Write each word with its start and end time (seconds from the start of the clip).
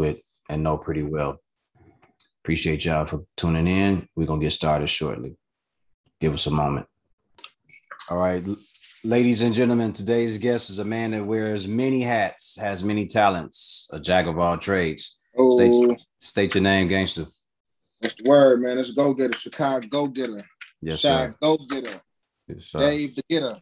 with 0.00 0.18
and 0.48 0.62
know 0.62 0.78
pretty 0.78 1.02
well. 1.02 1.38
Appreciate 2.42 2.84
y'all 2.84 3.04
for 3.06 3.22
tuning 3.36 3.66
in. 3.68 4.08
We're 4.16 4.26
gonna 4.26 4.40
get 4.40 4.52
started 4.52 4.88
shortly. 4.88 5.36
Give 6.20 6.32
us 6.34 6.46
a 6.46 6.50
moment. 6.50 6.86
All 8.10 8.16
right, 8.18 8.42
ladies 9.04 9.40
and 9.42 9.54
gentlemen, 9.54 9.92
today's 9.92 10.38
guest 10.38 10.70
is 10.70 10.78
a 10.78 10.84
man 10.84 11.10
that 11.12 11.24
wears 11.24 11.68
many 11.68 12.00
hats, 12.00 12.56
has 12.58 12.82
many 12.82 13.06
talents, 13.06 13.88
a 13.92 14.00
jack 14.00 14.26
of 14.26 14.38
all 14.38 14.56
trades. 14.58 15.18
Oh, 15.36 15.56
State, 15.56 16.00
state 16.20 16.54
your 16.54 16.62
name, 16.64 16.88
gangster. 16.88 17.26
that's 18.00 18.14
the 18.16 18.28
word, 18.28 18.62
man. 18.62 18.76
Let's 18.78 18.92
go 18.92 19.14
getter, 19.14 19.34
Chicago 19.36 19.86
go 19.86 20.06
getter, 20.08 20.42
Yes, 20.80 21.00
Shy 21.00 21.26
sir. 21.26 21.34
go 21.40 21.56
getter, 21.58 22.00
Yes, 22.48 22.64
sir. 22.64 22.78
Dave 22.78 23.14
the 23.14 23.22
getter. 23.28 23.54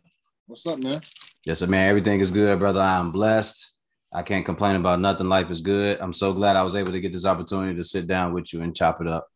What's 0.46 0.66
up, 0.66 0.78
man? 0.78 1.00
Yes, 1.44 1.58
sir, 1.58 1.66
man. 1.66 1.88
Everything 1.90 2.20
is 2.20 2.30
good, 2.30 2.58
brother. 2.58 2.80
I'm 2.80 3.10
blessed. 3.12 3.74
I 4.12 4.22
can't 4.22 4.46
complain 4.46 4.76
about 4.76 5.00
nothing. 5.00 5.28
Life 5.28 5.50
is 5.50 5.60
good. 5.60 5.98
I'm 6.00 6.14
so 6.14 6.32
glad 6.32 6.56
I 6.56 6.62
was 6.62 6.74
able 6.74 6.92
to 6.92 7.00
get 7.00 7.12
this 7.12 7.26
opportunity 7.26 7.76
to 7.76 7.84
sit 7.84 8.06
down 8.06 8.32
with 8.32 8.52
you 8.52 8.62
and 8.62 8.74
chop 8.74 9.00
it 9.00 9.06
up. 9.06 9.28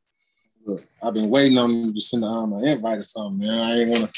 Look, 0.64 0.82
I've 1.02 1.14
been 1.14 1.28
waiting 1.28 1.58
on 1.58 1.74
you 1.74 1.92
to 1.92 2.00
send 2.00 2.24
um, 2.24 2.52
an 2.54 2.66
invite 2.66 2.98
or 2.98 3.04
something, 3.04 3.46
man. 3.46 3.58
I 3.58 3.80
ain't 3.80 3.90
wanna 3.90 4.08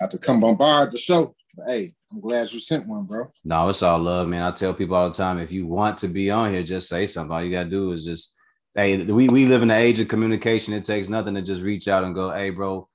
have 0.00 0.10
to 0.10 0.18
come 0.18 0.40
bombard 0.40 0.92
the 0.92 0.98
show, 0.98 1.34
but 1.56 1.66
hey, 1.66 1.94
I'm 2.12 2.20
glad 2.20 2.52
you 2.52 2.60
sent 2.60 2.86
one, 2.86 3.04
bro. 3.04 3.30
No, 3.44 3.68
it's 3.70 3.82
all 3.82 3.98
love, 3.98 4.28
man. 4.28 4.42
I 4.42 4.50
tell 4.50 4.74
people 4.74 4.96
all 4.96 5.08
the 5.08 5.14
time, 5.14 5.38
if 5.38 5.52
you 5.52 5.66
want 5.66 5.98
to 5.98 6.08
be 6.08 6.30
on 6.30 6.52
here, 6.52 6.62
just 6.62 6.88
say 6.88 7.06
something. 7.06 7.32
All 7.32 7.42
you 7.42 7.52
gotta 7.52 7.70
do 7.70 7.92
is 7.92 8.04
just, 8.04 8.34
hey, 8.74 9.02
we, 9.04 9.28
we 9.28 9.46
live 9.46 9.62
in 9.62 9.68
the 9.68 9.74
age 9.74 10.00
of 10.00 10.08
communication. 10.08 10.74
It 10.74 10.84
takes 10.84 11.08
nothing 11.08 11.34
to 11.34 11.42
just 11.42 11.62
reach 11.62 11.88
out 11.88 12.04
and 12.04 12.14
go, 12.14 12.30
hey, 12.30 12.50
bro, 12.50 12.88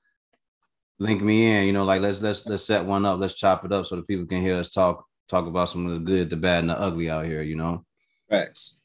link 0.98 1.22
me 1.22 1.50
in. 1.50 1.66
You 1.66 1.72
know, 1.72 1.84
like 1.84 2.02
let's 2.02 2.22
let's 2.22 2.46
let's 2.46 2.64
set 2.64 2.84
one 2.84 3.04
up. 3.04 3.18
Let's 3.18 3.34
chop 3.34 3.64
it 3.64 3.72
up 3.72 3.86
so 3.86 3.96
the 3.96 4.02
people 4.02 4.26
can 4.26 4.42
hear 4.42 4.58
us 4.58 4.70
talk 4.70 5.06
talk 5.30 5.46
about 5.46 5.68
some 5.68 5.86
of 5.86 5.92
the 5.92 5.98
good, 6.00 6.28
the 6.28 6.36
bad, 6.36 6.60
and 6.60 6.70
the 6.70 6.78
ugly 6.78 7.08
out 7.08 7.24
here. 7.24 7.42
You 7.42 7.56
know. 7.56 7.84
Facts. 8.28 8.80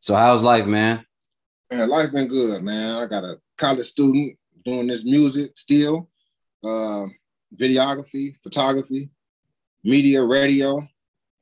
So 0.00 0.14
how's 0.14 0.42
life, 0.42 0.66
man? 0.66 1.04
Man, 1.70 1.88
life 1.88 2.12
been 2.12 2.28
good, 2.28 2.62
man. 2.62 2.96
I 2.96 3.06
got 3.06 3.24
a 3.24 3.38
college 3.56 3.86
student 3.86 4.36
doing 4.64 4.86
this 4.86 5.04
music 5.04 5.52
still, 5.56 6.08
uh, 6.64 7.06
videography, 7.56 8.36
photography, 8.42 9.10
media, 9.84 10.22
radio. 10.24 10.78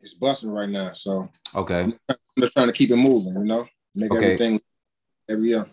It's 0.00 0.14
busting 0.14 0.50
right 0.50 0.68
now, 0.68 0.92
so 0.92 1.28
Okay. 1.54 1.82
I'm 2.08 2.16
just 2.38 2.52
trying 2.52 2.68
to 2.68 2.72
keep 2.72 2.90
it 2.90 2.96
moving, 2.96 3.34
you 3.34 3.44
know, 3.44 3.64
make 3.94 4.12
Okay. 4.12 4.24
everything 4.24 4.60
every 5.28 5.48
year. 5.48 5.66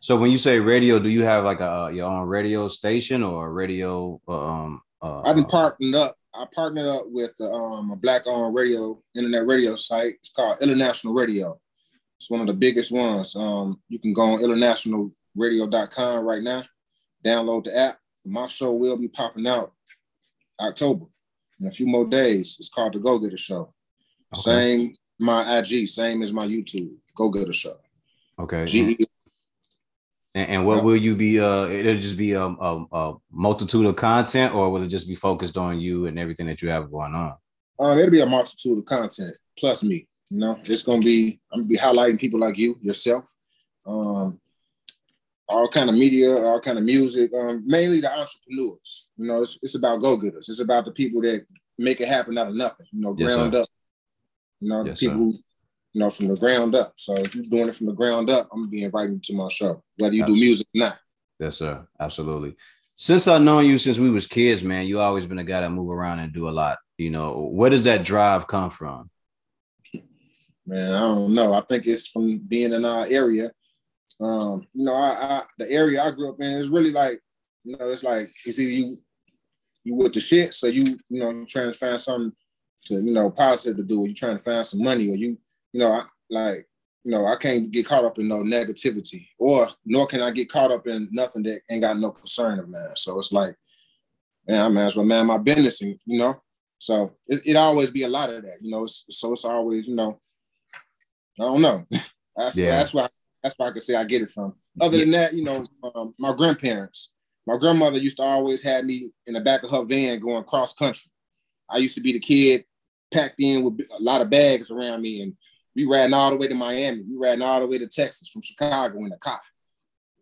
So 0.00 0.16
when 0.16 0.30
you 0.30 0.38
say 0.38 0.60
radio, 0.60 0.98
do 0.98 1.08
you 1.08 1.22
have 1.22 1.44
like 1.44 1.60
a 1.60 1.90
your 1.92 2.06
own 2.06 2.28
radio 2.28 2.68
station 2.68 3.22
or 3.22 3.46
a 3.46 3.50
radio? 3.50 4.20
Um, 4.28 4.82
uh, 5.02 5.22
I've 5.22 5.36
been 5.36 5.46
partnered 5.46 5.94
up. 5.94 6.14
I 6.38 6.46
partnered 6.54 6.86
up 6.86 7.02
with 7.06 7.34
um, 7.40 7.90
a 7.90 7.96
black-owned 7.96 8.54
radio, 8.54 9.00
internet 9.14 9.46
radio 9.46 9.76
site. 9.76 10.14
It's 10.14 10.32
called 10.32 10.58
International 10.62 11.14
Radio. 11.14 11.54
It's 12.18 12.30
one 12.30 12.40
of 12.40 12.46
the 12.46 12.54
biggest 12.54 12.92
ones. 12.92 13.34
Um, 13.36 13.80
you 13.88 13.98
can 13.98 14.12
go 14.12 14.22
on 14.22 14.40
internationalradio.com 14.40 16.24
right 16.24 16.42
now, 16.42 16.62
download 17.24 17.64
the 17.64 17.78
app. 17.78 17.98
My 18.24 18.48
show 18.48 18.72
will 18.72 18.96
be 18.96 19.08
popping 19.08 19.46
out 19.46 19.72
October 20.60 21.06
in 21.60 21.66
a 21.66 21.70
few 21.70 21.86
more 21.86 22.06
days. 22.06 22.56
It's 22.58 22.68
called 22.68 22.94
the 22.94 22.98
Go 22.98 23.18
Getter 23.18 23.36
Show. 23.36 23.74
Okay. 24.34 24.40
Same 24.40 24.94
my 25.18 25.58
IG, 25.58 25.86
same 25.86 26.22
as 26.22 26.32
my 26.32 26.46
YouTube. 26.46 26.94
Go 27.14 27.30
Getter 27.30 27.52
Show. 27.52 27.76
Okay. 28.38 28.66
G 28.66 28.96
E 28.98 29.04
And, 30.36 30.50
and 30.50 30.66
what 30.66 30.84
will 30.84 30.96
you 30.96 31.16
be? 31.16 31.40
Uh, 31.40 31.66
it'll 31.68 31.94
just 31.94 32.18
be 32.18 32.32
a, 32.32 32.44
a, 32.44 32.84
a 32.92 33.14
multitude 33.32 33.86
of 33.86 33.96
content, 33.96 34.54
or 34.54 34.70
will 34.70 34.82
it 34.82 34.88
just 34.88 35.08
be 35.08 35.14
focused 35.14 35.56
on 35.56 35.80
you 35.80 36.04
and 36.06 36.18
everything 36.18 36.46
that 36.46 36.60
you 36.60 36.68
have 36.68 36.90
going 36.90 37.14
on? 37.14 37.34
Um, 37.78 37.98
it'll 37.98 38.10
be 38.10 38.20
a 38.20 38.26
multitude 38.26 38.78
of 38.78 38.84
content 38.84 39.34
plus 39.58 39.82
me. 39.82 40.06
You 40.30 40.38
know, 40.38 40.58
it's 40.60 40.82
gonna 40.82 41.00
be 41.00 41.40
I'm 41.50 41.60
gonna 41.60 41.68
be 41.68 41.78
highlighting 41.78 42.20
people 42.20 42.38
like 42.38 42.58
you, 42.58 42.78
yourself, 42.82 43.34
um, 43.86 44.38
all 45.48 45.68
kind 45.68 45.88
of 45.88 45.94
media, 45.94 46.30
all 46.30 46.60
kind 46.60 46.76
of 46.76 46.84
music, 46.84 47.32
um, 47.32 47.62
mainly 47.64 48.00
the 48.00 48.10
entrepreneurs. 48.10 49.08
You 49.16 49.28
know, 49.28 49.40
it's, 49.40 49.58
it's 49.62 49.74
about 49.74 50.02
go 50.02 50.18
getters. 50.18 50.50
It's 50.50 50.60
about 50.60 50.84
the 50.84 50.92
people 50.92 51.22
that 51.22 51.46
make 51.78 52.02
it 52.02 52.08
happen 52.08 52.36
out 52.36 52.48
of 52.48 52.54
nothing. 52.54 52.86
You 52.92 53.00
know, 53.00 53.14
ground 53.14 53.54
sir. 53.54 53.62
up. 53.62 53.68
You 54.60 54.68
know, 54.68 54.84
Yes, 54.84 55.00
people, 55.00 55.32
sir. 55.32 55.40
You 55.96 56.00
know, 56.00 56.10
from 56.10 56.26
the 56.26 56.36
ground 56.36 56.74
up. 56.74 56.92
So 56.96 57.16
if 57.16 57.34
you're 57.34 57.42
doing 57.44 57.68
it 57.68 57.74
from 57.74 57.86
the 57.86 57.94
ground 57.94 58.28
up, 58.28 58.48
I'm 58.52 58.60
gonna 58.60 58.70
be 58.70 58.82
inviting 58.82 59.14
you 59.14 59.20
to 59.24 59.34
my 59.34 59.48
show, 59.48 59.82
whether 59.96 60.14
you 60.14 60.26
do 60.26 60.34
music 60.34 60.66
or 60.76 60.80
not. 60.80 60.98
Yes, 61.40 61.56
sir. 61.56 61.86
Absolutely. 61.98 62.54
Since 62.96 63.26
I've 63.26 63.40
known 63.40 63.64
you 63.64 63.78
since 63.78 63.98
we 63.98 64.10
was 64.10 64.26
kids, 64.26 64.62
man, 64.62 64.86
you 64.86 65.00
always 65.00 65.24
been 65.24 65.38
a 65.38 65.44
guy 65.44 65.62
that 65.62 65.72
move 65.72 65.90
around 65.90 66.18
and 66.18 66.34
do 66.34 66.50
a 66.50 66.50
lot. 66.50 66.76
You 66.98 67.08
know, 67.10 67.48
where 67.50 67.70
does 67.70 67.84
that 67.84 68.04
drive 68.04 68.46
come 68.46 68.68
from? 68.68 69.08
Man, 70.66 70.92
I 70.92 70.98
don't 70.98 71.34
know. 71.34 71.54
I 71.54 71.60
think 71.60 71.86
it's 71.86 72.08
from 72.08 72.44
being 72.46 72.74
in 72.74 72.84
our 72.84 73.06
area. 73.08 73.48
Um, 74.20 74.66
you 74.74 74.84
know, 74.84 74.96
I, 74.96 75.08
I 75.08 75.42
the 75.56 75.70
area 75.70 76.02
I 76.02 76.10
grew 76.10 76.28
up 76.28 76.40
in 76.40 76.46
is 76.46 76.68
really 76.68 76.92
like, 76.92 77.18
you 77.64 77.74
know, 77.78 77.88
it's 77.88 78.04
like 78.04 78.26
it's 78.44 78.58
either 78.58 78.70
you 78.70 78.96
you 79.84 79.94
with 79.94 80.12
the 80.12 80.20
shit, 80.20 80.52
so 80.52 80.66
you 80.66 80.84
you 81.08 81.20
know 81.20 81.46
trying 81.48 81.72
to 81.72 81.78
find 81.78 81.98
something 81.98 82.32
to 82.84 82.94
you 82.96 83.12
know 83.12 83.30
positive 83.30 83.78
to 83.78 83.82
do, 83.82 84.02
or 84.02 84.08
you 84.08 84.14
trying 84.14 84.36
to 84.36 84.42
find 84.42 84.64
some 84.66 84.82
money, 84.82 85.08
or 85.10 85.16
you 85.16 85.38
you 85.72 85.80
know 85.80 85.92
I, 85.92 86.02
like 86.30 86.66
you 87.04 87.12
know 87.12 87.26
I 87.26 87.36
can't 87.36 87.70
get 87.70 87.86
caught 87.86 88.04
up 88.04 88.18
in 88.18 88.28
no 88.28 88.42
negativity, 88.42 89.26
or 89.38 89.68
nor 89.84 90.06
can 90.06 90.22
I 90.22 90.30
get 90.30 90.50
caught 90.50 90.70
up 90.70 90.86
in 90.86 91.08
nothing 91.12 91.42
that 91.44 91.60
ain't 91.70 91.82
got 91.82 91.98
no 91.98 92.10
concern 92.10 92.58
of 92.58 92.68
man. 92.68 92.96
So 92.96 93.18
it's 93.18 93.32
like, 93.32 93.54
man, 94.46 94.64
I 94.64 94.68
might 94.68 94.84
as 94.84 94.96
well 94.96 95.06
man 95.06 95.26
my 95.26 95.38
business, 95.38 95.82
and 95.82 95.98
you 96.06 96.18
know, 96.18 96.34
so 96.78 97.12
it, 97.28 97.42
it 97.46 97.56
always 97.56 97.90
be 97.90 98.02
a 98.02 98.08
lot 98.08 98.30
of 98.30 98.42
that, 98.42 98.58
you 98.62 98.70
know. 98.70 98.84
It's, 98.84 99.04
so 99.10 99.32
it's 99.32 99.44
always 99.44 99.86
you 99.86 99.94
know 99.94 100.20
I 101.38 101.44
don't 101.44 101.62
know. 101.62 101.86
That's 102.36 102.58
Yeah. 102.58 102.76
that's 102.76 102.92
why 102.92 103.08
that's 103.42 103.54
why 103.56 103.68
I 103.68 103.70
can 103.70 103.80
say 103.80 103.94
I 103.94 104.04
get 104.04 104.22
it 104.22 104.28
from. 104.30 104.54
Other 104.80 104.98
than 104.98 105.12
that, 105.12 105.32
you 105.32 105.44
know, 105.44 105.64
um, 105.94 106.12
my 106.18 106.34
grandparents. 106.34 107.14
My 107.46 107.56
grandmother 107.56 107.98
used 107.98 108.16
to 108.16 108.24
always 108.24 108.62
have 108.64 108.84
me 108.84 109.10
in 109.26 109.34
the 109.34 109.40
back 109.40 109.62
of 109.62 109.70
her 109.70 109.84
van 109.84 110.18
going 110.18 110.42
cross 110.44 110.74
country. 110.74 111.10
I 111.70 111.78
used 111.78 111.94
to 111.94 112.00
be 112.00 112.12
the 112.12 112.18
kid 112.18 112.64
packed 113.14 113.36
in 113.38 113.62
with 113.62 113.80
a 113.98 114.02
lot 114.02 114.20
of 114.20 114.28
bags 114.28 114.70
around 114.70 115.00
me, 115.00 115.22
and 115.22 115.34
we 115.76 115.84
riding 115.84 116.14
all 116.14 116.30
the 116.30 116.36
way 116.36 116.48
to 116.48 116.54
Miami. 116.54 117.02
We 117.02 117.16
riding 117.18 117.42
all 117.42 117.60
the 117.60 117.66
way 117.66 117.76
to 117.78 117.86
Texas 117.86 118.28
from 118.28 118.40
Chicago 118.42 118.96
in 118.98 119.10
the 119.10 119.18
car. 119.18 119.38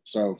So 0.03 0.37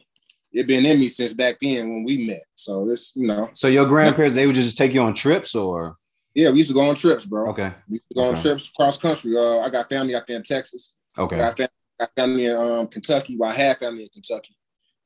it 0.53 0.67
been 0.67 0.85
in 0.85 0.99
me 0.99 1.09
since 1.09 1.33
back 1.33 1.59
then 1.61 1.89
when 1.89 2.05
we 2.05 2.27
met. 2.27 2.43
So 2.57 2.85
this, 2.87 3.13
you 3.15 3.27
know, 3.29 3.51
So 3.55 3.69
your 3.69 3.87
grandparents, 3.87 4.35
they 4.35 4.47
would 4.47 4.57
just 4.57 4.77
take 4.77 4.93
you 4.93 5.01
on 5.03 5.15
trips, 5.15 5.55
or 5.55 5.95
yeah, 6.35 6.51
we 6.51 6.59
used 6.59 6.71
to 6.71 6.75
go 6.75 6.81
on 6.81 6.97
trips, 6.97 7.27
bro. 7.27 7.49
okay, 7.51 7.73
We 7.89 7.95
used 7.95 8.09
to 8.11 8.15
go 8.17 8.29
on 8.29 8.35
trips 8.35 8.69
cross 8.73 8.99
country. 8.99 9.37
Uh, 9.37 9.61
I 9.61 9.71
got 9.71 9.89
family 9.89 10.17
out 10.17 10.27
there 10.27 10.37
in 10.37 10.43
Texas. 10.43 10.97
okay, 11.17 11.39
Got 11.39 11.57
family, 11.57 11.71
got 12.01 12.11
family 12.17 12.47
in 12.47 12.57
um, 12.57 12.87
Kentucky. 12.89 13.37
Well, 13.39 13.51
I 13.51 13.55
had 13.55 13.79
family 13.79 14.03
in 14.03 14.09
Kentucky. 14.09 14.57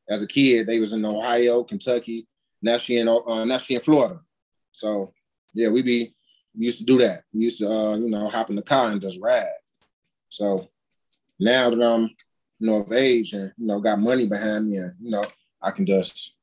As 0.08 0.22
a 0.22 0.26
kid, 0.26 0.66
they 0.66 0.80
was 0.80 0.94
in 0.94 1.04
Ohio, 1.04 1.62
Kentucky. 1.64 2.26
Now 2.62 2.78
she 2.78 2.96
in 2.96 3.08
uh, 3.08 3.44
now 3.44 3.58
she 3.58 3.74
in 3.74 3.80
Florida. 3.80 4.18
So 4.72 5.12
yeah, 5.52 5.68
we 5.68 5.82
be 5.82 6.14
we 6.58 6.64
used 6.64 6.78
to 6.78 6.84
do 6.84 6.96
that. 6.98 7.20
We 7.34 7.44
used 7.44 7.58
to 7.58 7.68
uh, 7.70 7.96
you 7.96 8.08
know 8.08 8.28
hop 8.28 8.48
in 8.48 8.56
the 8.56 8.62
car 8.62 8.90
and 8.90 9.02
just 9.02 9.20
ride. 9.22 9.44
So 10.38 10.68
now 11.40 11.68
that 11.68 11.82
I'm 11.82 12.02
you 12.60 12.70
know 12.70 12.82
of 12.82 12.92
age 12.92 13.32
and 13.32 13.52
you 13.58 13.66
know 13.66 13.80
got 13.80 13.98
money 13.98 14.26
behind 14.26 14.68
me 14.68 14.76
and 14.76 14.94
you 15.00 15.10
know 15.10 15.24
I 15.60 15.72
can 15.72 15.84
just 15.84 16.36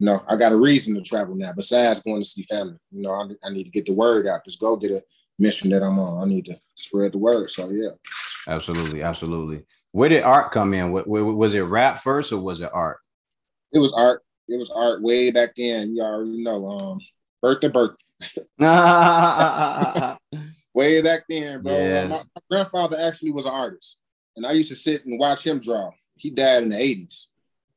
you 0.00 0.06
know 0.06 0.24
I 0.26 0.36
got 0.36 0.52
a 0.52 0.56
reason 0.56 0.94
to 0.94 1.02
travel 1.02 1.34
now 1.34 1.52
besides 1.54 2.02
going 2.02 2.22
to 2.22 2.28
see 2.28 2.44
family. 2.44 2.78
You 2.90 3.02
know 3.02 3.12
I, 3.12 3.46
I 3.46 3.50
need 3.52 3.64
to 3.64 3.70
get 3.70 3.84
the 3.84 3.92
word 3.92 4.26
out. 4.26 4.46
Just 4.46 4.60
go 4.60 4.76
get 4.76 4.92
a 4.92 5.02
mission 5.38 5.68
that 5.70 5.82
I'm 5.82 5.98
on. 5.98 6.22
I 6.22 6.26
need 6.26 6.46
to 6.46 6.58
spread 6.74 7.12
the 7.12 7.18
word. 7.18 7.50
So 7.50 7.68
yeah. 7.68 7.90
absolutely, 8.48 9.02
absolutely. 9.02 9.64
Where 9.92 10.08
did 10.08 10.22
art 10.22 10.50
come 10.50 10.72
in? 10.72 10.90
What, 10.90 11.06
was 11.06 11.52
it 11.52 11.60
rap 11.60 12.02
first, 12.02 12.32
or 12.32 12.38
was 12.38 12.62
it 12.62 12.70
art? 12.72 12.96
It 13.72 13.78
was 13.78 13.92
art. 13.92 14.22
It 14.48 14.56
was 14.56 14.70
art 14.70 15.02
way 15.02 15.30
back 15.30 15.54
then. 15.54 15.94
You 15.94 16.02
already 16.02 16.42
know. 16.42 16.66
Um, 16.66 16.98
birth 17.42 17.60
to 17.60 17.68
birth. 17.68 17.96
Way 20.74 21.00
back 21.02 21.24
then, 21.28 21.62
bro. 21.62 21.72
Yeah. 21.72 22.02
Uh, 22.04 22.08
my, 22.08 22.16
my 22.16 22.42
grandfather 22.50 22.96
actually 23.00 23.30
was 23.30 23.46
an 23.46 23.52
artist, 23.52 24.00
and 24.36 24.44
I 24.44 24.52
used 24.52 24.70
to 24.70 24.76
sit 24.76 25.06
and 25.06 25.20
watch 25.20 25.46
him 25.46 25.60
draw. 25.60 25.90
He 26.16 26.30
died 26.30 26.64
in 26.64 26.70
the 26.70 26.76
'80s. 26.76 27.26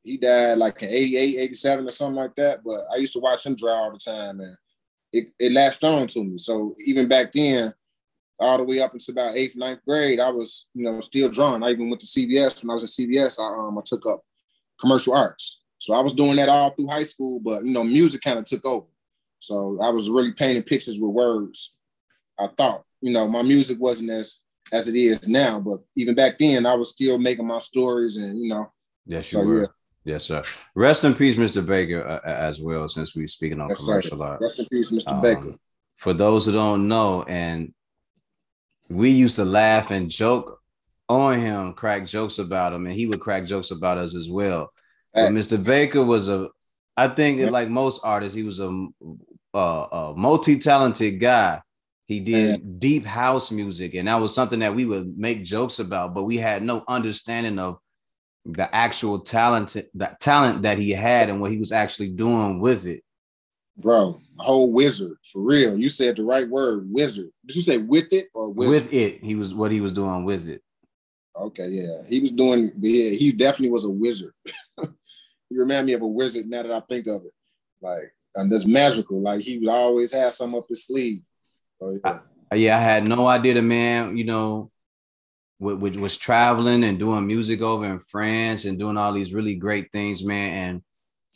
He 0.02 0.16
died 0.16 0.58
like 0.58 0.82
in 0.82 0.88
88, 0.88 1.38
87 1.38 1.86
or 1.86 1.90
something 1.90 2.16
like 2.16 2.34
that. 2.36 2.64
But 2.64 2.80
I 2.92 2.96
used 2.96 3.12
to 3.12 3.20
watch 3.20 3.44
him 3.44 3.54
draw 3.54 3.72
all 3.72 3.92
the 3.92 3.98
time, 3.98 4.40
and 4.40 4.56
it, 5.12 5.32
it 5.38 5.52
latched 5.52 5.84
on 5.84 6.06
to 6.08 6.24
me. 6.24 6.38
So 6.38 6.72
even 6.86 7.08
back 7.08 7.32
then, 7.32 7.70
all 8.40 8.58
the 8.58 8.64
way 8.64 8.80
up 8.80 8.92
until 8.92 9.12
about 9.12 9.36
eighth, 9.36 9.56
ninth 9.56 9.80
grade, 9.86 10.20
I 10.20 10.30
was, 10.30 10.70
you 10.74 10.84
know, 10.84 11.00
still 11.00 11.28
drawing. 11.28 11.62
I 11.62 11.70
even 11.70 11.88
went 11.88 12.00
to 12.00 12.06
CVS. 12.06 12.62
When 12.62 12.70
I 12.70 12.74
was 12.74 12.84
at 12.84 12.90
CVS, 12.90 13.38
I 13.38 13.68
um 13.68 13.78
I 13.78 13.82
took 13.84 14.06
up 14.06 14.22
commercial 14.80 15.14
arts. 15.14 15.64
So 15.78 15.94
I 15.94 16.00
was 16.00 16.12
doing 16.12 16.36
that 16.36 16.48
all 16.48 16.70
through 16.70 16.88
high 16.88 17.04
school, 17.04 17.40
but 17.40 17.64
you 17.64 17.72
know, 17.72 17.84
music 17.84 18.22
kind 18.22 18.38
of 18.38 18.46
took 18.46 18.64
over. 18.64 18.86
So 19.40 19.78
I 19.82 19.90
was 19.90 20.10
really 20.10 20.32
painting 20.32 20.62
pictures 20.62 20.98
with 21.00 21.12
words. 21.12 21.76
I 22.38 22.48
thought, 22.56 22.84
you 23.00 23.12
know, 23.12 23.28
my 23.28 23.42
music 23.42 23.78
wasn't 23.80 24.10
as 24.10 24.44
as 24.72 24.86
it 24.86 24.94
is 24.96 25.28
now, 25.28 25.58
but 25.60 25.80
even 25.96 26.14
back 26.14 26.36
then, 26.38 26.66
I 26.66 26.74
was 26.74 26.90
still 26.90 27.18
making 27.18 27.46
my 27.46 27.58
stories, 27.58 28.16
and 28.16 28.38
you 28.38 28.48
know, 28.48 28.70
Yes, 29.06 29.32
you 29.32 29.38
So, 29.38 29.44
were. 29.46 29.60
yeah. 29.60 29.66
Yes, 30.04 30.24
sir. 30.24 30.42
Rest 30.74 31.04
in 31.04 31.14
peace, 31.14 31.36
Mr. 31.36 31.64
Baker, 31.64 32.02
uh, 32.06 32.20
as 32.26 32.60
well. 32.60 32.88
Since 32.88 33.14
we're 33.14 33.28
speaking 33.28 33.60
on 33.60 33.74
commercial 33.74 34.22
art. 34.22 34.40
rest 34.40 34.58
in 34.58 34.66
peace, 34.66 34.90
Mr. 34.90 35.12
Um, 35.12 35.20
Baker. 35.22 35.54
For 35.96 36.12
those 36.14 36.46
who 36.46 36.52
don't 36.52 36.88
know, 36.88 37.24
and 37.24 37.74
we 38.88 39.10
used 39.10 39.36
to 39.36 39.44
laugh 39.44 39.90
and 39.90 40.10
joke 40.10 40.60
on 41.08 41.38
him 41.40 41.72
crack 41.72 42.06
jokes 42.06 42.38
about 42.38 42.72
him, 42.72 42.86
and 42.86 42.94
he 42.94 43.06
would 43.06 43.20
crack 43.20 43.44
jokes 43.46 43.70
about 43.70 43.98
us 43.98 44.14
as 44.14 44.28
well. 44.28 44.70
Mr. 45.16 45.62
Baker 45.62 46.04
was 46.04 46.28
a, 46.28 46.48
I 46.96 47.08
think 47.08 47.50
like 47.50 47.68
most 47.68 48.00
artists, 48.04 48.36
he 48.36 48.42
was 48.44 48.60
a, 48.60 48.86
a, 49.54 49.58
a 49.58 50.14
multi-talented 50.16 51.18
guy. 51.18 51.60
He 52.08 52.20
did 52.20 52.80
deep 52.80 53.04
house 53.04 53.50
music, 53.50 53.94
and 53.94 54.08
that 54.08 54.16
was 54.16 54.34
something 54.34 54.60
that 54.60 54.74
we 54.74 54.86
would 54.86 55.18
make 55.18 55.44
jokes 55.44 55.78
about, 55.78 56.14
but 56.14 56.24
we 56.24 56.38
had 56.38 56.62
no 56.62 56.82
understanding 56.88 57.58
of 57.58 57.78
the 58.46 58.74
actual 58.74 59.18
talent, 59.18 59.76
that 59.92 60.18
talent 60.18 60.62
that 60.62 60.78
he 60.78 60.90
had, 60.90 61.28
and 61.28 61.38
what 61.38 61.50
he 61.50 61.58
was 61.58 61.70
actually 61.70 62.08
doing 62.08 62.60
with 62.60 62.86
it. 62.86 63.04
Bro, 63.76 64.22
whole 64.38 64.72
wizard 64.72 65.18
for 65.22 65.42
real. 65.42 65.76
You 65.76 65.90
said 65.90 66.16
the 66.16 66.24
right 66.24 66.48
word, 66.48 66.90
wizard. 66.90 67.28
Did 67.44 67.56
you 67.56 67.62
say 67.62 67.76
with 67.76 68.10
it 68.10 68.28
or 68.34 68.50
wizard? 68.54 68.84
with 68.84 68.94
it? 68.94 69.22
He 69.22 69.34
was 69.34 69.52
what 69.52 69.70
he 69.70 69.82
was 69.82 69.92
doing 69.92 70.24
with 70.24 70.48
it. 70.48 70.62
Okay, 71.38 71.68
yeah, 71.68 72.08
he 72.08 72.20
was 72.20 72.30
doing. 72.30 72.72
Yeah, 72.80 73.10
he 73.10 73.32
definitely 73.32 73.70
was 73.70 73.84
a 73.84 73.90
wizard. 73.90 74.32
you 74.82 75.60
remind 75.60 75.86
me 75.86 75.92
of 75.92 76.00
a 76.00 76.06
wizard 76.06 76.48
now 76.48 76.62
that 76.62 76.72
I 76.72 76.80
think 76.80 77.06
of 77.06 77.22
it. 77.26 77.34
Like, 77.82 78.14
and 78.34 78.50
that's 78.50 78.66
magical. 78.66 79.20
Like 79.20 79.40
he 79.40 79.58
would 79.58 79.68
always 79.68 80.10
have 80.12 80.32
some 80.32 80.54
up 80.54 80.66
his 80.70 80.86
sleeve. 80.86 81.20
Oh, 81.80 81.94
yeah. 82.04 82.18
I, 82.50 82.54
yeah, 82.56 82.78
I 82.78 82.80
had 82.80 83.08
no 83.08 83.26
idea 83.26 83.54
the 83.54 83.62
man, 83.62 84.16
you 84.16 84.24
know, 84.24 84.70
which 85.60 85.96
was 85.96 86.16
traveling 86.16 86.84
and 86.84 86.98
doing 86.98 87.26
music 87.26 87.60
over 87.60 87.84
in 87.84 87.98
France 87.98 88.64
and 88.64 88.78
doing 88.78 88.96
all 88.96 89.12
these 89.12 89.34
really 89.34 89.56
great 89.56 89.90
things, 89.92 90.24
man. 90.24 90.68
And 90.68 90.82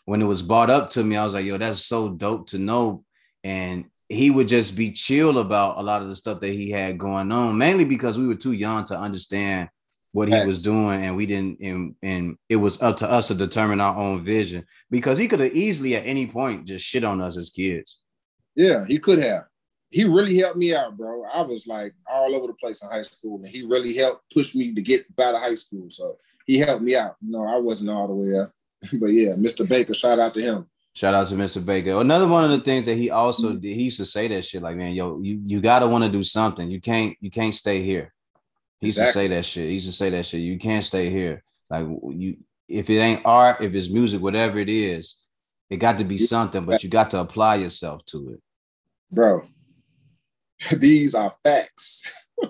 when 0.05 0.23
it 0.23 0.27
was 0.27 0.43
brought 0.43 0.71
up 0.71 0.91
to 0.91 1.05
me, 1.05 1.17
I 1.17 1.25
was 1.25 1.35
like, 1.35 1.45
yo, 1.45 1.59
that's 1.59 1.85
so 1.85 2.09
dope 2.09 2.49
to 2.49 2.59
know. 2.59 3.05
And 3.43 3.87
he 4.09 4.31
would 4.31 4.49
just 4.49 4.77
be 4.77 4.93
chill 4.93 5.39
about 5.39 5.79
a 5.79 5.83
lot 5.83 6.03
of 6.03 6.09
the 6.09 6.17
stuff 6.17 6.41
that 6.41 6.53
he 6.53 6.71
had 6.71 6.99
going 6.99 7.33
on, 7.33 7.59
mainly 7.59 7.85
because 7.85 8.19
we 8.19 8.27
were 8.27 8.35
too 8.35 8.53
young 8.53 8.85
to 8.87 8.99
understand 8.99 9.69
what 10.13 10.29
he 10.29 10.47
was 10.47 10.63
doing 10.63 11.03
and 11.03 11.17
we 11.17 11.25
didn't 11.25 11.59
and, 11.61 11.95
and 12.03 12.37
it 12.49 12.57
was 12.57 12.81
up 12.83 12.99
to 12.99 13.11
us 13.11 13.29
to 13.29 13.35
determine 13.35 13.81
our 13.81 13.97
own 13.97 14.23
vision 14.23 14.65
because 14.91 15.17
he 15.17 15.27
could 15.27 15.41
have 15.41 15.53
easily 15.53 15.97
at 15.97 16.07
any 16.07 16.27
point 16.27 16.67
just 16.67 16.85
shit 16.85 17.03
on 17.03 17.21
us 17.23 17.37
as 17.39 17.49
kids 17.49 17.99
yeah 18.55 18.85
he 18.87 18.99
could 18.99 19.19
have 19.19 19.45
he 19.93 20.05
really 20.05 20.37
helped 20.39 20.57
me 20.57 20.75
out 20.75 20.97
bro 20.97 21.25
i 21.33 21.43
was 21.43 21.67
like 21.67 21.93
all 22.11 22.35
over 22.35 22.47
the 22.49 22.55
place 22.55 22.83
in 22.83 22.89
high 22.91 23.03
school 23.03 23.37
and 23.37 23.47
he 23.47 23.63
really 23.63 23.95
helped 23.95 24.23
push 24.33 24.55
me 24.55 24.75
to 24.75 24.83
get 24.83 25.03
out 25.21 25.35
of 25.35 25.41
high 25.41 25.55
school 25.55 25.89
so 25.89 26.17
he 26.47 26.59
helped 26.59 26.83
me 26.83 26.97
out 26.97 27.17
no 27.23 27.47
i 27.47 27.59
wasn't 27.59 27.89
all 27.89 28.09
the 28.09 28.15
way 28.15 28.39
up 28.39 28.51
but 29.01 29.11
yeah 29.11 29.35
mr 29.35 29.69
baker 29.69 29.95
shout 29.95 30.19
out 30.19 30.35
to 30.35 30.41
him 30.41 30.67
Shout 30.95 31.15
out 31.15 31.29
to 31.29 31.35
Mr. 31.37 31.65
Baker. 31.65 32.01
Another 32.01 32.29
one 32.29 32.45
of 32.45 32.51
the 32.51 32.59
things 32.59 32.85
that 32.85 32.97
he 32.97 33.11
also 33.11 33.49
mm-hmm. 33.49 33.61
did, 33.61 33.75
he 33.75 33.85
used 33.85 33.97
to 33.97 34.05
say 34.05 34.29
that 34.29 34.45
shit 34.45 34.63
like, 34.63 34.77
man, 34.77 34.95
yo, 34.95 35.21
you 35.23 35.41
you 35.43 35.61
gotta 35.63 35.87
want 35.87 36.05
to 36.05 36.11
do 36.11 36.23
something. 36.23 36.71
You 36.71 36.83
can't 36.83 37.17
you 37.21 37.31
can't 37.31 37.55
stay 37.55 37.83
here. 37.83 38.13
He 38.79 38.89
used 38.89 38.99
exactly. 38.99 39.23
to 39.23 39.29
say 39.29 39.37
that 39.37 39.45
shit. 39.47 39.67
He 39.69 39.75
used 39.75 39.87
to 39.87 39.93
say 39.93 40.11
that 40.11 40.27
shit. 40.27 40.41
You 40.43 40.59
can't 40.59 40.85
stay 40.85 41.09
here. 41.09 41.43
Like 41.71 41.87
you, 42.11 42.37
if 42.69 42.91
it 42.91 42.99
ain't 42.99 43.25
art, 43.25 43.63
if 43.63 43.75
it's 43.75 43.89
music, 43.89 44.21
whatever 44.21 44.59
it 44.59 44.69
is, 44.69 45.17
it 45.71 45.79
got 45.79 45.97
to 45.97 46.05
be 46.05 46.19
something. 46.19 46.67
But 46.67 46.83
you 46.83 46.91
got 46.91 47.09
to 47.11 47.21
apply 47.21 47.57
yourself 47.57 48.05
to 48.07 48.35
it, 48.35 48.43
bro. 49.11 49.47
These 50.79 51.15
are 51.15 51.33
facts. 51.43 52.27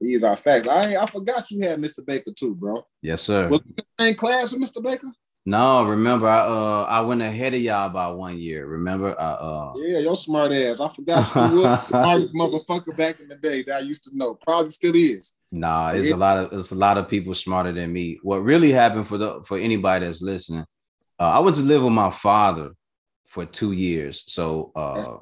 These 0.00 0.24
are 0.24 0.36
facts. 0.36 0.68
I 0.68 0.96
I 0.96 1.06
forgot 1.06 1.50
you 1.50 1.66
had 1.66 1.78
Mr. 1.78 2.04
Baker 2.04 2.32
too, 2.36 2.54
bro. 2.54 2.82
Yes, 3.02 3.22
sir. 3.22 3.48
Was 3.48 3.62
you 3.66 4.06
in 4.06 4.14
class 4.14 4.52
with 4.52 4.62
Mr. 4.62 4.82
Baker? 4.82 5.08
No, 5.48 5.84
remember 5.84 6.26
I 6.26 6.40
uh 6.40 6.82
I 6.88 7.00
went 7.02 7.22
ahead 7.22 7.54
of 7.54 7.60
y'all 7.60 7.88
by 7.88 8.08
one 8.08 8.36
year. 8.36 8.66
Remember? 8.66 9.18
I, 9.18 9.32
uh 9.32 9.72
Yeah, 9.76 10.00
your 10.00 10.16
smart 10.16 10.52
ass. 10.52 10.80
I 10.80 10.88
forgot 10.88 11.52
you 11.52 11.62
was 11.62 12.30
motherfucker 12.34 12.96
back 12.96 13.20
in 13.20 13.28
the 13.28 13.36
day 13.36 13.62
that 13.62 13.76
I 13.76 13.78
used 13.80 14.02
to 14.04 14.10
know. 14.12 14.34
Probably 14.34 14.70
still 14.70 14.94
is. 14.94 15.38
Nah, 15.52 15.90
it's 15.90 16.08
yeah. 16.08 16.14
a 16.14 16.16
lot 16.16 16.38
of 16.38 16.58
it's 16.58 16.72
a 16.72 16.76
lot 16.76 16.98
of 16.98 17.08
people 17.08 17.32
smarter 17.34 17.70
than 17.70 17.92
me. 17.92 18.18
What 18.22 18.42
really 18.42 18.72
happened 18.72 19.06
for 19.06 19.18
the 19.18 19.40
for 19.44 19.56
anybody 19.56 20.04
that's 20.04 20.20
listening, 20.20 20.66
uh, 21.20 21.30
I 21.30 21.38
went 21.38 21.54
to 21.56 21.62
live 21.62 21.84
with 21.84 21.92
my 21.92 22.10
father 22.10 22.72
for 23.28 23.46
two 23.46 23.70
years. 23.70 24.24
So 24.26 24.72
uh 24.74 25.18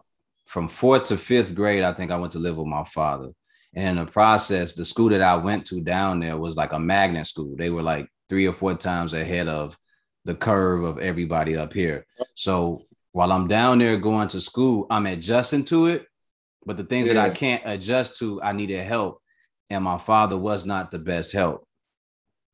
from 0.55 0.69
fourth 0.69 1.03
to 1.07 1.17
fifth 1.17 1.53
grade, 1.53 1.83
I 1.83 1.93
think 1.93 2.13
I 2.13 2.17
went 2.17 2.33
to 2.35 2.39
live 2.39 2.57
with 2.57 2.69
my 2.69 2.85
father. 2.85 3.31
And 3.75 3.99
in 3.99 4.05
the 4.05 4.11
process, 4.13 4.75
the 4.75 4.87
school 4.87 5.09
that 5.09 5.21
I 5.21 5.35
went 5.35 5.67
to 5.67 5.81
down 5.81 6.21
there 6.21 6.37
was 6.37 6.55
like 6.55 6.73
a 6.73 6.79
magnet 6.79 7.27
school. 7.27 7.57
They 7.59 7.71
were 7.71 7.83
like 7.83 8.09
three 8.29 8.47
or 8.47 8.53
four 8.53 8.77
times 8.77 9.15
ahead 9.15 9.49
of 9.49 9.77
the 10.25 10.37
curve 10.37 10.85
of 10.85 11.01
everybody 11.01 11.57
up 11.57 11.73
here. 11.73 12.07
So 12.35 12.83
while 13.11 13.33
I'm 13.33 13.49
down 13.49 13.81
there 13.81 13.97
going 13.97 14.29
to 14.29 14.41
school, 14.41 14.87
I'm 14.91 15.07
adjusting 15.07 15.65
to 15.65 15.87
it. 15.87 16.07
But 16.65 16.77
the 16.77 16.85
things 16.85 17.09
yeah. 17.09 17.15
that 17.15 17.33
I 17.33 17.35
can't 17.35 17.63
adjust 17.65 18.21
to, 18.21 18.41
I 18.41 18.53
needed 18.53 18.87
help. 18.87 19.21
And 19.71 19.83
my 19.83 19.99
father 19.99 20.39
was 20.39 20.65
not 20.65 20.93
the 20.93 21.01
best 21.01 21.33
help. 21.33 21.67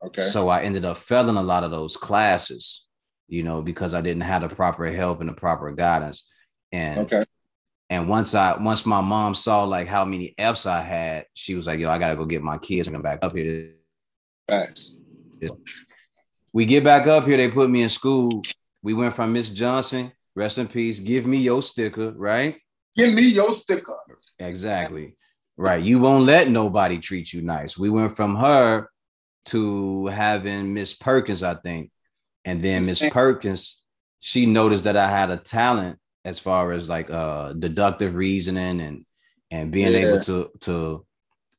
Okay. 0.02 0.22
So 0.22 0.48
I 0.48 0.62
ended 0.62 0.86
up 0.86 0.96
failing 0.96 1.36
a 1.36 1.42
lot 1.42 1.64
of 1.64 1.70
those 1.70 1.98
classes, 1.98 2.86
you 3.28 3.42
know, 3.42 3.60
because 3.60 3.92
I 3.92 4.00
didn't 4.00 4.22
have 4.22 4.40
the 4.40 4.48
proper 4.48 4.90
help 4.90 5.20
and 5.20 5.28
the 5.28 5.34
proper 5.34 5.70
guidance. 5.70 6.26
And 6.72 7.00
okay. 7.00 7.24
And 7.90 8.08
once 8.08 8.34
I 8.34 8.56
once 8.56 8.86
my 8.86 9.02
mom 9.02 9.34
saw 9.34 9.64
like 9.64 9.88
how 9.88 10.06
many 10.06 10.34
F's 10.38 10.64
I 10.64 10.80
had, 10.80 11.26
she 11.34 11.54
was 11.54 11.66
like, 11.66 11.78
"Yo, 11.78 11.90
I 11.90 11.98
gotta 11.98 12.16
go 12.16 12.24
get 12.24 12.42
my 12.42 12.56
kids 12.56 12.86
and 12.88 12.94
come 12.94 13.02
back 13.02 13.18
up 13.22 13.36
here." 13.36 13.74
Thanks 14.48 14.96
we 16.52 16.66
get 16.66 16.84
back 16.84 17.06
up 17.06 17.26
here. 17.26 17.36
They 17.36 17.50
put 17.50 17.70
me 17.70 17.82
in 17.82 17.88
school. 17.88 18.42
We 18.82 18.94
went 18.94 19.14
from 19.14 19.32
Miss 19.32 19.50
Johnson, 19.50 20.12
rest 20.34 20.58
in 20.58 20.68
peace. 20.68 20.98
Give 20.98 21.26
me 21.26 21.38
your 21.38 21.62
sticker, 21.62 22.12
right? 22.12 22.56
Give 22.96 23.14
me 23.14 23.22
your 23.22 23.52
sticker. 23.52 23.96
Exactly. 24.38 25.16
Right. 25.56 25.82
You 25.82 26.00
won't 26.00 26.24
let 26.24 26.48
nobody 26.48 26.98
treat 26.98 27.32
you 27.32 27.42
nice. 27.42 27.78
We 27.78 27.90
went 27.90 28.16
from 28.16 28.36
her 28.36 28.88
to 29.46 30.06
having 30.06 30.74
Miss 30.74 30.94
Perkins, 30.94 31.42
I 31.42 31.54
think. 31.54 31.90
And 32.44 32.60
then 32.60 32.86
Miss 32.86 33.06
Perkins, 33.10 33.82
she 34.20 34.46
noticed 34.46 34.84
that 34.84 34.96
I 34.96 35.10
had 35.10 35.30
a 35.30 35.36
talent 35.36 35.98
as 36.24 36.38
far 36.38 36.72
as 36.72 36.88
like 36.88 37.10
uh 37.10 37.52
deductive 37.54 38.14
reasoning 38.14 38.80
and 38.80 39.04
and 39.50 39.70
being 39.72 39.92
yeah. 39.92 40.08
able 40.08 40.20
to 40.20 40.50
to 40.60 41.06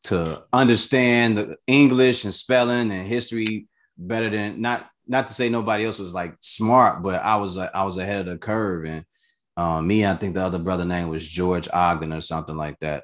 to 0.04 0.44
understand 0.52 1.38
the 1.38 1.58
English 1.68 2.26
and 2.26 2.34
spelling 2.34 2.92
and 2.92 3.08
history 3.08 3.68
better 3.98 4.30
than 4.30 4.62
not 4.62 4.90
not 5.08 5.28
to 5.28 5.34
say 5.34 5.50
nobody 5.50 5.86
else 5.86 6.00
was 6.00 6.14
like 6.14 6.36
smart, 6.40 7.04
but 7.04 7.22
I 7.22 7.36
was 7.36 7.58
uh, 7.58 7.70
I 7.74 7.84
was 7.84 7.98
ahead 7.98 8.28
of 8.28 8.34
the 8.34 8.38
curve. 8.38 8.86
And 8.86 9.06
uh, 9.58 9.82
me, 9.82 10.06
I 10.06 10.16
think 10.16 10.36
the 10.36 10.44
other 10.44 10.60
brother 10.60 10.86
name 10.86 11.10
was 11.10 11.28
George 11.28 11.68
Ogden 11.72 12.14
or 12.14 12.22
something 12.22 12.56
like 12.56 12.80
that. 12.80 13.04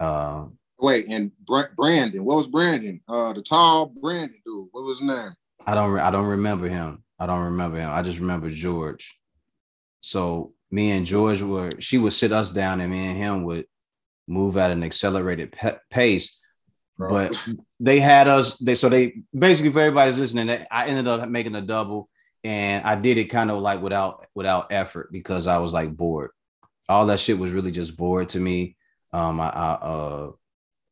Uh, 0.00 0.46
Wait, 0.80 1.06
and 1.08 1.30
Brandon, 1.76 2.24
what 2.24 2.36
was 2.36 2.48
Brandon? 2.48 3.00
Uh, 3.06 3.32
the 3.32 3.42
tall 3.42 3.86
Brandon 3.86 4.40
dude. 4.44 4.68
What 4.72 4.84
was 4.84 4.98
his 4.98 5.08
name? 5.08 5.30
I 5.64 5.74
don't 5.74 5.98
I 5.98 6.10
don't 6.10 6.26
remember 6.26 6.68
him. 6.68 7.04
I 7.18 7.26
don't 7.26 7.44
remember 7.44 7.78
him. 7.78 7.90
I 7.90 8.02
just 8.02 8.18
remember 8.18 8.50
George. 8.50 9.16
So 10.00 10.54
me 10.72 10.90
and 10.90 11.06
George 11.06 11.40
were 11.42 11.74
she 11.78 11.98
would 11.98 12.14
sit 12.14 12.32
us 12.32 12.50
down 12.50 12.80
and 12.80 12.90
me 12.90 13.06
and 13.06 13.16
him 13.16 13.44
would 13.44 13.66
move 14.26 14.56
at 14.56 14.72
an 14.72 14.82
accelerated 14.82 15.52
pe- 15.52 15.78
pace 15.90 16.42
but 16.98 17.48
they 17.80 18.00
had 18.00 18.28
us. 18.28 18.56
They 18.58 18.74
so 18.74 18.88
they 18.88 19.22
basically 19.36 19.70
for 19.70 19.80
everybody's 19.80 20.18
listening. 20.18 20.46
They, 20.46 20.66
I 20.70 20.86
ended 20.86 21.08
up 21.08 21.28
making 21.28 21.54
a 21.54 21.60
double, 21.62 22.08
and 22.44 22.84
I 22.84 22.94
did 22.94 23.18
it 23.18 23.24
kind 23.26 23.50
of 23.50 23.60
like 23.60 23.82
without 23.82 24.26
without 24.34 24.72
effort 24.72 25.10
because 25.12 25.46
I 25.46 25.58
was 25.58 25.72
like 25.72 25.96
bored. 25.96 26.30
All 26.88 27.06
that 27.06 27.20
shit 27.20 27.38
was 27.38 27.52
really 27.52 27.70
just 27.70 27.96
bored 27.96 28.30
to 28.30 28.40
me. 28.40 28.76
Um, 29.12 29.40
I, 29.40 29.48
I 29.48 29.72
uh. 29.72 30.30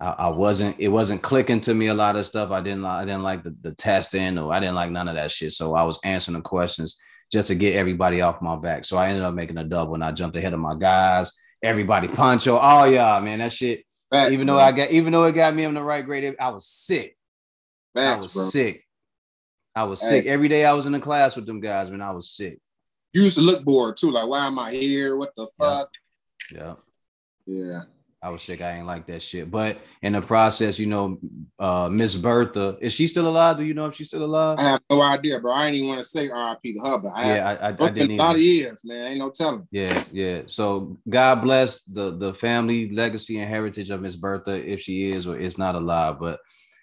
I, 0.03 0.09
I 0.13 0.35
wasn't. 0.35 0.77
It 0.79 0.89
wasn't 0.89 1.21
clicking 1.21 1.61
to 1.61 1.75
me 1.75 1.89
a 1.89 1.95
lot 1.95 2.17
of 2.17 2.25
stuff. 2.25 2.51
I 2.51 2.63
didn't. 2.63 2.87
I 2.87 3.05
didn't 3.05 3.23
like 3.23 3.43
the, 3.43 3.55
the 3.61 3.73
testing, 3.75 4.39
or 4.39 4.51
I 4.51 4.59
didn't 4.59 4.75
like 4.75 4.91
none 4.91 5.09
of 5.09 5.17
that 5.17 5.31
shit. 5.31 5.53
So 5.53 5.75
I 5.75 5.83
was 5.83 6.01
answering 6.03 6.39
the 6.39 6.41
questions 6.41 6.99
just 7.31 7.49
to 7.49 7.55
get 7.55 7.75
everybody 7.77 8.21
off 8.21 8.43
my 8.43 8.57
back. 8.57 8.85
So 8.85 8.97
I 8.97 9.09
ended 9.09 9.25
up 9.25 9.35
making 9.35 9.59
a 9.59 9.65
double, 9.65 9.95
and 9.95 10.05
I 10.05 10.13
jumped 10.13 10.37
ahead 10.37 10.53
of 10.53 10.61
my 10.61 10.75
guys. 10.75 11.33
Everybody 11.63 12.09
poncho. 12.09 12.59
Oh 12.61 12.85
yeah, 12.85 13.21
man, 13.21 13.39
that 13.41 13.53
shit 13.53 13.85
Facts, 14.13 14.33
even 14.33 14.47
though 14.47 14.55
bro. 14.55 14.65
I 14.65 14.73
got, 14.73 14.91
even 14.91 15.13
though 15.13 15.25
it 15.25 15.35
got 15.35 15.55
me 15.55 15.65
on 15.65 15.75
the 15.75 15.83
right 15.83 16.05
grade, 16.05 16.35
I 16.41 16.49
was 16.49 16.67
sick. 16.67 17.17
Facts, 17.95 18.13
I 18.13 18.17
was 18.17 18.33
bro. 18.33 18.49
sick. 18.49 18.85
I 19.75 19.85
was 19.85 20.01
sick 20.01 20.27
every 20.27 20.49
day. 20.49 20.65
I 20.65 20.73
was 20.73 20.87
in 20.87 20.93
the 20.93 21.01
class 21.01 21.37
with 21.37 21.47
them 21.47 21.61
guys 21.61 21.91
when 21.91 22.03
I 22.03 22.11
was 22.11 22.31
sick. 22.31 22.59
You 23.13 23.23
used 23.23 23.37
to 23.37 23.41
look 23.41 23.65
bored 23.65 23.97
too, 23.97 24.11
like 24.11 24.29
why 24.29 24.47
am 24.47 24.59
I 24.59 24.73
here? 24.73 25.17
What 25.17 25.33
the 25.37 25.47
fuck? 25.59 25.89
Yeah. 26.53 26.75
Yeah. 27.47 27.83
I 28.23 28.29
was 28.29 28.43
sick. 28.43 28.61
I 28.61 28.73
ain't 28.73 28.87
like 28.87 29.07
that 29.07 29.23
shit. 29.23 29.51
But 29.51 29.79
in 30.03 30.13
the 30.13 30.21
process, 30.21 30.79
you 30.79 30.87
know, 30.87 31.19
uh 31.59 31.89
Miss 31.91 32.17
Bertha, 32.17 32.77
is 32.81 32.93
she 32.93 33.07
still 33.07 33.27
alive? 33.27 33.57
Do 33.57 33.65
you 33.65 33.73
know 33.73 33.87
if 33.87 33.95
she's 33.95 34.09
still 34.09 34.25
alive? 34.25 34.59
I 34.59 34.65
have 34.65 34.83
no 34.91 35.01
idea, 35.01 35.41
bro. 35.41 35.53
I 35.53 35.67
ain't 35.67 35.77
even 35.77 35.89
want 35.89 36.01
to 36.01 36.05
say 36.05 36.29
RIP 36.29 36.77
to 36.77 36.81
her, 36.83 36.99
but 36.99 37.13
I 37.15 37.35
yeah, 37.35 37.49
I, 37.49 37.69
I, 37.69 37.69
I 37.69 37.91
didn't. 37.91 38.13
A 38.13 38.17
lot 38.17 38.35
of 38.35 38.43
years, 38.43 38.85
man. 38.85 39.13
Ain't 39.13 39.19
no 39.19 39.31
telling. 39.31 39.67
Yeah, 39.71 40.05
yeah. 40.13 40.43
So 40.47 40.99
God 41.09 41.37
bless 41.37 41.83
the 41.83 42.17
the 42.17 42.35
family 42.35 42.91
legacy 42.91 43.39
and 43.39 43.49
heritage 43.49 43.89
of 43.89 44.03
Miss 44.03 44.17
Bertha, 44.17 44.53
if 44.53 44.81
she 44.81 45.11
is 45.13 45.27
or 45.27 45.39
is 45.39 45.57
not 45.57 45.75
alive. 45.75 46.19
But 46.21 46.41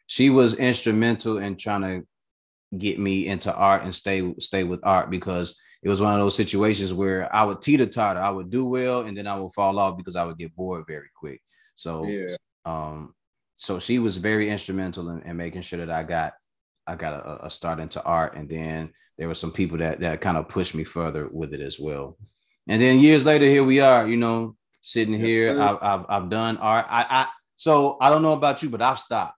she 0.07 0.31
was 0.31 0.55
instrumental 0.55 1.37
in 1.37 1.55
trying 1.55 1.81
to 1.81 2.07
get 2.75 2.99
me 2.99 3.27
into 3.27 3.53
art 3.53 3.83
and 3.83 3.93
stay 3.93 4.33
stay 4.39 4.63
with 4.63 4.83
art 4.83 5.11
because 5.11 5.55
it 5.83 5.89
was 5.89 6.01
one 6.01 6.13
of 6.13 6.19
those 6.19 6.35
situations 6.35 6.93
where 6.93 7.33
I 7.33 7.43
would 7.43 7.61
teeter 7.61 7.85
totter. 7.85 8.19
I 8.19 8.29
would 8.29 8.49
do 8.49 8.65
well 8.65 9.01
and 9.01 9.15
then 9.17 9.27
I 9.27 9.39
would 9.39 9.53
fall 9.53 9.79
off 9.79 9.97
because 9.97 10.15
I 10.15 10.23
would 10.23 10.37
get 10.37 10.55
bored 10.55 10.85
very 10.87 11.09
quick. 11.15 11.41
So 11.75 12.05
yeah. 12.05 12.35
um 12.65 13.13
so 13.55 13.79
she 13.79 13.99
was 13.99 14.17
very 14.17 14.49
instrumental 14.49 15.09
in, 15.09 15.21
in, 15.23 15.35
making 15.35 15.61
sure 15.61 15.79
that 15.79 15.91
I 15.91 16.03
got 16.03 16.33
I 16.85 16.95
got 16.95 17.13
a, 17.13 17.47
a, 17.47 17.49
start 17.49 17.79
into 17.79 18.01
art, 18.03 18.35
and 18.37 18.47
then 18.47 18.91
there 19.17 19.27
were 19.27 19.35
some 19.35 19.51
people 19.51 19.79
that 19.79 19.99
that 19.99 20.21
kind 20.21 20.37
of 20.37 20.47
pushed 20.47 20.73
me 20.73 20.83
further 20.85 21.27
with 21.31 21.53
it 21.53 21.59
as 21.59 21.77
well. 21.79 22.17
And 22.67 22.81
then 22.81 22.99
years 22.99 23.25
later, 23.25 23.45
here 23.45 23.63
we 23.63 23.81
are, 23.81 24.07
you 24.07 24.15
know, 24.15 24.55
sitting 24.81 25.15
yes, 25.15 25.23
here. 25.23 25.61
I've, 25.61 25.77
I've, 25.81 26.05
I've 26.07 26.29
done 26.29 26.57
art. 26.57 26.85
I 26.87 27.05
I 27.09 27.27
so 27.55 27.97
I 27.99 28.09
don't 28.09 28.21
know 28.21 28.33
about 28.33 28.63
you, 28.63 28.69
but 28.69 28.81
I've 28.81 28.99
stopped. 28.99 29.35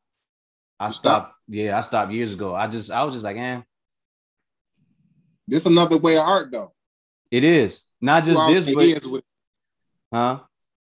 I 0.79 0.89
stopped. 0.89 1.27
stopped. 1.27 1.39
Yeah, 1.47 1.77
I 1.77 1.81
stopped 1.81 2.11
years 2.11 2.33
ago. 2.33 2.53
I 2.53 2.67
just 2.67 2.91
I 2.91 3.03
was 3.03 3.15
just 3.15 3.25
like, 3.25 3.37
eh. 3.37 3.61
This 5.49 5.65
another 5.65 5.97
way 5.97 6.15
of 6.15 6.23
art, 6.23 6.51
though. 6.51 6.73
It 7.31 7.43
is 7.43 7.83
not 7.99 8.23
just 8.23 8.47
this, 8.47 8.73
but 8.73 9.23
huh? 10.13 10.39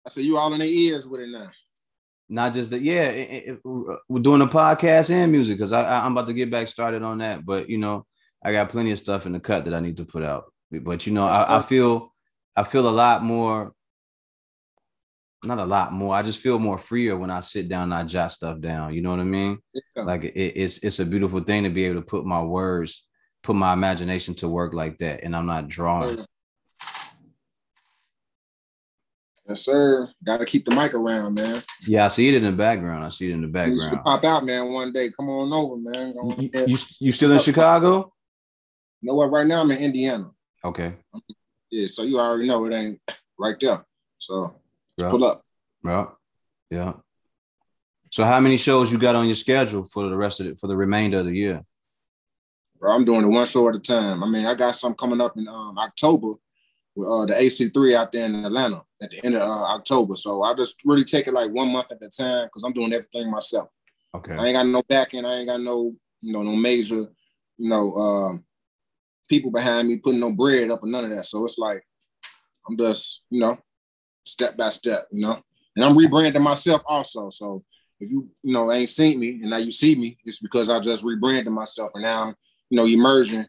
I 0.06 0.10
said 0.10 0.24
you 0.24 0.36
all 0.36 0.52
in 0.52 0.60
the 0.60 0.66
ears 0.66 1.06
with 1.06 1.20
it 1.20 1.30
now. 1.30 1.50
Not 2.28 2.52
just 2.54 2.70
that, 2.70 2.80
yeah. 2.80 3.08
It, 3.08 3.48
it, 3.48 3.60
we're 3.64 4.22
doing 4.22 4.40
a 4.40 4.46
podcast 4.46 5.10
and 5.10 5.30
music 5.30 5.58
because 5.58 5.72
I, 5.72 5.82
I, 5.82 6.06
am 6.06 6.12
about 6.12 6.28
to 6.28 6.32
get 6.32 6.50
back 6.50 6.68
started 6.68 7.02
on 7.02 7.18
that. 7.18 7.44
But 7.44 7.68
you 7.68 7.78
know, 7.78 8.06
I 8.42 8.52
got 8.52 8.70
plenty 8.70 8.92
of 8.92 8.98
stuff 8.98 9.26
in 9.26 9.32
the 9.32 9.40
cut 9.40 9.64
that 9.64 9.74
I 9.74 9.80
need 9.80 9.98
to 9.98 10.04
put 10.04 10.22
out. 10.22 10.44
But 10.70 11.06
you 11.06 11.12
know, 11.12 11.26
I, 11.26 11.58
I 11.58 11.62
feel 11.62 12.14
I 12.56 12.62
feel 12.62 12.88
a 12.88 12.90
lot 12.90 13.22
more. 13.22 13.72
Not 15.44 15.58
a 15.58 15.64
lot 15.64 15.92
more. 15.92 16.14
I 16.14 16.22
just 16.22 16.38
feel 16.38 16.60
more 16.60 16.78
freer 16.78 17.16
when 17.16 17.30
I 17.30 17.40
sit 17.40 17.68
down 17.68 17.84
and 17.84 17.94
I 17.94 18.04
jot 18.04 18.30
stuff 18.30 18.60
down. 18.60 18.94
You 18.94 19.02
know 19.02 19.10
what 19.10 19.18
I 19.18 19.24
mean? 19.24 19.58
Yeah. 19.96 20.04
Like 20.04 20.22
it, 20.22 20.30
it's 20.36 20.78
it's 20.78 21.00
a 21.00 21.06
beautiful 21.06 21.40
thing 21.40 21.64
to 21.64 21.70
be 21.70 21.84
able 21.86 22.00
to 22.00 22.06
put 22.06 22.24
my 22.24 22.40
words, 22.42 23.08
put 23.42 23.56
my 23.56 23.72
imagination 23.72 24.34
to 24.36 24.48
work 24.48 24.72
like 24.72 24.98
that, 24.98 25.22
and 25.22 25.34
I'm 25.34 25.46
not 25.46 25.68
drawing. 25.68 26.18
Yes, 29.48 29.62
sir. 29.62 30.08
Got 30.24 30.40
to 30.40 30.46
keep 30.46 30.64
the 30.64 30.74
mic 30.74 30.94
around, 30.94 31.34
man. 31.34 31.62
Yeah, 31.86 32.04
I 32.04 32.08
see 32.08 32.28
it 32.28 32.34
in 32.34 32.44
the 32.44 32.52
background. 32.52 33.04
I 33.04 33.08
see 33.08 33.30
it 33.30 33.34
in 33.34 33.42
the 33.42 33.48
background. 33.48 34.02
pop 34.04 34.24
out, 34.24 34.44
man. 34.44 34.72
One 34.72 34.92
day, 34.92 35.10
come 35.10 35.28
on 35.28 35.52
over, 35.52 35.76
man. 35.76 36.14
You, 36.38 36.50
you, 36.66 36.78
you, 37.00 37.12
still 37.12 37.32
in 37.32 37.40
Chicago? 37.40 38.12
You 39.00 39.08
know 39.08 39.14
what? 39.14 39.30
Right 39.30 39.46
now, 39.46 39.62
I'm 39.62 39.70
in 39.72 39.78
Indiana. 39.78 40.30
Okay. 40.64 40.94
Yeah, 41.70 41.88
so 41.88 42.02
you 42.04 42.18
already 42.18 42.48
know 42.48 42.64
it 42.66 42.74
ain't 42.74 43.00
right 43.38 43.56
there. 43.60 43.84
So 44.18 44.54
yeah. 44.96 45.08
pull 45.08 45.24
up. 45.24 45.44
Yeah, 45.84 46.06
yeah. 46.70 46.92
So 48.10 48.24
how 48.24 48.38
many 48.40 48.58
shows 48.58 48.92
you 48.92 48.98
got 48.98 49.16
on 49.16 49.26
your 49.26 49.34
schedule 49.34 49.84
for 49.84 50.08
the 50.08 50.16
rest 50.16 50.38
of 50.38 50.46
it 50.46 50.60
for 50.60 50.66
the 50.66 50.76
remainder 50.76 51.18
of 51.18 51.26
the 51.26 51.32
year? 51.32 51.64
Bro, 52.82 52.96
I'm 52.96 53.04
doing 53.04 53.24
it 53.24 53.28
one 53.28 53.46
show 53.46 53.68
at 53.68 53.76
a 53.76 53.78
time. 53.78 54.24
I 54.24 54.26
mean, 54.28 54.44
I 54.44 54.56
got 54.56 54.74
some 54.74 54.94
coming 54.94 55.20
up 55.20 55.36
in 55.36 55.46
um, 55.46 55.78
October 55.78 56.32
with 56.96 57.08
uh, 57.08 57.26
the 57.26 57.34
A3C 57.34 57.94
out 57.94 58.10
there 58.10 58.26
in 58.26 58.44
Atlanta 58.44 58.82
at 59.00 59.12
the 59.12 59.24
end 59.24 59.36
of 59.36 59.42
uh, 59.42 59.74
October. 59.76 60.16
So 60.16 60.42
I 60.42 60.52
just 60.54 60.82
really 60.84 61.04
take 61.04 61.28
it 61.28 61.32
like 61.32 61.52
one 61.52 61.70
month 61.72 61.92
at 61.92 62.02
a 62.02 62.08
time 62.08 62.46
because 62.46 62.64
I'm 62.64 62.72
doing 62.72 62.92
everything 62.92 63.30
myself. 63.30 63.68
Okay. 64.16 64.34
I 64.34 64.46
ain't 64.46 64.56
got 64.56 64.66
no 64.66 64.82
backing. 64.88 65.24
I 65.24 65.36
ain't 65.36 65.48
got 65.48 65.60
no, 65.60 65.94
you 66.22 66.32
know, 66.32 66.42
no 66.42 66.56
major, 66.56 67.06
you 67.56 67.68
know, 67.68 67.94
um, 67.94 68.44
people 69.28 69.52
behind 69.52 69.86
me 69.86 69.98
putting 69.98 70.18
no 70.18 70.32
bread 70.32 70.72
up 70.72 70.82
or 70.82 70.88
none 70.88 71.04
of 71.04 71.12
that. 71.12 71.26
So 71.26 71.44
it's 71.44 71.58
like 71.58 71.86
I'm 72.68 72.76
just, 72.76 73.26
you 73.30 73.38
know, 73.38 73.58
step 74.24 74.56
by 74.56 74.70
step, 74.70 75.06
you 75.12 75.20
know. 75.20 75.40
And 75.76 75.84
I'm 75.84 75.96
rebranding 75.96 76.42
myself 76.42 76.82
also. 76.86 77.30
So 77.30 77.62
if 78.00 78.10
you, 78.10 78.28
you 78.42 78.52
know, 78.52 78.72
ain't 78.72 78.90
seen 78.90 79.20
me 79.20 79.38
and 79.40 79.50
now 79.50 79.58
you 79.58 79.70
see 79.70 79.94
me, 79.94 80.18
it's 80.24 80.40
because 80.40 80.68
I 80.68 80.80
just 80.80 81.04
rebranded 81.04 81.52
myself 81.52 81.92
and 81.94 82.02
now 82.02 82.24
I'm, 82.24 82.34
you 82.72 82.78
know, 82.78 82.86
emerging 82.86 83.44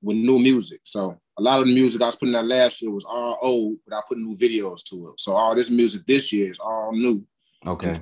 with 0.00 0.16
new 0.16 0.38
music. 0.38 0.78
So 0.84 1.20
a 1.36 1.42
lot 1.42 1.58
of 1.58 1.66
the 1.66 1.74
music 1.74 2.00
I 2.00 2.06
was 2.06 2.14
putting 2.14 2.36
out 2.36 2.46
last 2.46 2.80
year 2.80 2.92
was 2.92 3.04
all 3.04 3.36
old, 3.42 3.78
but 3.84 3.96
I 3.96 4.00
put 4.08 4.18
new 4.18 4.36
videos 4.36 4.84
to 4.84 5.08
it. 5.08 5.18
So 5.18 5.32
all 5.32 5.56
this 5.56 5.68
music 5.68 6.06
this 6.06 6.32
year 6.32 6.46
is 6.46 6.60
all 6.60 6.92
new. 6.92 7.26
Okay. 7.66 7.96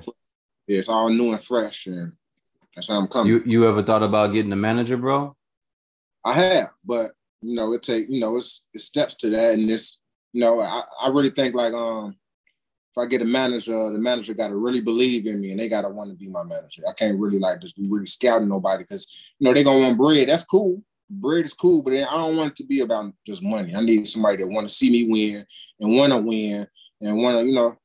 Yeah, 0.67 0.77
it's 0.77 0.87
all 0.87 1.09
new 1.09 1.31
and 1.31 1.41
fresh, 1.41 1.87
and 1.87 2.11
that's 2.75 2.89
how 2.89 2.99
I'm 2.99 3.07
coming. 3.07 3.33
You 3.33 3.41
you 3.43 3.67
ever 3.67 3.81
thought 3.81 4.03
about 4.03 4.33
getting 4.33 4.51
a 4.51 4.55
manager, 4.55 4.97
bro? 4.97 5.35
I 6.23 6.33
have, 6.33 6.69
but 6.85 7.09
you 7.41 7.55
know, 7.55 7.73
it 7.73 7.81
take 7.81 8.07
you 8.07 8.19
know, 8.19 8.37
it's, 8.37 8.67
it's 8.71 8.83
steps 8.83 9.15
to 9.15 9.31
that, 9.31 9.55
and 9.55 9.67
this, 9.67 10.01
you 10.31 10.41
know, 10.41 10.61
I, 10.61 10.83
I 11.01 11.09
really 11.09 11.31
think 11.31 11.55
like 11.55 11.73
um, 11.73 12.15
if 12.97 13.05
I 13.05 13.05
get 13.05 13.21
a 13.21 13.25
manager, 13.25 13.91
the 13.91 13.99
manager 13.99 14.33
got 14.33 14.47
to 14.47 14.55
really 14.55 14.81
believe 14.81 15.27
in 15.27 15.39
me, 15.39 15.51
and 15.51 15.59
they 15.59 15.69
got 15.69 15.81
to 15.83 15.89
want 15.89 16.09
to 16.09 16.15
be 16.15 16.29
my 16.29 16.43
manager. 16.43 16.81
I 16.89 16.93
can't 16.93 17.19
really 17.19 17.39
like 17.39 17.61
just 17.61 17.77
be 17.77 17.87
really 17.87 18.07
scouting 18.07 18.49
nobody 18.49 18.83
because 18.83 19.33
you 19.39 19.45
know 19.45 19.53
they 19.53 19.63
gonna 19.63 19.79
want 19.79 19.97
bread. 19.97 20.29
That's 20.29 20.43
cool 20.43 20.81
bread 21.09 21.45
is 21.45 21.53
cool, 21.53 21.81
but 21.81 21.93
I 21.93 22.03
don't 22.03 22.37
want 22.37 22.51
it 22.51 22.55
to 22.57 22.65
be 22.65 22.81
about 22.81 23.13
just 23.25 23.43
money. 23.43 23.73
I 23.75 23.81
need 23.81 24.07
somebody 24.07 24.37
that 24.37 24.49
want 24.49 24.67
to 24.67 24.73
see 24.73 24.89
me 24.89 25.07
win 25.09 25.45
and 25.79 25.95
want 25.95 26.13
to 26.13 26.19
win 26.19 26.67
and 27.01 27.21
want 27.21 27.39
to, 27.39 27.45
you 27.45 27.53
know, 27.53 27.75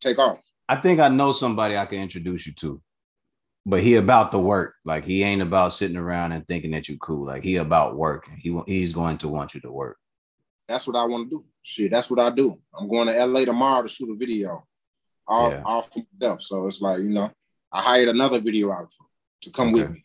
take 0.00 0.18
off. 0.18 0.40
I 0.68 0.76
think 0.76 1.00
I 1.00 1.08
know 1.08 1.32
somebody 1.32 1.76
I 1.76 1.86
can 1.86 2.00
introduce 2.00 2.46
you 2.46 2.52
to, 2.54 2.80
but 3.66 3.82
he 3.82 3.96
about 3.96 4.32
the 4.32 4.40
work. 4.40 4.74
Like 4.84 5.04
he 5.04 5.22
ain't 5.22 5.42
about 5.42 5.72
sitting 5.72 5.96
around 5.96 6.32
and 6.32 6.46
thinking 6.46 6.70
that 6.72 6.88
you 6.88 6.98
cool. 6.98 7.26
Like 7.26 7.42
he 7.42 7.56
about 7.56 7.96
work. 7.96 8.26
He 8.36 8.58
he's 8.66 8.92
going 8.92 9.18
to 9.18 9.28
want 9.28 9.54
you 9.54 9.60
to 9.60 9.72
work. 9.72 9.98
That's 10.68 10.86
what 10.86 10.96
I 10.96 11.04
want 11.04 11.30
to 11.30 11.36
do. 11.38 11.44
Shit, 11.62 11.92
that's 11.92 12.10
what 12.10 12.20
I 12.20 12.30
do. 12.30 12.56
I'm 12.78 12.88
going 12.88 13.08
to 13.08 13.26
LA 13.26 13.44
tomorrow 13.44 13.82
to 13.82 13.88
shoot 13.88 14.10
a 14.10 14.16
video, 14.16 14.66
all 15.26 15.50
yeah. 15.50 15.62
all 15.64 15.82
for 15.82 16.02
myself. 16.20 16.42
So 16.42 16.66
it's 16.66 16.80
like 16.80 16.98
you 16.98 17.10
know, 17.10 17.30
I 17.72 17.82
hired 17.82 18.08
another 18.08 18.40
videographer 18.40 19.04
to 19.42 19.50
come 19.50 19.68
okay. 19.68 19.82
with 19.82 19.90
me. 19.90 20.04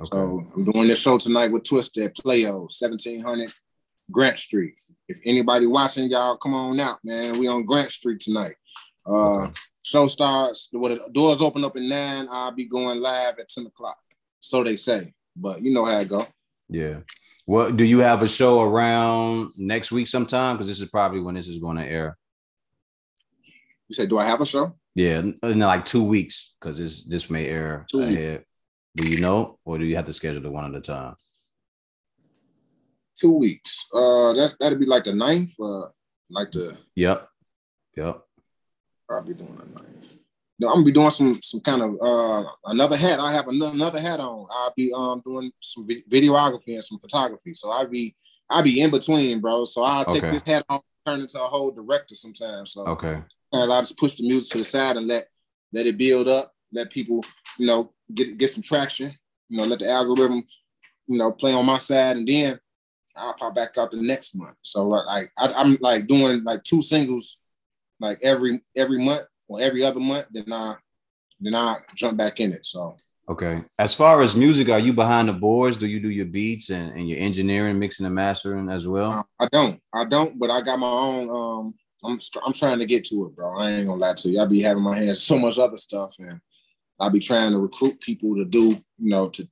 Okay. 0.00 0.08
So 0.10 0.46
I'm 0.54 0.64
doing 0.64 0.88
this 0.88 0.98
show 0.98 1.18
tonight 1.18 1.52
with 1.52 1.62
Twista 1.62 2.06
at 2.06 2.16
Playo, 2.16 2.62
1700 2.62 3.50
Grant 4.10 4.38
Street. 4.38 4.74
If 5.08 5.18
anybody 5.24 5.66
watching, 5.66 6.10
y'all 6.10 6.36
come 6.36 6.54
on 6.54 6.78
out, 6.80 6.98
man. 7.04 7.38
We 7.38 7.48
on 7.48 7.64
Grant 7.64 7.90
Street 7.90 8.20
tonight. 8.20 8.54
Uh, 9.06 9.44
okay. 9.44 9.52
Show 9.84 10.08
starts. 10.08 10.68
When 10.72 10.92
the 10.92 11.10
doors 11.12 11.42
open 11.42 11.64
up 11.64 11.76
at 11.76 11.82
nine, 11.82 12.28
I'll 12.30 12.52
be 12.52 12.66
going 12.66 13.00
live 13.00 13.38
at 13.38 13.48
10 13.48 13.66
o'clock. 13.66 13.98
So 14.40 14.62
they 14.62 14.76
say, 14.76 15.12
but 15.36 15.60
you 15.60 15.72
know 15.72 15.84
how 15.84 15.98
it 15.98 16.08
go. 16.08 16.24
Yeah. 16.68 17.00
Well, 17.46 17.72
do 17.72 17.84
you 17.84 17.98
have 17.98 18.22
a 18.22 18.28
show 18.28 18.60
around 18.60 19.52
next 19.56 19.90
week 19.90 20.06
sometime? 20.06 20.56
Because 20.56 20.68
this 20.68 20.80
is 20.80 20.88
probably 20.88 21.20
when 21.20 21.34
this 21.34 21.48
is 21.48 21.58
going 21.58 21.76
to 21.76 21.84
air. 21.84 22.16
You 23.88 23.94
say, 23.94 24.06
do 24.06 24.18
I 24.18 24.24
have 24.24 24.40
a 24.40 24.46
show? 24.46 24.76
Yeah, 24.94 25.22
in 25.42 25.58
like 25.58 25.84
two 25.84 26.04
weeks, 26.04 26.54
because 26.60 26.78
this 26.78 27.04
this 27.04 27.30
may 27.30 27.46
air 27.46 27.86
two 27.90 28.02
ahead. 28.02 28.38
Weeks. 28.38 28.48
Do 28.94 29.10
you 29.10 29.18
know, 29.18 29.58
or 29.64 29.78
do 29.78 29.84
you 29.84 29.96
have 29.96 30.04
to 30.04 30.12
schedule 30.12 30.44
it 30.44 30.52
one 30.52 30.66
at 30.66 30.78
a 30.78 30.80
time? 30.80 31.14
Two 33.18 33.32
weeks. 33.32 33.86
Uh, 33.92 34.34
that 34.34 34.56
that'd 34.60 34.78
be 34.78 34.86
like 34.86 35.04
the 35.04 35.14
ninth. 35.14 35.52
Uh, 35.60 35.86
like 36.30 36.52
the. 36.52 36.76
Yep. 36.94 37.28
Yep. 37.96 38.22
Probably 39.08 39.34
doing 39.34 39.56
the 39.56 39.80
ninth. 39.80 40.14
I'm 40.68 40.74
gonna 40.74 40.84
be 40.84 40.92
doing 40.92 41.10
some 41.10 41.40
some 41.42 41.60
kind 41.60 41.82
of 41.82 41.96
uh 42.00 42.44
another 42.66 42.96
hat. 42.96 43.20
I 43.20 43.32
have 43.32 43.48
another, 43.48 44.00
hat 44.00 44.20
on. 44.20 44.46
I'll 44.50 44.72
be 44.76 44.92
um 44.92 45.22
doing 45.24 45.50
some 45.60 45.86
videography 45.86 46.74
and 46.74 46.84
some 46.84 46.98
photography. 46.98 47.54
So 47.54 47.70
I'll 47.70 47.88
be 47.88 48.14
I'll 48.50 48.62
be 48.62 48.82
in 48.82 48.90
between, 48.90 49.40
bro. 49.40 49.64
So 49.64 49.82
I'll 49.82 50.04
take 50.04 50.22
okay. 50.22 50.30
this 50.30 50.42
hat 50.42 50.64
on, 50.68 50.80
turn 51.06 51.20
into 51.20 51.38
a 51.38 51.44
whole 51.44 51.70
director 51.70 52.14
sometimes. 52.14 52.72
So 52.72 52.86
okay, 52.86 53.22
and 53.52 53.72
I'll 53.72 53.80
just 53.80 53.98
push 53.98 54.16
the 54.16 54.28
music 54.28 54.52
to 54.52 54.58
the 54.58 54.64
side 54.64 54.96
and 54.96 55.06
let 55.06 55.26
let 55.72 55.86
it 55.86 55.96
build 55.98 56.28
up. 56.28 56.52
Let 56.72 56.90
people, 56.90 57.24
you 57.58 57.66
know, 57.66 57.92
get 58.14 58.36
get 58.36 58.50
some 58.50 58.62
traction. 58.62 59.14
You 59.48 59.58
know, 59.58 59.64
let 59.64 59.80
the 59.80 59.90
algorithm, 59.90 60.44
you 61.06 61.18
know, 61.18 61.32
play 61.32 61.52
on 61.52 61.66
my 61.66 61.78
side, 61.78 62.16
and 62.16 62.26
then 62.26 62.58
I'll 63.16 63.34
pop 63.34 63.54
back 63.54 63.76
out 63.78 63.90
the 63.90 64.00
next 64.00 64.34
month. 64.34 64.56
So 64.62 64.88
like 64.88 65.30
I, 65.38 65.52
I'm 65.56 65.78
like 65.80 66.06
doing 66.06 66.44
like 66.44 66.62
two 66.62 66.82
singles, 66.82 67.40
like 68.00 68.18
every 68.22 68.62
every 68.76 69.02
month 69.02 69.26
or 69.48 69.60
every 69.60 69.84
other 69.84 70.00
month. 70.00 70.26
Then 70.30 70.52
I 70.52 70.76
then 71.40 71.54
I 71.54 71.76
jump 71.94 72.16
back 72.16 72.40
in 72.40 72.52
it. 72.52 72.64
So 72.66 72.96
okay. 73.28 73.62
As 73.78 73.94
far 73.94 74.22
as 74.22 74.36
music, 74.36 74.68
are 74.68 74.78
you 74.78 74.92
behind 74.92 75.28
the 75.28 75.32
boards? 75.32 75.76
Do 75.76 75.86
you 75.86 76.00
do 76.00 76.10
your 76.10 76.26
beats 76.26 76.70
and, 76.70 76.92
and 76.92 77.08
your 77.08 77.18
engineering, 77.18 77.78
mixing 77.78 78.06
and 78.06 78.14
mastering 78.14 78.68
as 78.68 78.86
well? 78.86 79.12
Uh, 79.12 79.22
I 79.40 79.48
don't. 79.52 79.80
I 79.92 80.04
don't. 80.04 80.38
But 80.38 80.50
I 80.50 80.60
got 80.60 80.78
my 80.78 80.90
own. 80.90 81.30
Um, 81.30 81.74
I'm 82.04 82.18
I'm 82.44 82.52
trying 82.52 82.80
to 82.80 82.86
get 82.86 83.04
to 83.06 83.26
it, 83.26 83.36
bro. 83.36 83.58
I 83.58 83.70
ain't 83.70 83.86
gonna 83.86 84.00
lie 84.00 84.14
to 84.14 84.28
you. 84.28 84.40
I 84.40 84.46
be 84.46 84.60
having 84.60 84.82
my 84.82 84.96
hands 84.96 85.22
so 85.22 85.38
much 85.38 85.58
other 85.58 85.76
stuff, 85.76 86.14
and 86.18 86.40
I'll 86.98 87.10
be 87.10 87.20
trying 87.20 87.52
to 87.52 87.58
recruit 87.58 88.00
people 88.00 88.36
to 88.36 88.44
do, 88.44 88.70
you 88.70 89.10
know, 89.10 89.28
to, 89.30 89.42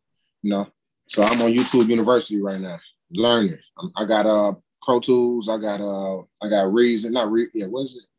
you 0.43 0.51
know. 0.51 0.67
So 1.09 1.23
I'm 1.23 1.41
on 1.43 1.53
YouTube 1.53 1.89
University 1.89 2.41
right 2.41 2.61
now, 2.61 2.79
learning. 3.11 3.57
i 3.97 4.05
got 4.05 4.27
uh 4.27 4.53
Pro 4.83 5.01
Tools. 5.01 5.49
I 5.49 5.59
got 5.59 5.81
uh 5.81 6.19
I 6.43 6.49
got 6.49 6.73
Reason, 6.73 7.13
not 7.13 7.31
Re, 7.31 7.47
yeah, 7.55 7.67
what 7.67 7.83
is 7.83 7.97
it? 7.97 8.10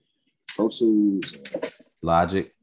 Pro 0.62 0.70
Tools. 0.70 1.38
Logic. 2.02 2.54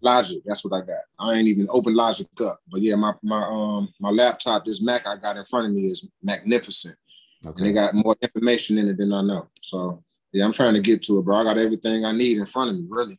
Logic. 0.00 0.38
That's 0.44 0.64
what 0.64 0.82
I 0.82 0.84
got. 0.84 1.02
I 1.18 1.34
ain't 1.34 1.48
even 1.48 1.68
open 1.70 1.94
Logic 1.94 2.26
up, 2.44 2.58
but 2.70 2.80
yeah, 2.80 2.96
my 2.96 3.12
my 3.22 3.42
um 3.42 3.88
my 4.00 4.10
laptop, 4.10 4.64
this 4.64 4.82
Mac 4.82 5.06
I 5.06 5.16
got 5.16 5.36
in 5.36 5.44
front 5.44 5.66
of 5.66 5.72
me 5.72 5.82
is 5.82 6.08
magnificent. 6.22 6.96
Okay. 7.44 7.54
And 7.58 7.66
they 7.66 7.72
got 7.72 7.94
more 7.94 8.16
information 8.22 8.78
in 8.78 8.88
it 8.88 8.96
than 8.96 9.12
I 9.12 9.22
know. 9.22 9.48
So 9.62 10.02
yeah, 10.32 10.44
I'm 10.44 10.52
trying 10.52 10.74
to 10.74 10.80
get 10.80 11.02
to 11.04 11.18
it, 11.18 11.24
bro. 11.24 11.36
I 11.36 11.44
got 11.44 11.58
everything 11.58 12.04
I 12.04 12.12
need 12.12 12.38
in 12.38 12.46
front 12.46 12.70
of 12.70 12.76
me, 12.76 12.86
really 12.88 13.18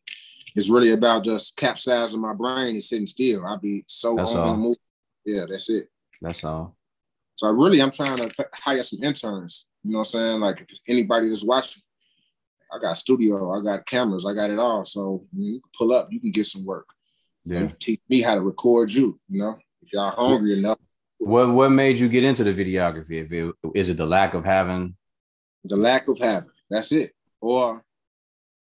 it's 0.56 0.70
really 0.70 0.92
about 0.92 1.24
just 1.24 1.58
capsizing 1.58 2.22
my 2.22 2.34
brain 2.34 2.70
and 2.70 2.84
sitting 2.84 3.08
still. 3.08 3.46
I'd 3.46 3.62
be 3.62 3.84
so 3.88 4.16
that's 4.16 4.34
on 4.36 4.52
the 4.52 4.58
move. 4.58 4.78
Yeah, 5.26 5.46
that's 5.50 5.70
it. 5.70 5.88
That's 6.22 6.44
all. 6.44 6.76
So 7.36 7.48
I 7.48 7.52
really, 7.52 7.82
I'm 7.82 7.92
trying 7.92 8.18
to 8.18 8.48
hire 8.54 8.84
some 8.84 9.04
interns. 9.04 9.70
You 9.84 9.92
know 9.92 10.00
what 10.00 10.02
I'm 10.02 10.06
saying? 10.06 10.40
Like 10.42 10.62
if 10.62 10.78
anybody 10.88 11.30
that's 11.30 11.44
watching, 11.44 11.82
I 12.74 12.80
got 12.80 12.98
studio, 12.98 13.52
I 13.52 13.62
got 13.62 13.86
cameras, 13.86 14.26
I 14.26 14.34
got 14.34 14.50
it 14.50 14.60
all. 14.60 14.84
So 14.86 15.26
you 15.36 15.62
pull 15.78 15.94
up, 15.94 16.08
you 16.12 16.20
can 16.20 16.32
get 16.32 16.46
some 16.46 16.66
work. 16.66 16.88
Yeah. 17.46 17.70
teach 17.80 18.00
me 18.10 18.22
how 18.22 18.36
to 18.36 18.42
record 18.42 18.92
you, 18.92 19.20
you 19.30 19.40
know, 19.40 19.58
if 19.82 19.92
y'all 19.94 20.12
hungry 20.12 20.58
enough. 20.58 20.78
What 21.20 21.52
what 21.52 21.70
made 21.70 21.98
you 21.98 22.10
get 22.10 22.24
into 22.24 22.44
the 22.44 22.54
videography? 22.54 23.24
If 23.24 23.32
it, 23.32 23.54
is 23.76 23.90
it 23.90 23.98
the 23.98 24.06
lack 24.06 24.34
of 24.34 24.46
having 24.46 24.96
the 25.66 25.76
lack 25.76 26.08
of 26.08 26.20
having, 26.20 26.50
that's 26.70 26.92
it. 26.92 27.12
Or 27.42 27.82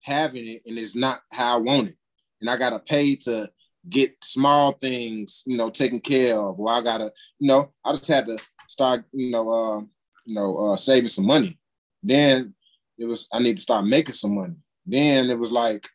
having 0.03 0.47
it 0.47 0.63
and 0.67 0.79
it's 0.79 0.95
not 0.95 1.21
how 1.33 1.57
I 1.57 1.61
want 1.61 1.89
it. 1.89 1.95
And 2.41 2.49
I 2.49 2.57
gotta 2.57 2.79
pay 2.79 3.17
to 3.17 3.51
get 3.89 4.17
small 4.23 4.73
things, 4.73 5.43
you 5.47 5.57
know, 5.57 5.71
taken 5.71 6.01
care 6.01 6.39
of, 6.39 6.59
or 6.59 6.73
I 6.73 6.81
gotta, 6.81 7.13
you 7.39 7.49
know, 7.49 7.73
I 7.85 7.93
just 7.93 8.09
had 8.09 8.27
to 8.27 8.39
start, 8.69 9.05
you 9.13 9.31
know, 9.31 9.51
uh, 9.51 9.81
you 10.25 10.35
know, 10.35 10.57
uh, 10.57 10.77
saving 10.77 11.09
some 11.09 11.27
money. 11.27 11.59
Then 12.03 12.55
it 12.99 13.07
was 13.07 13.29
I 13.33 13.39
need 13.39 13.57
to 13.57 13.63
start 13.63 13.87
making 13.87 14.15
some 14.15 14.35
money. 14.35 14.57
Then 14.85 15.31
it 15.31 15.39
was 15.39 15.53
like, 15.53 15.87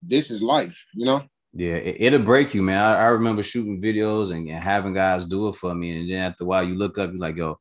this 0.00 0.30
is 0.30 0.42
life, 0.42 0.86
you 0.94 1.06
know. 1.06 1.22
Yeah, 1.54 1.74
it, 1.74 2.12
will 2.12 2.20
break 2.20 2.54
you, 2.54 2.62
man. 2.62 2.82
I, 2.82 2.94
I, 2.94 3.06
remember 3.08 3.42
shooting 3.42 3.82
videos 3.82 4.30
and, 4.30 4.48
and, 4.48 4.62
having 4.62 4.94
guys 4.94 5.26
do 5.26 5.48
it 5.48 5.56
for 5.56 5.74
me, 5.74 6.00
and 6.00 6.10
then 6.10 6.22
after 6.22 6.44
a 6.44 6.46
while, 6.46 6.64
you 6.64 6.74
look 6.74 6.96
up, 6.96 7.10
you're 7.10 7.20
like, 7.20 7.36
yo, 7.36 7.58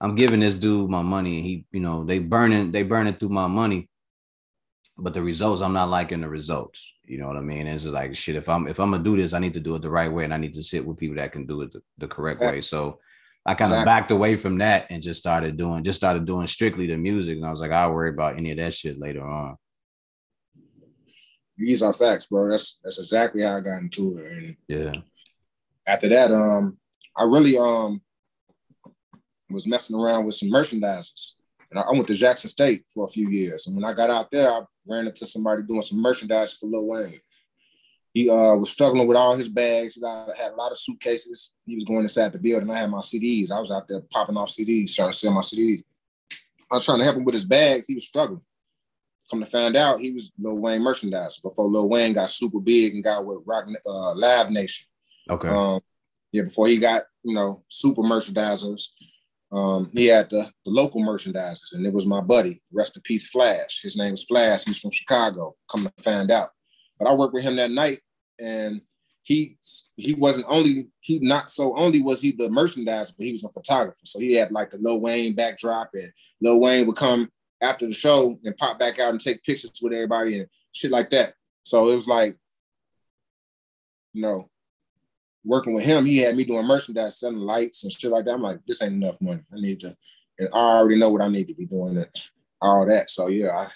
I'm 0.00 0.16
giving 0.16 0.40
this 0.40 0.56
dude 0.56 0.90
my 0.90 1.02
money, 1.02 1.36
and 1.36 1.46
he, 1.46 1.64
you 1.70 1.78
know, 1.78 2.04
they 2.04 2.18
burning, 2.18 2.72
they 2.72 2.82
burning 2.82 3.14
through 3.14 3.28
my 3.28 3.46
money, 3.46 3.88
but 4.96 5.14
the 5.14 5.22
results, 5.22 5.62
I'm 5.62 5.72
not 5.72 5.88
liking 5.88 6.20
the 6.20 6.28
results. 6.28 6.96
You 7.04 7.18
know 7.18 7.28
what 7.28 7.36
I 7.36 7.40
mean? 7.40 7.68
It's 7.68 7.84
like 7.84 8.16
shit. 8.16 8.34
If 8.34 8.48
I'm 8.48 8.66
if 8.66 8.80
I'm 8.80 8.90
gonna 8.90 9.04
do 9.04 9.16
this, 9.16 9.32
I 9.32 9.38
need 9.38 9.54
to 9.54 9.60
do 9.60 9.76
it 9.76 9.82
the 9.82 9.90
right 9.90 10.12
way, 10.12 10.24
and 10.24 10.34
I 10.34 10.36
need 10.36 10.54
to 10.54 10.62
sit 10.62 10.84
with 10.84 10.98
people 10.98 11.16
that 11.16 11.30
can 11.30 11.46
do 11.46 11.62
it 11.62 11.72
the, 11.72 11.80
the 11.98 12.08
correct 12.08 12.40
way. 12.40 12.60
So 12.60 12.98
I 13.48 13.54
kind 13.54 13.72
of 13.72 13.78
exactly. 13.78 13.84
backed 13.86 14.10
away 14.10 14.36
from 14.36 14.58
that 14.58 14.88
and 14.90 15.02
just 15.02 15.18
started 15.18 15.56
doing 15.56 15.82
just 15.82 15.96
started 15.96 16.26
doing 16.26 16.46
strictly 16.46 16.86
the 16.86 16.98
music. 16.98 17.38
And 17.38 17.46
I 17.46 17.50
was 17.50 17.62
like, 17.62 17.70
I'll 17.70 17.94
worry 17.94 18.10
about 18.10 18.36
any 18.36 18.50
of 18.50 18.58
that 18.58 18.74
shit 18.74 18.98
later 18.98 19.26
on. 19.26 19.56
These 21.56 21.82
are 21.82 21.94
facts, 21.94 22.26
bro. 22.26 22.50
That's 22.50 22.78
that's 22.84 22.98
exactly 22.98 23.42
how 23.42 23.56
I 23.56 23.60
got 23.60 23.80
into 23.80 24.18
it. 24.18 24.26
And 24.30 24.56
yeah. 24.68 24.92
After 25.86 26.10
that, 26.10 26.30
um, 26.30 26.76
I 27.16 27.22
really 27.22 27.56
um 27.56 28.02
was 29.48 29.66
messing 29.66 29.98
around 29.98 30.26
with 30.26 30.34
some 30.34 30.50
merchandisers. 30.50 31.36
And 31.70 31.80
I 31.80 31.90
went 31.90 32.06
to 32.08 32.14
Jackson 32.14 32.50
State 32.50 32.82
for 32.92 33.06
a 33.06 33.10
few 33.10 33.30
years. 33.30 33.66
And 33.66 33.74
when 33.74 33.86
I 33.86 33.94
got 33.94 34.10
out 34.10 34.30
there, 34.30 34.50
I 34.50 34.60
ran 34.86 35.06
into 35.06 35.24
somebody 35.24 35.62
doing 35.62 35.80
some 35.80 36.02
merchandise 36.02 36.52
for 36.52 36.66
Lil 36.66 36.86
Wayne. 36.86 37.20
He 38.14 38.28
uh, 38.30 38.56
was 38.56 38.70
struggling 38.70 39.06
with 39.06 39.16
all 39.16 39.36
his 39.36 39.48
bags. 39.48 39.94
He 39.94 40.00
got, 40.00 40.34
had 40.36 40.52
a 40.52 40.56
lot 40.56 40.72
of 40.72 40.78
suitcases. 40.78 41.54
He 41.66 41.74
was 41.74 41.84
going 41.84 42.02
inside 42.02 42.32
the 42.32 42.38
building. 42.38 42.70
I 42.70 42.78
had 42.78 42.90
my 42.90 42.98
CDs. 42.98 43.52
I 43.52 43.60
was 43.60 43.70
out 43.70 43.86
there 43.88 44.00
popping 44.12 44.36
off 44.36 44.48
CDs, 44.48 44.94
trying 44.94 45.10
to 45.10 45.16
sell 45.16 45.32
my 45.32 45.40
CDs. 45.40 45.84
I 46.70 46.76
was 46.76 46.84
trying 46.84 46.98
to 46.98 47.04
help 47.04 47.16
him 47.16 47.24
with 47.24 47.34
his 47.34 47.44
bags. 47.44 47.86
He 47.86 47.94
was 47.94 48.06
struggling. 48.06 48.40
Come 49.30 49.40
to 49.40 49.46
find 49.46 49.76
out, 49.76 50.00
he 50.00 50.12
was 50.12 50.32
Lil 50.38 50.56
Wayne 50.56 50.80
merchandiser 50.80 51.42
before 51.42 51.68
Lil 51.68 51.88
Wayne 51.88 52.14
got 52.14 52.30
super 52.30 52.60
big 52.60 52.94
and 52.94 53.04
got 53.04 53.26
with 53.26 53.42
Rock 53.44 53.66
uh, 53.86 54.14
Live 54.14 54.50
Nation. 54.50 54.86
Okay. 55.28 55.48
Um, 55.48 55.80
yeah, 56.32 56.44
before 56.44 56.66
he 56.66 56.78
got 56.78 57.02
you 57.22 57.34
know 57.34 57.62
super 57.68 58.02
merchandisers, 58.02 58.88
um, 59.52 59.90
he 59.92 60.06
had 60.06 60.30
the, 60.30 60.50
the 60.64 60.70
local 60.70 61.02
merchandisers, 61.02 61.74
and 61.74 61.86
it 61.86 61.92
was 61.92 62.06
my 62.06 62.20
buddy. 62.20 62.62
Rest 62.72 62.96
in 62.96 63.02
peace, 63.02 63.28
Flash. 63.28 63.80
His 63.82 63.96
name 63.96 64.14
is 64.14 64.24
Flash. 64.24 64.64
He's 64.64 64.78
from 64.78 64.90
Chicago. 64.90 65.56
Come 65.70 65.84
to 65.84 65.92
find 66.02 66.30
out, 66.30 66.48
but 66.98 67.08
I 67.08 67.14
worked 67.14 67.34
with 67.34 67.44
him 67.44 67.56
that 67.56 67.70
night, 67.70 68.00
and 68.40 68.80
he 69.22 69.58
he 69.96 70.14
wasn't 70.14 70.46
only 70.48 70.88
he 71.00 71.18
not 71.18 71.50
so 71.50 71.76
only 71.76 72.00
was 72.00 72.20
he 72.20 72.32
the 72.32 72.48
merchandiser, 72.48 73.14
but 73.16 73.26
he 73.26 73.32
was 73.32 73.44
a 73.44 73.48
photographer. 73.50 73.98
So 74.04 74.18
he 74.20 74.34
had 74.34 74.52
like 74.52 74.70
the 74.70 74.78
Lil 74.78 75.00
Wayne 75.00 75.34
backdrop, 75.34 75.90
and 75.94 76.10
Lil 76.40 76.60
Wayne 76.60 76.86
would 76.86 76.96
come 76.96 77.30
after 77.62 77.86
the 77.86 77.92
show 77.92 78.38
and 78.44 78.56
pop 78.56 78.78
back 78.78 78.98
out 78.98 79.10
and 79.10 79.20
take 79.20 79.42
pictures 79.42 79.78
with 79.82 79.92
everybody 79.92 80.38
and 80.38 80.48
shit 80.72 80.90
like 80.90 81.10
that. 81.10 81.34
So 81.64 81.88
it 81.88 81.96
was 81.96 82.08
like, 82.08 82.36
you 84.12 84.22
know, 84.22 84.48
working 85.44 85.74
with 85.74 85.84
him, 85.84 86.06
he 86.06 86.18
had 86.18 86.36
me 86.36 86.44
doing 86.44 86.66
merchandise, 86.66 87.18
selling 87.18 87.38
lights 87.38 87.84
and 87.84 87.92
shit 87.92 88.10
like 88.10 88.24
that. 88.24 88.34
I'm 88.34 88.42
like, 88.42 88.60
this 88.66 88.80
ain't 88.82 88.94
enough 88.94 89.20
money. 89.20 89.42
I 89.52 89.60
need 89.60 89.80
to, 89.80 89.94
and 90.38 90.48
I 90.54 90.58
already 90.58 90.98
know 90.98 91.10
what 91.10 91.22
I 91.22 91.28
need 91.28 91.48
to 91.48 91.54
be 91.54 91.66
doing, 91.66 91.96
and 91.96 92.06
all 92.60 92.86
that. 92.86 93.10
So 93.10 93.28
yeah, 93.28 93.50
I 93.50 93.68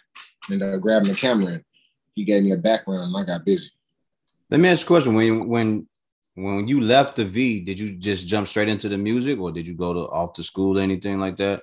ended 0.52 0.74
up 0.74 0.80
grabbing 0.80 1.08
the 1.08 1.14
camera 1.14 1.52
and 1.54 1.64
he 2.14 2.24
gave 2.24 2.42
me 2.42 2.52
a 2.52 2.56
background 2.56 3.04
and 3.04 3.16
I 3.16 3.24
got 3.24 3.44
busy. 3.44 3.70
Let 4.50 4.60
me 4.60 4.68
ask 4.68 4.82
you 4.82 4.84
a 4.84 4.88
question. 4.88 5.14
When 5.14 5.48
when 5.48 5.88
when 6.34 6.68
you 6.68 6.80
left 6.80 7.16
the 7.16 7.24
V, 7.24 7.60
did 7.60 7.78
you 7.78 7.96
just 7.96 8.26
jump 8.26 8.48
straight 8.48 8.68
into 8.68 8.88
the 8.88 8.98
music 8.98 9.38
or 9.38 9.52
did 9.52 9.66
you 9.66 9.74
go 9.74 9.92
to 9.92 10.00
off 10.00 10.32
to 10.34 10.42
school 10.42 10.78
or 10.78 10.82
anything 10.82 11.18
like 11.18 11.36
that? 11.38 11.62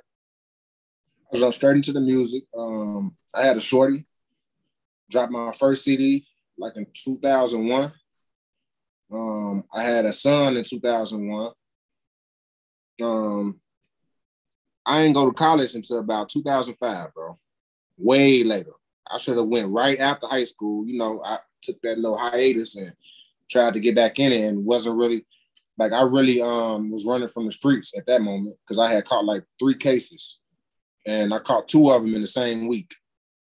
I 1.33 1.37
jumped 1.37 1.55
straight 1.55 1.75
into 1.75 1.93
the 1.93 2.01
music. 2.01 2.43
Um, 2.57 3.15
I 3.35 3.43
had 3.43 3.57
a 3.57 3.59
shorty, 3.59 4.05
dropped 5.09 5.31
my 5.31 5.51
first 5.51 5.83
CD 5.83 6.25
like 6.57 6.75
in 6.75 6.85
2001. 6.93 7.91
Um, 9.11 9.63
I 9.73 9.83
had 9.83 10.05
a 10.05 10.13
son 10.13 10.57
in 10.57 10.63
2001. 10.63 11.51
Um, 13.01 13.59
I 14.85 15.01
didn't 15.03 15.15
go 15.15 15.25
to 15.25 15.33
college 15.33 15.73
until 15.75 15.99
about 15.99 16.29
2005, 16.29 17.13
bro. 17.13 17.37
Way 17.97 18.43
later. 18.43 18.71
I 19.11 19.17
should 19.17 19.37
have 19.37 19.47
went 19.47 19.71
right 19.71 19.99
after 19.99 20.27
high 20.27 20.43
school. 20.43 20.85
You 20.85 20.97
know, 20.97 21.21
I 21.25 21.37
took 21.61 21.81
that 21.81 21.97
little 21.97 22.17
hiatus 22.17 22.75
and 22.75 22.91
tried 23.49 23.73
to 23.73 23.79
get 23.79 23.95
back 23.95 24.19
in 24.19 24.31
it 24.31 24.47
and 24.47 24.65
wasn't 24.65 24.97
really 24.97 25.25
like 25.77 25.93
I 25.93 26.01
really 26.01 26.41
um 26.41 26.91
was 26.91 27.05
running 27.05 27.27
from 27.27 27.45
the 27.45 27.51
streets 27.51 27.97
at 27.97 28.05
that 28.07 28.21
moment 28.21 28.57
because 28.61 28.79
I 28.79 28.91
had 28.91 29.05
caught 29.05 29.25
like 29.25 29.43
three 29.59 29.75
cases 29.75 30.41
and 31.07 31.33
I 31.33 31.39
caught 31.39 31.67
two 31.67 31.89
of 31.89 32.01
them 32.01 32.13
in 32.15 32.21
the 32.21 32.27
same 32.27 32.67
week. 32.67 32.93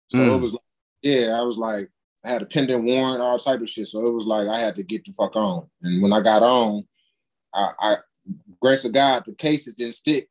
So 0.08 0.18
mm. 0.18 0.34
it 0.34 0.40
was 0.40 0.52
like, 0.52 0.62
yeah, 1.02 1.38
I 1.38 1.42
was 1.42 1.58
like 1.58 1.88
I 2.24 2.30
had 2.30 2.42
a 2.42 2.46
pending 2.46 2.84
warrant, 2.84 3.22
all 3.22 3.38
type 3.38 3.60
of 3.60 3.68
shit. 3.68 3.86
So 3.86 4.06
it 4.06 4.12
was 4.12 4.26
like 4.26 4.48
I 4.48 4.58
had 4.58 4.76
to 4.76 4.82
get 4.82 5.04
the 5.04 5.12
fuck 5.12 5.36
on. 5.36 5.68
And 5.82 6.02
when 6.02 6.12
I 6.12 6.20
got 6.20 6.42
on, 6.42 6.86
I, 7.54 7.70
I 7.80 7.96
grace 8.60 8.84
of 8.84 8.92
God, 8.92 9.24
the 9.26 9.34
cases 9.34 9.74
didn't 9.74 9.94
stick. 9.94 10.28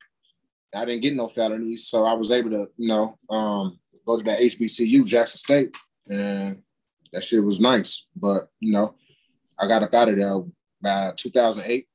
I 0.76 0.86
didn't 0.86 1.02
get 1.02 1.16
no 1.16 1.28
felonies, 1.28 1.88
so 1.88 2.06
I 2.06 2.14
was 2.14 2.32
able 2.32 2.52
to, 2.52 2.68
you 2.78 2.88
know, 2.88 3.18
um, 3.30 3.80
go 4.10 4.18
to 4.18 4.24
that 4.24 4.40
HBCU, 4.40 5.06
Jackson 5.06 5.38
State, 5.38 5.78
and 6.10 6.62
that 7.14 7.24
shit 7.24 7.44
was 7.44 7.60
nice. 7.60 8.08
But 8.16 8.48
you 8.60 8.72
know, 8.72 8.96
I 9.58 9.68
got 9.68 9.84
up 9.84 9.94
out 9.94 10.10
of 10.10 10.18
there 10.18 10.40
by 10.82 11.14
2008. 11.16 11.86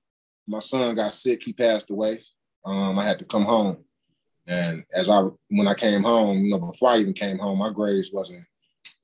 My 0.47 0.61
son 0.61 0.95
got 0.95 1.13
sick; 1.13 1.43
he 1.43 1.53
passed 1.53 1.91
away. 1.91 2.19
Um, 2.65 2.99
I 2.99 3.05
had 3.05 3.19
to 3.19 3.25
come 3.25 3.45
home, 3.45 3.85
and 4.47 4.85
as 4.97 5.09
I 5.09 5.23
when 5.49 5.69
I 5.69 5.75
came 5.75 6.03
home, 6.03 6.45
you 6.45 6.51
know, 6.51 6.59
before 6.59 6.91
I 6.91 6.99
even 6.99 7.15
came 7.15 7.39
home, 7.39 7.59
my 7.59 7.71
grades 7.71 8.11
wasn't 8.13 8.45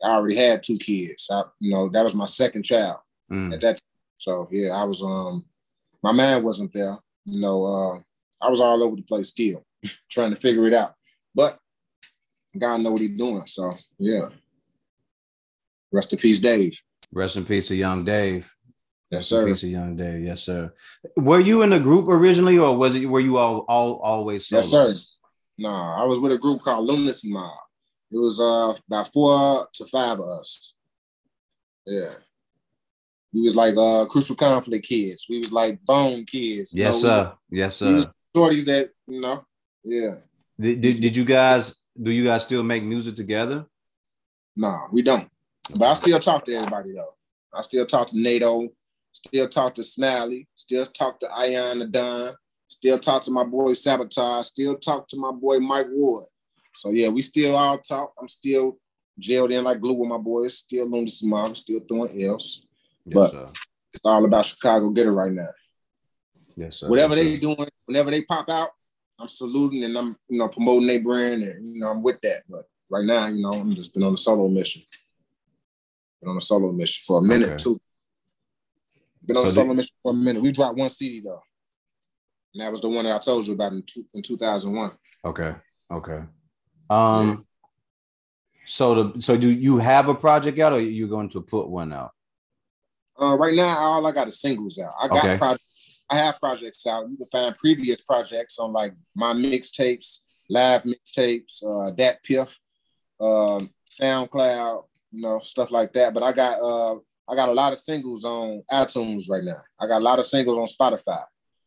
I 0.03 0.11
already 0.11 0.37
had 0.37 0.63
two 0.63 0.79
kids. 0.79 1.29
I, 1.31 1.43
you 1.59 1.71
know, 1.71 1.89
that 1.89 2.03
was 2.03 2.15
my 2.15 2.27
second 2.27 2.65
child 2.65 2.99
mm. 3.31 3.53
at 3.53 3.61
that 3.61 3.73
time. 3.73 3.89
So 4.19 4.47
yeah, 4.51 4.73
I 4.73 4.85
was 4.85 5.03
um 5.03 5.45
my 6.03 6.13
man 6.13 6.43
wasn't 6.43 6.73
there. 6.73 6.97
You 7.27 7.41
know, 7.41 7.65
uh, 7.65 7.99
I 8.45 8.49
was 8.49 8.61
all 8.61 8.83
over 8.83 8.97
the 8.97 9.03
place 9.03 9.29
still, 9.29 9.65
trying 10.11 10.31
to 10.31 10.37
figure 10.37 10.67
it 10.67 10.75
out. 10.75 10.95
But 11.35 11.59
God 12.59 12.81
know 12.81 12.93
what 12.93 13.01
he's 13.01 13.11
doing. 13.11 13.47
So 13.47 13.73
yeah. 13.99 14.29
Rest 15.93 16.13
in 16.13 16.19
peace, 16.19 16.39
Dave. 16.39 16.81
Rest 17.13 17.37
in 17.37 17.45
peace 17.45 17.69
to 17.69 17.77
young 17.77 18.05
Dave. 18.05 18.51
Yes, 19.11 19.27
sir. 19.27 19.47
Rest 19.47 19.65
in 19.65 19.71
Peace 19.71 19.73
young 19.73 19.97
Dave. 19.97 20.23
Yes, 20.23 20.43
sir. 20.43 20.73
Were 21.17 21.41
you 21.41 21.63
in 21.63 21.73
a 21.73 21.81
group 21.81 22.09
originally, 22.09 22.59
or 22.59 22.77
was 22.77 22.95
it 22.95 23.07
were 23.07 23.21
you 23.21 23.39
all 23.39 23.65
all 23.69 23.97
always 23.97 24.47
solo? 24.47 24.63
Yes, 24.63 24.71
sir. 24.71 24.95
No, 25.59 25.69
I 25.69 26.05
was 26.05 26.21
with 26.21 26.33
a 26.33 26.39
group 26.39 26.61
called 26.63 26.87
Lunacy 26.87 27.31
Mob. 27.31 27.53
It 28.13 28.19
was 28.19 28.41
uh 28.41 28.75
about 28.87 29.13
four 29.13 29.67
to 29.75 29.85
five 29.87 30.19
of 30.19 30.25
us. 30.25 30.75
Yeah. 31.87 32.13
We 33.33 33.43
was 33.43 33.57
like 33.57 33.75
uh 33.77 34.07
crucial 34.07 34.37
conflict 34.37 34.87
kids. 34.87 35.27
We 35.29 35.39
was 35.39 35.53
like 35.53 35.83
bone 35.85 36.25
kids. 36.25 36.73
Yes, 36.73 37.03
know? 37.03 37.09
sir. 37.09 37.33
yes, 37.51 37.77
sir. 37.77 38.13
Shorties 38.35 38.65
that, 38.67 38.91
you 39.07 39.21
know, 39.21 39.45
yeah. 39.85 40.15
Did, 40.59 40.81
did, 40.81 41.01
did 41.01 41.17
you 41.17 41.25
guys 41.25 41.80
do 42.01 42.11
you 42.11 42.25
guys 42.25 42.45
still 42.45 42.63
make 42.63 42.83
music 42.83 43.17
together? 43.17 43.67
No, 44.57 44.89
we 44.93 45.03
don't. 45.03 45.29
But 45.77 45.89
I 45.89 45.95
still 45.95 46.19
talk 46.19 46.45
to 46.45 46.53
everybody 46.55 46.93
though. 46.93 47.13
I 47.55 47.63
still 47.63 47.87
talk 47.87 48.09
to 48.09 48.19
NATO, 48.19 48.69
still 49.13 49.49
talk 49.49 49.75
to 49.75 49.83
Smiley, 49.83 50.49
still 50.55 50.87
talk 50.87 51.21
to 51.21 51.31
Ion 51.33 51.81
the 51.81 51.87
Don, 51.87 52.35
still 52.69 52.99
talk 52.99 53.23
to 53.25 53.31
my 53.31 53.45
boy 53.45 53.75
Sabotage, 53.75 54.47
still 54.47 54.77
talk 54.77 55.09
to 55.09 55.17
my 55.17 55.33
boy 55.33 55.59
Mike 55.59 55.89
Ward. 55.91 56.27
So 56.77 56.91
yeah, 56.91 57.09
we 57.09 57.23
still 57.23 57.57
all 57.57 57.79
talk. 57.79 58.13
I'm 58.21 58.29
still 58.29 58.79
jailed 59.19 59.53
in 59.53 59.65
like 59.65 59.81
glue 59.81 59.95
with 59.95 60.09
my 60.09 60.19
boys, 60.19 60.59
still 60.59 60.89
Lunacy 60.89 61.27
Mob, 61.27 61.57
still 61.57 61.81
doing 61.81 62.23
else. 62.23 62.67
Yes, 63.05 63.15
but 63.15 63.31
sir. 63.33 63.49
it's 63.93 64.07
all 64.07 64.25
about 64.25 64.47
Chicago 64.47 64.91
Get 64.91 65.07
it 65.07 65.11
right 65.11 65.33
now. 65.33 65.49
Yes, 66.57 66.77
sir. 66.77 66.89
Whatever 66.89 67.17
yes, 67.17 67.25
they 67.25 67.35
sir. 67.35 67.41
doing, 67.41 67.69
whenever 67.87 68.11
they 68.11 68.23
pop 68.23 68.49
out, 68.49 68.71
I'm 69.21 69.29
saluting 69.29 69.85
and 69.85 69.97
I'm 69.97 70.17
you 70.29 70.39
know 70.39 70.49
promoting 70.49 70.87
their 70.87 71.01
brand 71.01 71.43
and 71.43 71.75
you 71.75 71.81
know 71.81 71.91
I'm 71.91 72.03
with 72.03 72.21
that. 72.23 72.43
But 72.49 72.65
right 72.89 73.05
now, 73.05 73.27
you 73.27 73.43
know, 73.43 73.53
I'm 73.53 73.75
just 73.75 73.95
been 73.95 74.03
on 74.03 74.15
a 74.15 74.17
solo 74.17 74.49
mission. 74.49 74.83
Been 76.21 76.31
on 76.31 76.37
a 76.37 76.41
solo 76.41 76.73
mission 76.73 77.03
for 77.07 77.21
a 77.21 77.23
minute 77.23 77.51
okay. 77.51 77.63
too. 77.63 77.79
Been 79.25 79.37
on 79.37 79.45
so 79.45 79.51
a 79.51 79.53
solo 79.53 79.75
mission 79.75 79.95
for 80.03 80.13
a 80.13 80.15
minute. 80.15 80.43
We 80.43 80.53
dropped 80.53 80.79
one 80.79 80.91
CD 80.91 81.21
though. 81.21 81.41
And 82.55 82.63
that 82.63 82.73
was 82.73 82.81
the 82.81 82.89
one 82.89 83.05
that 83.05 83.15
I 83.15 83.19
told 83.19 83.47
you 83.47 83.55
about 83.55 83.73
in, 83.73 83.83
two, 83.83 84.05
in 84.15 84.23
2001. 84.23 84.91
Okay. 85.25 85.55
Okay. 85.91 86.23
Um, 86.89 87.29
yeah. 87.29 87.37
so 88.67 88.95
the 89.03 89.21
so 89.21 89.37
do 89.37 89.49
you 89.49 89.79
have 89.79 90.09
a 90.09 90.15
project 90.15 90.59
out, 90.59 90.73
or 90.73 90.81
you 90.81 91.07
going 91.07 91.29
to 91.31 91.41
put 91.41 91.69
one 91.69 91.93
out? 91.93 92.11
Uh, 93.21 93.37
right 93.37 93.55
now, 93.55 93.77
all 93.79 94.07
I 94.07 94.13
got 94.13 94.29
is 94.29 94.41
singles 94.41 94.79
out. 94.79 94.93
I 95.01 95.09
got 95.09 95.25
okay. 95.25 95.39
projects. 95.39 95.70
I 96.11 96.17
have 96.17 96.41
projects 96.41 96.87
out. 96.87 97.09
You 97.09 97.17
can 97.17 97.27
find 97.29 97.57
previous 97.57 98.01
projects 98.03 98.59
on 98.59 98.73
like 98.73 98.93
my 99.15 99.33
mixtapes, 99.33 100.43
live 100.49 100.83
mixtapes, 100.83 101.63
uh, 101.63 101.93
DatPiff, 101.93 102.57
um, 103.21 103.71
SoundCloud, 104.01 104.83
you 105.13 105.23
know, 105.23 105.39
stuff 105.41 105.71
like 105.71 105.93
that. 105.93 106.13
But 106.13 106.25
I 106.25 106.33
got 106.33 106.61
uh, 106.61 106.97
I 107.29 107.37
got 107.37 107.49
a 107.49 107.53
lot 107.53 107.73
of 107.73 107.79
singles 107.79 108.25
on 108.25 108.63
iTunes 108.73 109.31
right 109.31 109.45
now. 109.45 109.61
I 109.81 109.87
got 109.87 110.01
a 110.01 110.05
lot 110.05 110.19
of 110.19 110.27
singles 110.27 110.59
on 110.59 110.67
Spotify. 110.67 111.23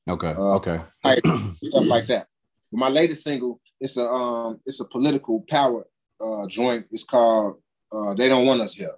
Okay. 0.09 0.35
Uh, 0.37 0.55
okay. 0.55 0.81
stuff 1.55 1.85
like 1.85 2.07
that. 2.07 2.27
But 2.71 2.79
my 2.79 2.89
latest 2.89 3.23
single, 3.23 3.61
it's 3.79 3.95
a 3.95 4.09
um, 4.09 4.59
it's 4.65 4.81
a 4.81 4.85
political 4.89 5.43
power 5.49 5.85
uh 6.19 6.47
joint. 6.47 6.85
It's 6.91 7.03
called 7.03 7.61
uh, 7.93 8.13
"They 8.15 8.27
Don't 8.27 8.45
Want 8.45 8.61
Us 8.61 8.73
Here." 8.73 8.89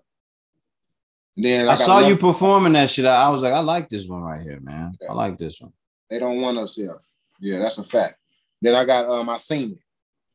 And 1.35 1.45
then 1.45 1.67
I, 1.67 1.73
I 1.73 1.75
saw 1.75 1.99
you 1.99 2.15
performing 2.15 2.73
that 2.73 2.89
shit. 2.89 3.05
I 3.05 3.29
was 3.29 3.41
like, 3.41 3.53
I 3.53 3.59
like 3.59 3.89
this 3.89 4.07
one 4.07 4.21
right 4.21 4.41
here, 4.41 4.59
man. 4.61 4.93
Yeah. 5.01 5.11
I 5.11 5.13
like 5.13 5.37
this 5.37 5.59
one. 5.59 5.73
They 6.09 6.19
don't 6.19 6.39
want 6.39 6.57
us 6.57 6.75
here. 6.75 6.97
Yeah, 7.39 7.59
that's 7.59 7.77
a 7.77 7.83
fact. 7.83 8.15
Then 8.61 8.75
I 8.75 8.85
got 8.85 9.07
um, 9.07 9.29
I 9.29 9.37
seen 9.37 9.71
it. 9.71 9.79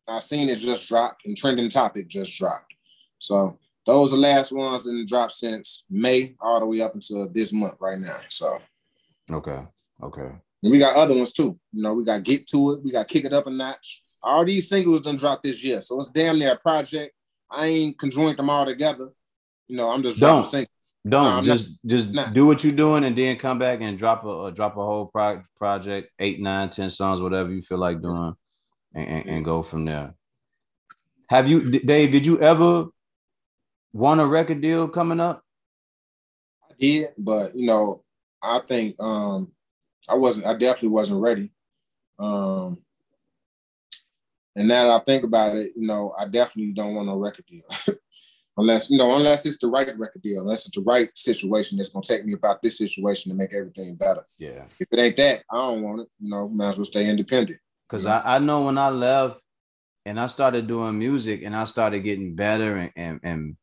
I 0.06 0.18
seen 0.18 0.48
it 0.48 0.58
just 0.58 0.88
dropped, 0.88 1.24
and 1.24 1.36
trending 1.36 1.68
topic 1.68 2.08
just 2.08 2.36
dropped. 2.36 2.74
So 3.18 3.58
those 3.86 4.12
are 4.12 4.16
the 4.16 4.22
last 4.22 4.52
ones 4.52 4.82
that 4.82 5.06
dropped 5.06 5.32
since 5.32 5.86
May 5.88 6.34
all 6.40 6.60
the 6.60 6.66
way 6.66 6.82
up 6.82 6.94
until 6.94 7.28
this 7.28 7.52
month 7.52 7.76
right 7.80 7.98
now. 7.98 8.18
So 8.28 8.58
okay, 9.30 9.62
okay. 10.02 10.30
And 10.62 10.70
we 10.70 10.78
got 10.78 10.96
other 10.96 11.14
ones 11.14 11.32
too. 11.32 11.58
You 11.72 11.82
know, 11.82 11.94
we 11.94 12.04
got 12.04 12.22
Get 12.22 12.46
To 12.48 12.72
It, 12.72 12.84
we 12.84 12.92
got 12.92 13.08
Kick 13.08 13.24
It 13.24 13.32
Up 13.32 13.46
a 13.46 13.50
Notch. 13.50 14.02
All 14.22 14.44
these 14.44 14.68
singles 14.68 15.00
done 15.00 15.16
dropped 15.16 15.44
this 15.44 15.64
year. 15.64 15.80
So 15.80 15.98
it's 15.98 16.08
damn 16.08 16.38
near 16.38 16.52
a 16.52 16.56
project. 16.56 17.12
I 17.50 17.66
ain't 17.66 17.98
conjoined 17.98 18.36
them 18.36 18.50
all 18.50 18.66
together. 18.66 19.08
You 19.66 19.76
know, 19.76 19.90
I'm 19.90 20.02
just 20.02 20.20
don't 20.20 20.44
singles. 20.44 20.68
Don't 21.08 21.36
no, 21.36 21.42
just 21.42 21.70
not, 21.82 21.90
just 21.90 22.10
not. 22.10 22.34
do 22.34 22.46
what 22.46 22.62
you're 22.62 22.74
doing 22.74 23.04
and 23.04 23.16
then 23.16 23.36
come 23.36 23.58
back 23.58 23.80
and 23.80 23.98
drop 23.98 24.24
a, 24.24 24.46
a 24.46 24.52
drop 24.52 24.76
a 24.76 24.84
whole 24.84 25.06
pro- 25.06 25.42
project, 25.56 26.10
eight, 26.18 26.40
nine, 26.40 26.68
ten 26.68 26.90
songs, 26.90 27.22
whatever 27.22 27.50
you 27.50 27.62
feel 27.62 27.78
like 27.78 28.02
doing, 28.02 28.34
and, 28.94 29.08
and, 29.08 29.28
and 29.28 29.44
go 29.44 29.62
from 29.62 29.86
there. 29.86 30.14
Have 31.28 31.48
you, 31.48 31.70
Dave? 31.80 32.12
Did 32.12 32.26
you 32.26 32.40
ever 32.40 32.86
want 33.92 34.20
a 34.20 34.26
record 34.26 34.60
deal 34.60 34.88
coming 34.88 35.20
up? 35.20 35.42
I 36.68 36.74
did, 36.78 37.08
but 37.16 37.54
you 37.54 37.66
know, 37.66 38.04
I 38.42 38.58
think 38.58 39.00
um 39.00 39.52
I 40.08 40.14
wasn't. 40.16 40.46
I 40.46 40.54
definitely 40.54 40.88
wasn't 40.88 41.22
ready. 41.22 41.52
Um, 42.18 42.78
and 44.56 44.68
now 44.68 44.84
that 44.84 44.90
I 44.90 44.98
think 44.98 45.24
about 45.24 45.56
it, 45.56 45.70
you 45.76 45.86
know, 45.86 46.14
I 46.18 46.26
definitely 46.26 46.72
don't 46.72 46.94
want 46.94 47.06
no 47.06 47.16
record 47.16 47.46
deal. 47.46 47.62
unless, 48.60 48.90
you 48.90 48.98
know, 48.98 49.16
unless 49.16 49.44
it's 49.46 49.58
the 49.58 49.66
right 49.66 49.86
record 49.98 50.22
deal, 50.22 50.42
unless 50.42 50.66
it's 50.66 50.76
the 50.76 50.82
right 50.82 51.08
situation 51.16 51.76
that's 51.76 51.88
gonna 51.88 52.02
take 52.02 52.24
me 52.24 52.34
about 52.34 52.62
this 52.62 52.78
situation 52.78 53.30
to 53.30 53.36
make 53.36 53.52
everything 53.52 53.94
better. 53.94 54.24
Yeah. 54.38 54.64
If 54.78 54.88
it 54.92 54.98
ain't 54.98 55.16
that, 55.16 55.42
I 55.50 55.56
don't 55.56 55.82
want 55.82 56.02
it. 56.02 56.08
You 56.20 56.30
know, 56.30 56.48
might 56.48 56.68
as 56.68 56.78
well 56.78 56.84
stay 56.84 57.08
independent. 57.08 57.58
Cause 57.88 58.06
I, 58.06 58.36
I 58.36 58.38
know 58.38 58.66
when 58.66 58.78
I 58.78 58.90
left 58.90 59.40
and 60.06 60.20
I 60.20 60.28
started 60.28 60.68
doing 60.68 60.98
music 60.98 61.42
and 61.42 61.56
I 61.56 61.64
started 61.64 62.00
getting 62.00 62.36
better 62.36 62.76
and, 62.76 62.92
and, 62.94 63.20
and 63.24 63.56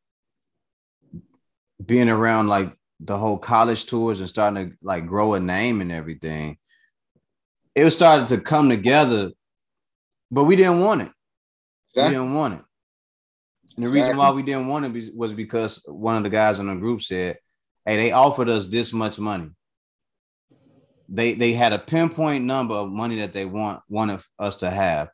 being 1.86 2.10
around 2.10 2.48
like 2.48 2.76
the 3.00 3.18
whole 3.18 3.38
college 3.38 3.86
tours 3.86 4.20
and 4.20 4.28
starting 4.28 4.72
to 4.72 4.78
like 4.82 5.08
grow 5.08 5.36
a 5.36 5.40
name 5.40 5.80
and 5.80 5.92
everything, 5.92 6.58
it 7.74 7.86
was 7.86 7.94
starting 7.94 8.26
to 8.28 8.42
come 8.42 8.70
together, 8.70 9.32
but 10.30 10.44
we 10.44 10.56
didn't 10.56 10.82
want 10.82 11.04
it. 11.04 11.12
Exactly. 11.92 12.18
We 12.18 12.24
didn't 12.24 12.36
want 12.36 12.54
it. 12.56 12.62
And 13.78 13.86
the 13.86 13.90
exactly. 13.90 14.02
reason 14.02 14.18
why 14.18 14.32
we 14.32 14.42
didn't 14.44 14.68
want 14.68 14.86
it 14.86 15.16
was 15.16 15.34
because 15.34 15.82
one 15.86 16.18
of 16.18 16.24
the 16.24 16.30
guys 16.30 16.58
in 16.58 16.68
the 16.68 16.76
group 16.76 17.02
said, 17.04 17.38
Hey, 17.86 17.96
they 17.96 18.12
offered 18.12 18.50
us 18.50 18.68
this 18.68 18.92
much 18.92 19.20
money. 19.20 19.50
They 21.08 21.36
they 21.36 21.54
had 21.54 21.72
a 21.72 21.80
pinpoint 21.80 22.44
number 22.44 22.74
of 22.74 22.90
money 22.90 23.22
that 23.22 23.32
they 23.32 23.46
want 23.46 23.82
wanted 23.88 24.22
us 24.38 24.58
to 24.58 24.70
have. 24.70 25.10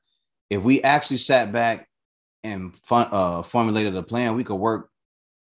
If 0.50 0.64
we 0.64 0.82
actually 0.82 1.18
sat 1.18 1.52
back 1.52 1.88
and 2.44 2.76
fun, 2.86 3.10
uh, 3.12 3.44
formulated 3.44 3.96
a 3.96 4.02
plan, 4.02 4.36
we 4.36 4.44
could 4.44 4.56
work 4.56 4.90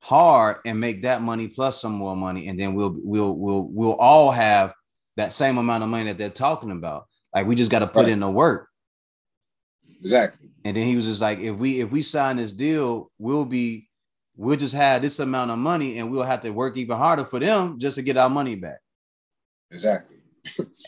hard 0.01 0.57
and 0.65 0.79
make 0.79 1.01
that 1.01 1.21
money 1.21 1.47
plus 1.47 1.81
some 1.81 1.91
more 1.91 2.15
money, 2.15 2.47
and 2.47 2.57
then 2.57 2.73
we'll 2.73 2.95
we'll 3.03 3.35
we'll 3.35 3.63
we'll 3.63 3.95
all 3.95 4.31
have 4.31 4.73
that 5.17 5.33
same 5.33 5.57
amount 5.57 5.83
of 5.83 5.89
money 5.89 6.05
that 6.05 6.17
they're 6.17 6.29
talking 6.29 6.71
about. 6.71 7.07
Like 7.35 7.45
we 7.45 7.55
just 7.55 7.71
got 7.71 7.79
to 7.79 7.87
put 7.87 8.03
right. 8.03 8.13
in 8.13 8.21
the 8.21 8.29
work. 8.29 8.69
Exactly. 9.99 10.48
And 10.65 10.75
then 10.75 10.85
he 10.85 10.95
was 10.95 11.05
just 11.05 11.21
like, 11.21 11.39
if 11.39 11.55
we 11.57 11.79
if 11.79 11.91
we 11.91 12.01
sign 12.01 12.37
this 12.37 12.53
deal, 12.53 13.11
we'll 13.17 13.45
be 13.45 13.87
we'll 14.35 14.57
just 14.57 14.73
have 14.73 15.01
this 15.01 15.19
amount 15.19 15.51
of 15.51 15.57
money 15.57 15.97
and 15.97 16.11
we'll 16.11 16.23
have 16.23 16.41
to 16.41 16.49
work 16.49 16.77
even 16.77 16.97
harder 16.97 17.25
for 17.25 17.39
them 17.39 17.79
just 17.79 17.95
to 17.95 18.01
get 18.01 18.17
our 18.17 18.29
money 18.29 18.55
back. 18.55 18.79
Exactly. 19.71 20.17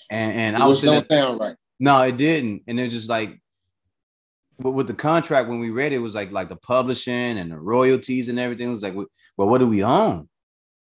And 0.10 0.34
and 0.34 0.58
I 0.58 0.66
was 0.66 0.82
don't 0.82 1.10
sound 1.10 1.40
right. 1.40 1.56
No, 1.80 2.02
it 2.02 2.18
didn't. 2.18 2.64
And 2.68 2.80
it 2.80 2.84
was 2.84 2.94
just 2.94 3.10
like 3.10 3.42
but 4.60 4.72
with 4.72 4.88
the 4.88 4.94
contract 4.94 5.50
when 5.50 5.60
we 5.60 5.70
read 5.70 5.92
it, 5.92 5.98
it 5.98 6.00
was 6.00 6.16
like 6.16 6.32
like 6.32 6.50
the 6.50 6.56
publishing 6.56 7.38
and 7.38 7.52
the 7.52 7.60
royalties 7.60 8.30
and 8.30 8.40
everything. 8.40 8.68
It 8.68 8.72
was 8.72 8.84
like, 8.84 8.96
well, 8.96 9.48
what 9.48 9.58
do 9.58 9.68
we 9.68 9.84
own? 9.84 10.28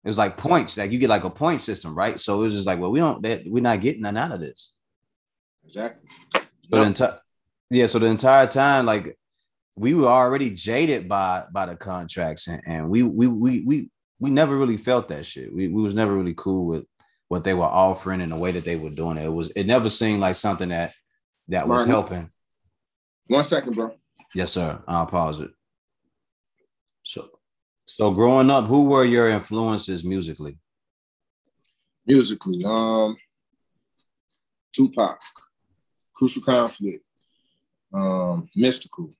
It 0.04 0.08
was 0.08 0.18
like 0.18 0.36
points, 0.36 0.76
like 0.76 0.92
you 0.92 0.98
get 0.98 1.10
like 1.10 1.24
a 1.24 1.30
point 1.30 1.60
system, 1.60 1.94
right? 1.94 2.20
So 2.20 2.40
it 2.40 2.44
was 2.44 2.54
just 2.54 2.66
like, 2.66 2.78
well, 2.78 2.92
we 2.92 3.00
don't 3.00 3.22
that 3.22 3.42
we're 3.44 3.62
not 3.62 3.80
getting 3.80 4.02
none 4.02 4.16
out 4.16 4.32
of 4.32 4.40
this. 4.40 4.74
Exactly. 5.64 6.08
So 6.32 6.40
nope. 6.72 6.86
enti- 6.88 7.18
yeah, 7.70 7.86
so 7.86 7.98
the 7.98 8.06
entire 8.06 8.46
time, 8.46 8.86
like 8.86 9.16
we 9.76 9.94
were 9.94 10.08
already 10.08 10.50
jaded 10.50 11.08
by 11.08 11.44
by 11.52 11.66
the 11.66 11.76
contracts, 11.76 12.46
and, 12.46 12.62
and 12.66 12.88
we 12.88 13.02
we 13.02 13.26
we 13.26 13.60
we 13.60 13.90
we 14.18 14.30
never 14.30 14.56
really 14.56 14.76
felt 14.76 15.08
that 15.08 15.26
shit. 15.26 15.52
We 15.52 15.68
we 15.68 15.82
was 15.82 15.94
never 15.94 16.14
really 16.14 16.34
cool 16.34 16.66
with 16.66 16.84
what 17.28 17.44
they 17.44 17.54
were 17.54 17.64
offering 17.64 18.20
and 18.20 18.30
the 18.30 18.38
way 18.38 18.52
that 18.52 18.64
they 18.64 18.76
were 18.76 18.90
doing 18.90 19.18
it. 19.18 19.24
It 19.24 19.32
was 19.32 19.50
it 19.50 19.64
never 19.64 19.90
seemed 19.90 20.20
like 20.20 20.36
something 20.36 20.68
that 20.68 20.92
that 21.48 21.68
was 21.68 21.86
helping. 21.86 22.30
One 23.28 23.44
second, 23.44 23.74
bro. 23.74 23.92
Yes, 24.34 24.52
sir. 24.52 24.82
I'll 24.86 25.06
pause 25.06 25.40
it. 25.40 25.50
So, 27.02 27.28
so 27.86 28.10
growing 28.10 28.50
up, 28.50 28.66
who 28.66 28.90
were 28.90 29.04
your 29.04 29.28
influences 29.28 30.04
musically? 30.04 30.58
Musically, 32.06 32.60
um, 32.64 33.16
Tupac, 34.72 35.18
Crucial 36.14 36.42
Conflict, 36.42 37.02
um, 37.96 38.48
Mystikal, 38.56 39.12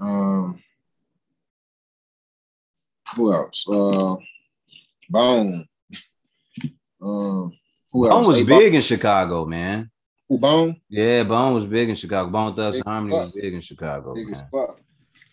um, 0.00 0.62
who 3.14 3.32
else? 3.32 3.64
Uh, 3.68 4.16
Bone. 5.08 5.66
Um, 7.00 7.52
who 7.92 8.02
Bone 8.02 8.10
else? 8.10 8.26
was 8.26 8.42
big 8.42 8.74
in 8.74 8.82
Chicago, 8.82 9.44
man. 9.44 9.90
Who 10.28 10.38
Bone? 10.38 10.80
Yeah, 10.88 11.24
Bone 11.24 11.54
was 11.54 11.66
big 11.66 11.88
in 11.88 11.94
Chicago. 11.94 12.28
Bone 12.30 12.54
Thugs 12.54 12.82
Harmony 12.84 13.14
was 13.14 13.32
big 13.32 13.54
in 13.54 13.60
Chicago. 13.60 14.14
Big. 14.14 14.28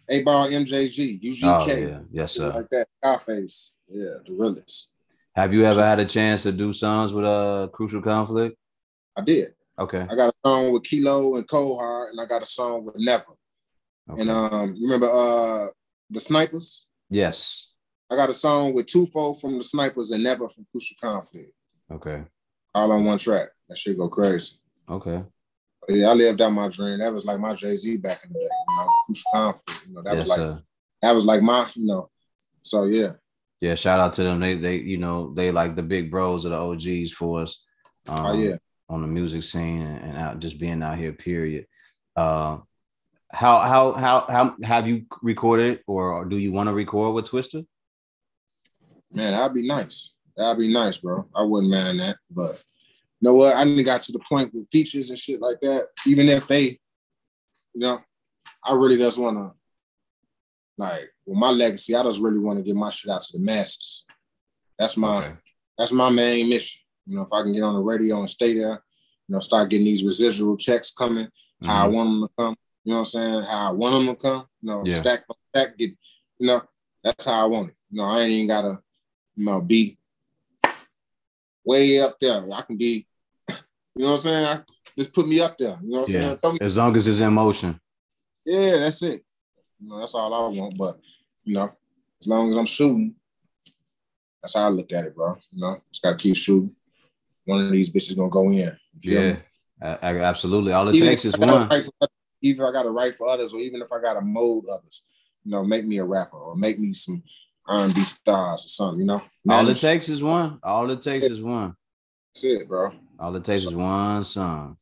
8Ball 0.10 0.52
MJG, 0.52 1.20
UGK. 1.20 1.44
Oh, 1.44 1.66
yeah. 1.68 2.00
Yes, 2.12 2.34
sir. 2.34 2.50
Like 2.50 2.70
that. 2.70 2.86
Scarface. 3.04 3.76
Yeah, 3.88 4.18
the 4.26 4.34
realest. 4.34 4.92
Have 5.36 5.54
you 5.54 5.66
ever 5.66 5.84
had 5.84 6.00
a 6.00 6.06
chance 6.06 6.44
to 6.44 6.52
do 6.52 6.72
songs 6.72 7.12
with 7.12 7.26
a 7.26 7.28
uh, 7.28 7.68
Crucial 7.68 8.02
Conflict? 8.02 8.56
I 9.18 9.22
did. 9.22 9.50
Okay. 9.78 10.06
I 10.10 10.16
got 10.16 10.30
a 10.30 10.34
song 10.46 10.72
with 10.72 10.84
Kilo 10.84 11.36
and 11.36 11.46
Heart, 11.50 12.12
and 12.12 12.22
I 12.22 12.26
got 12.26 12.44
a 12.44 12.46
song 12.46 12.86
with 12.86 12.96
Never. 12.98 13.24
Okay. 14.10 14.22
And 14.22 14.32
um, 14.32 14.76
you 14.76 14.88
remember 14.88 15.08
uh 15.08 15.68
the 16.10 16.20
Snipers? 16.20 16.88
Yes. 17.10 17.72
I 18.12 18.16
got 18.16 18.30
a 18.30 18.34
song 18.34 18.74
with 18.74 18.86
Twofold 18.86 19.42
from 19.42 19.58
the 19.58 19.64
Snipers 19.64 20.12
and 20.12 20.24
Never 20.24 20.48
from 20.48 20.66
Crucial 20.72 20.96
Conflict. 21.02 21.52
Okay. 21.92 22.24
All 22.74 22.92
on 22.92 23.04
one 23.04 23.18
track. 23.18 23.50
That 23.68 23.78
shit 23.78 23.98
go 23.98 24.08
crazy. 24.08 24.58
Okay. 24.90 25.18
Yeah, 25.90 26.10
I 26.10 26.14
lived 26.14 26.42
out 26.42 26.52
my 26.52 26.68
dream. 26.68 27.00
That 27.00 27.14
was 27.14 27.26
like 27.26 27.40
my 27.40 27.54
Jay 27.56 27.76
Z 27.76 27.98
back 27.98 28.18
in 28.24 28.34
the 28.34 28.40
day. 28.40 28.46
You 28.46 28.78
know, 28.78 28.90
Crucial 29.06 29.32
Conflict. 29.34 29.88
You 29.88 29.96
know, 29.96 30.02
that 30.04 30.16
yes, 30.16 30.20
was 30.22 30.30
like 30.30 30.40
sir. 30.40 30.64
that 31.02 31.12
was 31.16 31.26
like 31.26 31.42
my, 31.42 31.70
you 31.76 31.86
know. 31.86 32.10
So 32.62 32.86
yeah. 32.86 33.14
Yeah, 33.62 33.76
shout 33.76 34.00
out 34.00 34.14
to 34.14 34.24
them. 34.24 34.40
They 34.40 34.56
they 34.56 34.76
you 34.78 34.98
know 34.98 35.34
they 35.34 35.52
like 35.52 35.76
the 35.76 35.84
big 35.84 36.12
bros 36.12 36.46
of 36.46 36.52
the 36.52 36.58
OGs 36.58 37.12
for 37.12 37.42
us. 37.42 37.64
Um, 38.08 38.18
oh 38.20 38.34
yeah. 38.34 38.56
On 38.88 39.02
the 39.02 39.08
music 39.08 39.44
scene 39.44 39.82
and, 39.82 40.18
out 40.18 40.40
just 40.40 40.60
being 40.60 40.84
out 40.84 40.98
here. 40.98 41.12
Period. 41.12 41.66
Uh, 42.16 42.60
how 43.32 43.60
how 43.60 43.94
how 43.94 44.26
how 44.32 44.56
have 44.64 44.88
you 44.88 45.06
recorded 45.22 45.82
or 45.88 46.26
do 46.26 46.38
you 46.38 46.52
want 46.52 46.70
to 46.70 46.74
record 46.74 47.16
with 47.16 47.26
Twista? 47.26 47.66
Man, 49.12 49.32
that'd 49.34 49.54
be 49.54 49.68
nice. 49.68 50.16
That'd 50.38 50.60
be 50.60 50.72
nice, 50.72 50.98
bro. 50.98 51.28
I 51.36 51.44
wouldn't 51.44 51.72
mind 51.72 52.00
that, 52.00 52.18
but 52.30 52.62
you 53.20 53.28
know 53.28 53.34
what? 53.34 53.56
I 53.56 53.64
didn't 53.64 53.86
got 53.86 54.02
to 54.02 54.12
the 54.12 54.20
point 54.20 54.52
with 54.54 54.68
features 54.72 55.10
and 55.10 55.18
shit 55.18 55.42
like 55.42 55.60
that. 55.62 55.88
Even 56.06 56.28
if 56.28 56.48
they, 56.48 56.78
you 57.74 57.82
know, 57.82 58.00
I 58.64 58.74
really 58.74 58.98
just 58.98 59.18
want 59.18 59.38
to, 59.38 59.52
like, 60.78 61.02
with 61.26 61.38
my 61.38 61.50
legacy, 61.50 61.96
I 61.96 62.04
just 62.04 62.22
really 62.22 62.40
want 62.40 62.60
to 62.60 62.66
get 62.66 62.76
my 62.76 62.90
shit 62.90 63.12
out 63.12 63.22
to 63.22 63.38
the 63.38 63.44
masses. 63.44 64.06
That's 64.78 64.98
my, 64.98 65.18
okay. 65.18 65.34
that's 65.78 65.94
my 65.94 66.10
main 66.10 66.50
mission. 66.50 66.82
You 67.06 67.18
know, 67.18 67.24
if 67.24 67.34
I 67.34 67.42
can 67.42 67.54
get 67.54 67.64
on 67.64 67.76
the 67.76 67.82
radio 67.82 68.20
and 68.20 68.30
stay 68.30 68.54
there, 68.54 68.84
you 69.28 69.34
know, 69.34 69.40
start 69.40 69.70
getting 69.70 69.86
these 69.86 70.04
residual 70.04 70.58
checks 70.58 70.92
coming, 70.92 71.26
mm-hmm. 71.26 71.66
how 71.68 71.84
I 71.84 71.86
mm-hmm. 71.86 71.96
want 71.96 72.10
them 72.10 72.28
to 72.28 72.34
come. 72.38 72.56
You 72.84 72.92
know 72.92 72.98
what 72.98 73.00
I'm 73.00 73.06
saying? 73.06 73.44
How 73.50 73.70
I 73.70 73.72
want 73.72 73.96
them 73.96 74.16
to 74.16 74.22
come. 74.22 74.44
You 74.62 74.70
know, 74.70 74.84
yeah. 74.86 74.96
stack 74.96 75.28
by 75.28 75.36
stack, 75.56 75.78
get. 75.78 75.92
You 76.38 76.48
know, 76.48 76.62
that's 77.04 77.26
how 77.26 77.44
I 77.44 77.46
want 77.46 77.70
it. 77.70 77.76
You 77.90 78.00
know, 78.00 78.06
I 78.06 78.22
ain't 78.22 78.32
even 78.32 78.48
gotta, 78.48 78.78
you 79.36 79.46
know, 79.46 79.62
be 79.62 79.98
way 81.64 82.00
up 82.02 82.18
there. 82.20 82.42
I 82.54 82.62
can 82.62 82.78
be, 82.78 83.08
you 83.50 83.56
know 83.96 84.12
what 84.12 84.14
I'm 84.14 84.20
saying? 84.20 84.46
I, 84.46 84.60
just 84.98 85.14
put 85.14 85.28
me 85.28 85.42
up 85.42 85.58
there. 85.58 85.78
You 85.84 85.90
know 85.90 86.02
what 86.02 86.16
I'm 86.16 86.38
saying? 86.40 86.58
As 86.62 86.78
long 86.78 86.96
as 86.96 87.08
it's 87.08 87.20
in 87.20 87.34
motion. 87.34 87.80
yeah, 88.46 88.78
that's 88.80 89.02
it. 89.02 89.24
You 89.82 89.90
know, 89.90 90.00
that's 90.00 90.16
all 90.16 90.34
I 90.34 90.58
want. 90.58 90.78
But 90.78 90.96
you 91.44 91.54
know, 91.54 91.72
as 92.22 92.28
long 92.28 92.50
as 92.50 92.58
I'm 92.58 92.66
shooting, 92.66 93.16
that's 94.42 94.56
how 94.56 94.66
I 94.66 94.70
look 94.70 94.92
at 94.94 95.06
it, 95.06 95.16
bro. 95.16 95.38
You 95.52 95.62
know, 95.62 95.78
just 95.92 96.04
gotta 96.04 96.18
keep 96.18 96.36
shooting. 96.36 96.76
One 97.46 97.66
of 97.66 97.72
these 97.72 97.92
bitches 97.94 98.16
gonna 98.16 98.30
go 98.30 98.50
in. 98.52 98.58
You 98.60 99.02
feel 99.02 99.22
me? 99.22 99.28
Yeah. 99.28 99.38
A- 99.82 100.00
a- 100.02 100.22
absolutely. 100.24 100.74
All 100.74 100.88
it 100.88 100.96
Even 100.96 101.10
takes 101.10 101.26
is 101.26 101.36
I 101.36 101.46
one. 101.46 101.70
write 101.70 101.84
for 101.84 101.92
others- 102.02 102.10
Even 102.42 102.64
if 102.64 102.70
I 102.70 102.72
gotta 102.72 102.90
write 102.92 103.16
for 103.16 103.28
others, 103.28 103.54
or 103.54 103.60
even 103.60 103.82
if 103.82 103.92
I 103.92 104.02
gotta 104.02 104.22
mold 104.22 104.68
others, 104.72 105.04
you 105.44 105.52
know, 105.52 105.64
make 105.64 105.86
me 105.86 105.98
a 105.98 106.06
rapper 106.06 106.38
or 106.38 106.56
make 106.56 106.80
me 106.80 106.92
some 106.94 107.24
R&B 107.68 108.00
stars 108.02 108.66
or 108.66 108.70
something. 108.70 109.00
You 109.00 109.06
know, 109.06 109.22
All 109.50 109.68
it 109.68 109.78
takes 109.78 110.10
is 110.10 110.22
one. 110.22 110.60
All 110.64 110.90
it 110.92 111.02
takes 111.02 111.26
is 111.26 111.42
one. 111.42 111.76
That's 112.34 112.44
it, 112.44 112.68
bro. 112.68 112.92
All 113.20 113.36
it 113.36 113.44
takes 113.44 113.64
is 113.64 113.74
one 113.74 114.24
song. 114.24 114.78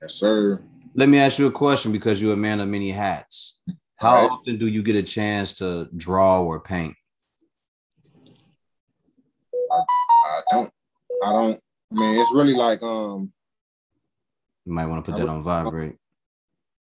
Yes, 0.00 0.14
sir. 0.14 0.62
Let 0.94 1.08
me 1.08 1.18
ask 1.18 1.38
you 1.38 1.46
a 1.46 1.52
question 1.52 1.92
because 1.92 2.20
you're 2.20 2.32
a 2.32 2.36
man 2.36 2.60
of 2.60 2.68
many 2.68 2.90
hats. 2.90 3.60
How 3.96 4.14
right. 4.14 4.30
often 4.30 4.58
do 4.58 4.66
you 4.66 4.82
get 4.82 4.96
a 4.96 5.02
chance 5.02 5.54
to 5.58 5.88
draw 5.96 6.42
or 6.42 6.60
paint? 6.60 6.94
I 9.70 10.40
don't. 10.50 10.72
I 11.24 11.32
don't. 11.32 11.60
I 11.90 11.94
mean, 11.94 12.18
it's 12.20 12.32
really 12.34 12.54
like 12.54 12.82
um. 12.82 13.32
You 14.64 14.72
might 14.74 14.86
want 14.86 15.04
to 15.04 15.10
put 15.10 15.16
I 15.16 15.20
that 15.24 15.26
would- 15.28 15.38
on 15.38 15.42
vibrate. 15.44 15.96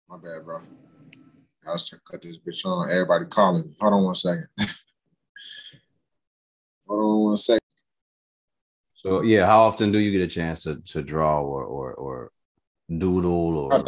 My 0.10 0.18
bad, 0.18 0.44
bro. 0.44 0.60
I 1.68 1.72
was 1.72 1.88
trying 1.88 2.00
to 2.00 2.12
cut 2.12 2.22
this 2.22 2.38
bitch 2.40 2.66
on. 2.66 2.90
Everybody 2.90 3.26
calling 3.26 3.68
me. 3.68 3.76
Hold 3.80 3.94
on 3.94 4.04
one 4.04 4.16
second. 4.16 4.48
Hold 6.88 7.02
on 7.02 7.26
one 7.26 7.38
second. 7.38 7.60
So 8.96 9.22
yeah, 9.22 9.46
how 9.46 9.62
often 9.62 9.92
do 9.92 10.00
you 10.00 10.12
get 10.12 10.22
a 10.22 10.28
chance 10.28 10.64
to 10.64 10.82
to 10.88 11.04
draw 11.04 11.42
or 11.42 11.64
or 11.64 11.94
or 11.94 12.32
doodle 12.90 13.58
or 13.58 13.86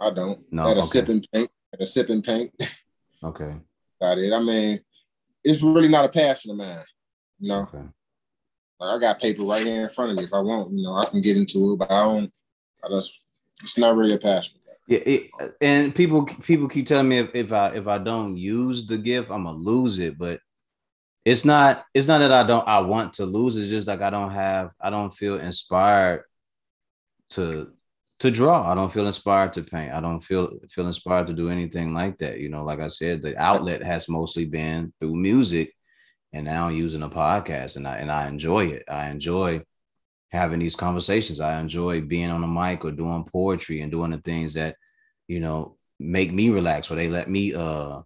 I 0.00 0.10
don't. 0.10 0.40
No, 0.50 0.62
At 0.62 0.76
a 0.76 0.80
okay. 0.80 0.82
sip 0.82 1.08
and 1.08 1.28
paint. 1.32 1.50
At 1.72 1.82
a 1.82 1.86
sipping 1.86 2.22
paint. 2.22 2.50
okay 3.22 3.54
Got 4.00 4.18
it. 4.18 4.32
I 4.32 4.40
mean, 4.40 4.80
it's 5.44 5.62
really 5.62 5.88
not 5.88 6.04
a 6.06 6.08
passion 6.08 6.50
of 6.52 6.56
mine. 6.56 6.84
You 7.38 7.48
know, 7.50 7.62
okay 7.62 7.84
like 8.80 8.96
I 8.96 9.00
got 9.00 9.20
paper 9.20 9.42
right 9.42 9.64
here 9.66 9.82
in 9.82 9.88
front 9.88 10.12
of 10.12 10.16
me. 10.18 10.24
If 10.24 10.34
I 10.34 10.40
want, 10.40 10.72
you 10.72 10.82
know, 10.82 10.94
I 10.94 11.04
can 11.06 11.20
get 11.20 11.36
into 11.36 11.72
it, 11.72 11.78
but 11.78 11.90
I 11.90 12.04
don't. 12.04 12.32
I 12.84 12.88
just. 12.88 13.20
It's 13.62 13.78
not 13.78 13.96
really 13.96 14.14
a 14.14 14.18
passion. 14.18 14.58
yeah 14.88 14.98
it, 15.06 15.30
and 15.60 15.94
people 15.94 16.26
people 16.42 16.68
keep 16.68 16.86
telling 16.86 17.08
me 17.08 17.18
if, 17.18 17.30
if 17.34 17.52
I 17.52 17.68
if 17.68 17.86
I 17.86 17.98
don't 17.98 18.36
use 18.36 18.86
the 18.86 18.98
gift 18.98 19.30
I'm 19.30 19.44
gonna 19.44 19.56
lose 19.56 19.98
it 19.98 20.18
but 20.18 20.40
it's 21.24 21.44
not 21.44 21.84
it's 21.94 22.08
not 22.08 22.18
that 22.18 22.32
I 22.32 22.46
don't 22.46 22.66
I 22.68 22.80
want 22.80 23.14
to 23.14 23.26
lose 23.26 23.56
it's 23.56 23.70
just 23.70 23.88
like 23.88 24.02
I 24.02 24.10
don't 24.10 24.32
have 24.32 24.70
I 24.80 24.90
don't 24.90 25.14
feel 25.14 25.38
inspired 25.38 26.24
to 27.30 27.72
to 28.18 28.30
draw 28.30 28.70
I 28.70 28.74
don't 28.74 28.92
feel 28.92 29.06
inspired 29.06 29.54
to 29.54 29.62
paint 29.62 29.92
I 29.92 30.00
don't 30.00 30.20
feel 30.20 30.50
feel 30.68 30.86
inspired 30.86 31.28
to 31.28 31.32
do 31.32 31.48
anything 31.48 31.94
like 31.94 32.18
that 32.18 32.40
you 32.40 32.50
know 32.50 32.64
like 32.64 32.80
I 32.80 32.88
said 32.88 33.22
the 33.22 33.38
outlet 33.40 33.82
has 33.82 34.08
mostly 34.08 34.44
been 34.44 34.92
through 35.00 35.14
music 35.14 35.74
and 36.34 36.44
now 36.44 36.66
I'm 36.66 36.74
using 36.74 37.02
a 37.02 37.08
podcast 37.08 37.76
and 37.76 37.86
I 37.86 37.98
and 37.98 38.10
I 38.10 38.26
enjoy 38.26 38.66
it. 38.66 38.84
I 38.88 39.08
enjoy 39.08 39.62
having 40.32 40.58
these 40.58 40.74
conversations. 40.74 41.38
I 41.38 41.60
enjoy 41.60 42.00
being 42.00 42.30
on 42.30 42.40
the 42.40 42.48
mic 42.48 42.84
or 42.84 42.90
doing 42.90 43.24
poetry 43.32 43.80
and 43.80 43.92
doing 43.92 44.10
the 44.10 44.18
things 44.18 44.54
that 44.54 44.76
you 45.28 45.38
know 45.38 45.76
make 46.00 46.32
me 46.32 46.50
relax 46.50 46.90
or 46.90 46.96
they 46.96 47.08
let 47.08 47.30
me 47.30 47.54
uh 47.54 48.00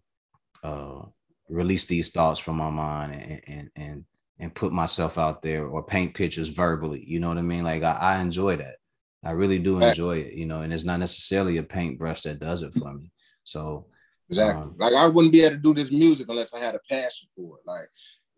uh 0.62 1.02
release 1.48 1.86
these 1.86 2.10
thoughts 2.10 2.38
from 2.38 2.56
my 2.56 2.68
mind 2.68 3.14
and 3.14 3.40
and 3.46 3.70
and 3.76 4.04
and 4.38 4.54
put 4.54 4.72
myself 4.72 5.16
out 5.16 5.40
there 5.40 5.66
or 5.66 5.82
paint 5.82 6.14
pictures 6.14 6.48
verbally. 6.48 7.02
You 7.04 7.20
know 7.20 7.28
what 7.28 7.38
i 7.38 7.42
mean? 7.42 7.64
Like 7.64 7.82
i, 7.82 7.92
I 7.92 8.20
enjoy 8.20 8.56
that. 8.56 8.76
I 9.24 9.30
really 9.30 9.58
do 9.58 9.80
enjoy 9.80 10.18
it 10.18 10.34
you 10.34 10.44
know 10.44 10.60
and 10.60 10.72
it's 10.72 10.84
not 10.84 11.00
necessarily 11.00 11.56
a 11.56 11.62
paintbrush 11.62 12.22
that 12.22 12.40
does 12.40 12.60
it 12.60 12.74
for 12.74 12.92
me. 12.92 13.10
So 13.44 13.86
Exactly. 14.28 14.62
Um, 14.62 14.76
like 14.78 14.94
I 14.94 15.08
wouldn't 15.08 15.32
be 15.32 15.40
able 15.40 15.56
to 15.56 15.62
do 15.62 15.74
this 15.74 15.90
music 15.90 16.26
unless 16.28 16.52
I 16.52 16.60
had 16.60 16.74
a 16.74 16.80
passion 16.88 17.28
for 17.34 17.58
it. 17.58 17.66
Like 17.66 17.88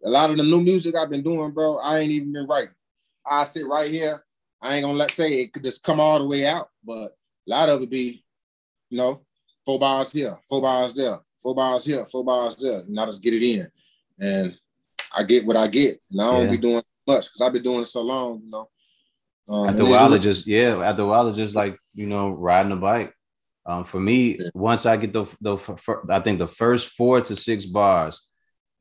a 0.05 0.11
lot 0.11 0.31
of 0.31 0.37
the 0.37 0.43
new 0.43 0.61
music 0.63 0.95
I've 0.97 1.11
been 1.11 1.23
doing, 1.23 1.51
bro, 1.53 1.79
I 1.79 1.99
ain't 1.99 2.11
even 2.11 2.33
been 2.33 2.47
writing. 2.47 2.75
I 3.29 3.45
sit 3.45 3.67
right 3.67 3.91
here. 3.91 4.23
I 4.63 4.75
ain't 4.75 4.85
gonna 4.85 4.97
let 4.99 5.11
say 5.11 5.41
it 5.41 5.53
could 5.53 5.65
just 5.65 5.83
come 5.83 6.01
all 6.01 6.19
the 6.19 6.27
way 6.27 6.47
out, 6.47 6.69
but 6.85 7.07
a 7.07 7.11
lot 7.47 7.69
of 7.69 7.83
it 7.83 7.91
be, 7.91 8.23
you 8.91 8.99
know, 8.99 9.23
four 9.65 9.79
bars 9.79 10.13
here, 10.13 10.39
four 10.49 10.61
bars 10.61 10.93
there, 10.95 11.19
four 11.43 11.55
bars 11.55 11.85
here, 11.85 12.05
four 12.07 12.25
bars 12.25 12.57
there, 12.57 12.81
and 12.81 12.99
I 12.99 13.07
just 13.07 13.23
get 13.23 13.35
it 13.35 13.43
in, 13.43 13.67
and 14.19 14.57
I 15.17 15.23
get 15.23 15.47
what 15.47 15.57
I 15.57 15.67
get, 15.67 15.99
and 16.11 16.21
I 16.21 16.25
don't 16.25 16.45
Yeah. 16.45 16.51
be 16.51 16.59
doing 16.59 16.83
much 17.07 17.25
because 17.27 17.41
I've 17.41 17.53
been 17.53 17.63
doing 17.63 17.83
it 17.83 17.87
so 17.87 18.03
long, 18.03 18.43
you 18.45 18.51
know. 18.51 18.69
Um, 19.49 19.71
after 19.71 19.83
a 19.83 19.87
while 19.91 20.13
it 20.13 20.21
just 20.21 20.47
yeah 20.47 20.77
after 20.85 21.03
a 21.03 21.07
while 21.07 21.27
it's 21.27 21.37
just 21.37 21.57
like 21.57 21.77
you 21.95 22.07
know 22.07 22.31
riding 22.31 22.71
a 22.71 22.77
bike 22.77 23.13
um 23.67 23.83
for 23.83 23.99
me 23.99 24.39
Yeah. 24.39 24.51
once 24.55 24.87
i 24.87 24.97
get 24.97 25.13
the 25.13 25.25
the 25.41 25.57
i 26.09 26.21
think 26.21 26.39
the 26.39 26.47
first 26.47 26.91
four 26.91 27.21
to 27.21 27.35
six 27.35 27.67
bars 27.67 28.23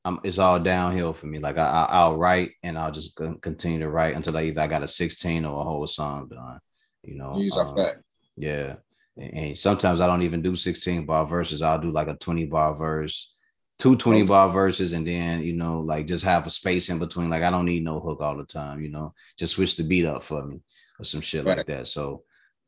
um 0.06 0.20
it's 0.24 0.40
all 0.40 0.60
downhill 0.60 1.14
for 1.14 1.28
me. 1.28 1.40
Like 1.40 1.58
I, 1.58 1.66
I 1.68 1.84
i'll 2.00 2.18
write 2.18 2.52
and 2.64 2.78
i'll 2.78 2.92
just 2.92 3.16
continue 3.42 3.80
to 3.80 3.90
write 3.90 4.16
until 4.16 4.38
i 4.38 4.44
either 4.44 4.62
i 4.62 4.68
got 4.68 4.84
a 4.84 4.88
16 4.88 5.46
or 5.46 5.60
a 5.62 5.64
whole 5.64 5.86
song 5.88 6.28
done 6.30 6.60
you 7.04 7.16
know 7.18 7.36
These 7.38 7.56
are 7.58 7.68
um, 7.68 7.76
fact. 7.76 7.98
yeah. 8.38 8.76
And, 9.18 9.34
and 9.38 9.58
sometimes 9.58 10.00
i 10.02 10.08
don't 10.08 10.22
even 10.24 10.42
do 10.42 10.56
16 10.56 11.06
bar 11.06 11.26
verses. 11.26 11.62
I'll 11.62 11.80
do 11.80 11.92
like 11.92 12.08
a 12.08 12.16
20 12.16 12.46
bar 12.46 12.76
verse 12.76 13.34
two 13.78 13.96
20 13.96 14.22
Okay. 14.22 14.28
bar 14.28 14.50
verses 14.50 14.92
and 14.94 15.08
then 15.08 15.42
you 15.42 15.54
know 15.54 15.80
like 15.80 16.06
just 16.08 16.24
have 16.26 16.46
a 16.46 16.50
space 16.50 16.90
in 16.90 17.00
between. 17.00 17.30
Like 17.30 17.44
i 17.44 17.50
don't 17.50 17.66
need 17.66 17.84
no 17.84 18.00
hook 18.00 18.20
all 18.22 18.38
the 18.38 18.46
time 18.46 18.82
you 18.82 18.90
know 18.90 19.14
just 19.38 19.56
switch 19.56 19.76
the 19.78 19.84
beat 19.84 20.06
up 20.06 20.24
for 20.24 20.46
me 20.46 20.62
or 21.00 21.06
some 21.06 21.22
shit 21.22 21.46
like 21.46 21.66
that. 21.68 21.88
So 21.88 22.24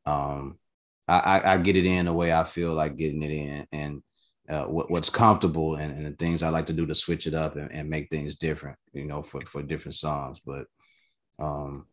um 0.05 0.57
I, 1.07 1.19
I 1.19 1.53
i 1.53 1.57
get 1.57 1.75
it 1.75 1.85
in 1.85 2.05
the 2.05 2.13
way 2.13 2.31
i 2.31 2.43
feel 2.45 2.73
like 2.73 2.95
getting 2.97 3.23
it 3.23 3.31
in. 3.31 3.67
And 3.71 4.03
uh, 4.51 4.65
what, 4.65 4.91
what's 4.91 5.09
comfortable 5.09 5.75
and, 5.75 5.95
and 5.97 6.05
the 6.05 6.11
things 6.17 6.43
i 6.43 6.49
like 6.49 6.65
to 6.65 6.73
do 6.73 6.85
to 6.85 6.93
switch 6.93 7.25
it 7.25 7.33
up 7.33 7.55
and, 7.55 7.71
and 7.71 7.89
make 7.89 8.09
things 8.09 8.35
different 8.35 8.77
you 8.93 9.05
know 9.05 9.23
for 9.23 9.41
for 9.45 9.63
different 9.63 9.95
songs 9.95 10.39
but 10.45 10.65
um 11.39 11.85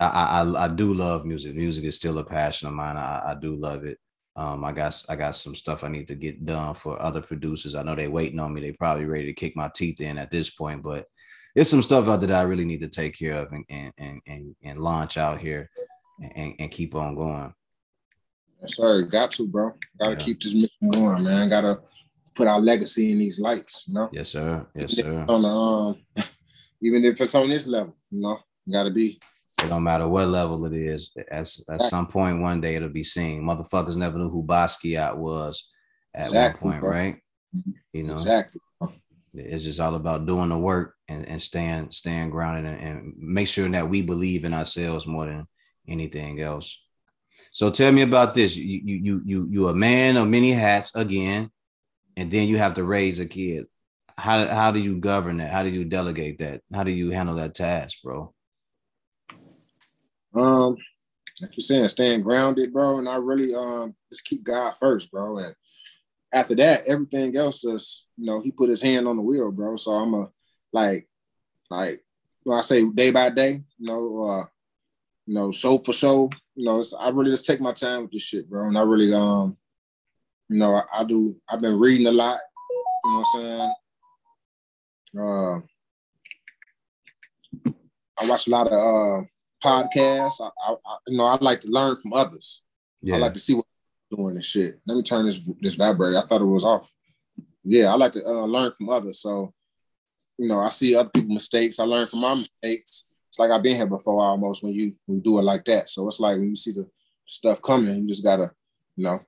I, 0.00 0.06
I 0.42 0.64
I 0.64 0.68
do 0.68 0.94
love 0.94 1.24
music. 1.24 1.54
Music 1.54 1.84
is 1.84 1.96
still 1.96 2.18
a 2.18 2.24
passion 2.24 2.68
of 2.68 2.74
mine. 2.74 2.96
I, 2.96 3.30
I 3.30 3.36
do 3.40 3.56
love 3.56 3.84
it. 3.84 3.98
Um, 4.36 4.64
I 4.64 4.72
got 4.72 5.02
I 5.08 5.16
got 5.16 5.36
some 5.36 5.54
stuff 5.54 5.82
I 5.82 5.88
need 5.88 6.06
to 6.08 6.14
get 6.14 6.44
done 6.44 6.74
for 6.74 7.00
other 7.02 7.20
producers. 7.20 7.74
I 7.74 7.82
know 7.82 7.96
they're 7.96 8.10
waiting 8.10 8.38
on 8.38 8.54
me. 8.54 8.60
They're 8.60 8.74
probably 8.78 9.06
ready 9.06 9.26
to 9.26 9.32
kick 9.32 9.56
my 9.56 9.70
teeth 9.74 10.00
in 10.00 10.18
at 10.18 10.30
this 10.30 10.50
point, 10.50 10.82
but 10.82 11.06
there's 11.54 11.68
some 11.68 11.82
stuff 11.82 12.06
out 12.06 12.20
there 12.20 12.28
that 12.28 12.38
I 12.38 12.42
really 12.42 12.64
need 12.64 12.80
to 12.80 12.88
take 12.88 13.18
care 13.18 13.38
of 13.38 13.52
and 13.52 13.64
and 13.68 13.92
and 13.98 14.20
and, 14.26 14.56
and 14.62 14.78
launch 14.78 15.16
out 15.18 15.40
here 15.40 15.68
and, 16.36 16.54
and 16.60 16.70
keep 16.70 16.94
on 16.94 17.16
going. 17.16 17.52
Yes, 18.60 18.76
sir. 18.76 19.02
Got 19.02 19.32
to, 19.32 19.46
bro. 19.46 19.72
Gotta 19.98 20.12
Yeah. 20.12 20.18
keep 20.18 20.40
this 20.42 20.54
mission 20.54 20.88
going, 20.90 21.24
man. 21.24 21.48
Gotta 21.48 21.80
put 22.34 22.48
our 22.48 22.60
legacy 22.60 23.12
in 23.12 23.18
these 23.18 23.40
lights, 23.40 23.86
you 23.88 23.94
know. 23.94 24.08
Yes, 24.12 24.30
sir. 24.30 24.66
Yes, 24.74 24.92
Even 24.98 25.04
sir. 25.04 25.24
on 25.28 25.42
the, 25.42 25.48
um, 25.48 25.96
even 26.82 27.04
if 27.04 27.20
it's 27.20 27.34
on 27.34 27.48
this 27.48 27.66
level, 27.66 27.96
you 28.10 28.20
know, 28.20 28.38
gotta 28.70 28.90
be. 28.90 29.18
It 29.62 29.68
don't 29.68 29.82
matter 29.82 30.06
what 30.06 30.28
level 30.28 30.64
it 30.66 30.72
is. 30.72 31.12
At, 31.30 31.50
at 31.68 31.82
some 31.82 32.06
point, 32.06 32.40
one 32.40 32.60
day 32.60 32.76
it'll 32.76 32.88
be 32.90 33.02
seen. 33.02 33.42
Motherfuckers 33.42 33.96
never 33.96 34.16
knew 34.16 34.30
who 34.30 34.44
Basquiat 34.44 35.16
was 35.16 35.68
at 36.14 36.26
Exactly, 36.26 36.64
one 36.66 36.72
point, 36.74 36.80
bro. 36.82 36.90
right? 36.90 37.16
You 37.92 38.02
know, 38.04 38.12
Exactly. 38.12 38.60
it's 39.34 39.64
just 39.64 39.80
all 39.80 39.96
about 39.96 40.26
doing 40.26 40.48
the 40.50 40.58
work 40.58 40.94
and, 41.08 41.26
and 41.26 41.42
staying 41.42 41.90
staying 41.90 42.30
grounded 42.30 42.72
and, 42.72 42.80
and 42.80 43.14
make 43.18 43.48
sure 43.48 43.68
that 43.68 43.88
we 43.88 44.00
believe 44.02 44.44
in 44.44 44.54
ourselves 44.54 45.06
more 45.08 45.26
than 45.26 45.46
anything 45.88 46.40
else. 46.40 46.80
So 47.52 47.70
tell 47.70 47.92
me 47.92 48.02
about 48.02 48.34
this. 48.34 48.56
You 48.56 48.80
you 48.84 48.96
you 48.96 49.22
you 49.24 49.48
you 49.50 49.68
a 49.68 49.74
man 49.74 50.16
of 50.16 50.28
many 50.28 50.52
hats 50.52 50.94
again, 50.94 51.50
and 52.16 52.30
then 52.30 52.48
you 52.48 52.58
have 52.58 52.74
to 52.74 52.84
raise 52.84 53.18
a 53.18 53.26
kid. 53.26 53.66
How 54.16 54.46
how 54.46 54.70
do 54.70 54.80
you 54.80 54.98
govern 54.98 55.38
that? 55.38 55.52
How 55.52 55.62
do 55.62 55.70
you 55.70 55.84
delegate 55.84 56.38
that? 56.38 56.62
How 56.72 56.82
do 56.82 56.92
you 56.92 57.10
handle 57.10 57.36
that 57.36 57.54
task, 57.54 57.98
bro? 58.02 58.34
Um, 60.34 60.76
like 61.40 61.56
you're 61.56 61.62
saying, 61.62 61.88
staying 61.88 62.22
grounded, 62.22 62.72
bro, 62.72 62.98
and 62.98 63.08
I 63.08 63.16
really 63.16 63.54
um 63.54 63.94
just 64.12 64.24
keep 64.24 64.42
God 64.42 64.74
first, 64.78 65.10
bro. 65.10 65.38
And 65.38 65.54
after 66.32 66.54
that, 66.56 66.80
everything 66.86 67.36
else 67.36 67.64
is, 67.64 68.06
you 68.16 68.26
know, 68.26 68.42
he 68.42 68.50
put 68.50 68.70
his 68.70 68.82
hand 68.82 69.06
on 69.06 69.16
the 69.16 69.22
wheel, 69.22 69.50
bro. 69.50 69.76
So 69.76 69.92
I'm 69.92 70.14
a 70.14 70.28
like, 70.72 71.08
like 71.70 72.00
when 72.42 72.58
I 72.58 72.62
say 72.62 72.84
day 72.86 73.10
by 73.10 73.30
day, 73.30 73.62
you 73.78 73.86
know, 73.86 74.24
uh, 74.24 74.44
you 75.26 75.34
know, 75.34 75.50
show 75.50 75.78
for 75.78 75.92
show, 75.92 76.30
you 76.58 76.64
know, 76.64 76.80
it's, 76.80 76.92
I 76.92 77.10
really 77.10 77.30
just 77.30 77.46
take 77.46 77.60
my 77.60 77.72
time 77.72 78.02
with 78.02 78.10
this 78.10 78.22
shit, 78.22 78.50
bro. 78.50 78.66
And 78.66 78.76
I 78.76 78.82
really 78.82 79.14
um, 79.14 79.56
you 80.48 80.58
know, 80.58 80.74
I, 80.74 81.00
I 81.00 81.04
do. 81.04 81.36
I've 81.48 81.60
been 81.60 81.78
reading 81.78 82.08
a 82.08 82.12
lot. 82.12 82.36
You 83.04 83.10
know 83.12 83.18
what 83.18 83.26
I'm 83.36 83.42
saying? 83.42 83.74
Uh, 85.18 85.58
I 88.20 88.28
watch 88.28 88.48
a 88.48 88.50
lot 88.50 88.66
of 88.66 88.72
uh 88.72 89.22
podcasts. 89.64 90.40
I, 90.40 90.50
I, 90.66 90.72
I 90.72 90.96
you 91.06 91.16
know 91.16 91.26
I 91.26 91.38
like 91.40 91.60
to 91.60 91.70
learn 91.70 91.94
from 91.96 92.12
others. 92.12 92.64
Yeah, 93.02 93.14
I 93.14 93.18
like 93.18 93.34
to 93.34 93.38
see 93.38 93.54
what 93.54 93.64
doing 94.10 94.34
and 94.34 94.44
shit. 94.44 94.80
Let 94.84 94.96
me 94.96 95.02
turn 95.04 95.26
this 95.26 95.48
this 95.60 95.76
vibrator. 95.76 96.18
I 96.18 96.22
thought 96.22 96.40
it 96.40 96.44
was 96.44 96.64
off. 96.64 96.92
Yeah, 97.62 97.92
I 97.92 97.94
like 97.94 98.12
to 98.12 98.26
uh, 98.26 98.46
learn 98.46 98.72
from 98.72 98.88
others. 98.88 99.20
So, 99.20 99.52
you 100.38 100.48
know, 100.48 100.58
I 100.58 100.70
see 100.70 100.96
other 100.96 101.10
people's 101.10 101.34
mistakes. 101.34 101.78
I 101.78 101.84
learn 101.84 102.08
from 102.08 102.20
my 102.20 102.34
mistakes, 102.34 103.07
it's 103.38 103.48
like 103.48 103.56
I've 103.56 103.62
been 103.62 103.76
here 103.76 103.86
before 103.86 104.20
almost 104.20 104.64
when 104.64 104.72
you 104.72 104.96
when 105.06 105.18
you 105.18 105.22
do 105.22 105.38
it 105.38 105.42
like 105.42 105.64
that. 105.66 105.88
So 105.88 106.08
it's 106.08 106.18
like 106.18 106.38
when 106.38 106.48
you 106.48 106.56
see 106.56 106.72
the 106.72 106.88
stuff 107.24 107.62
coming, 107.62 108.02
you 108.02 108.08
just 108.08 108.24
gotta, 108.24 108.50
you 108.96 109.04
know, 109.04 109.20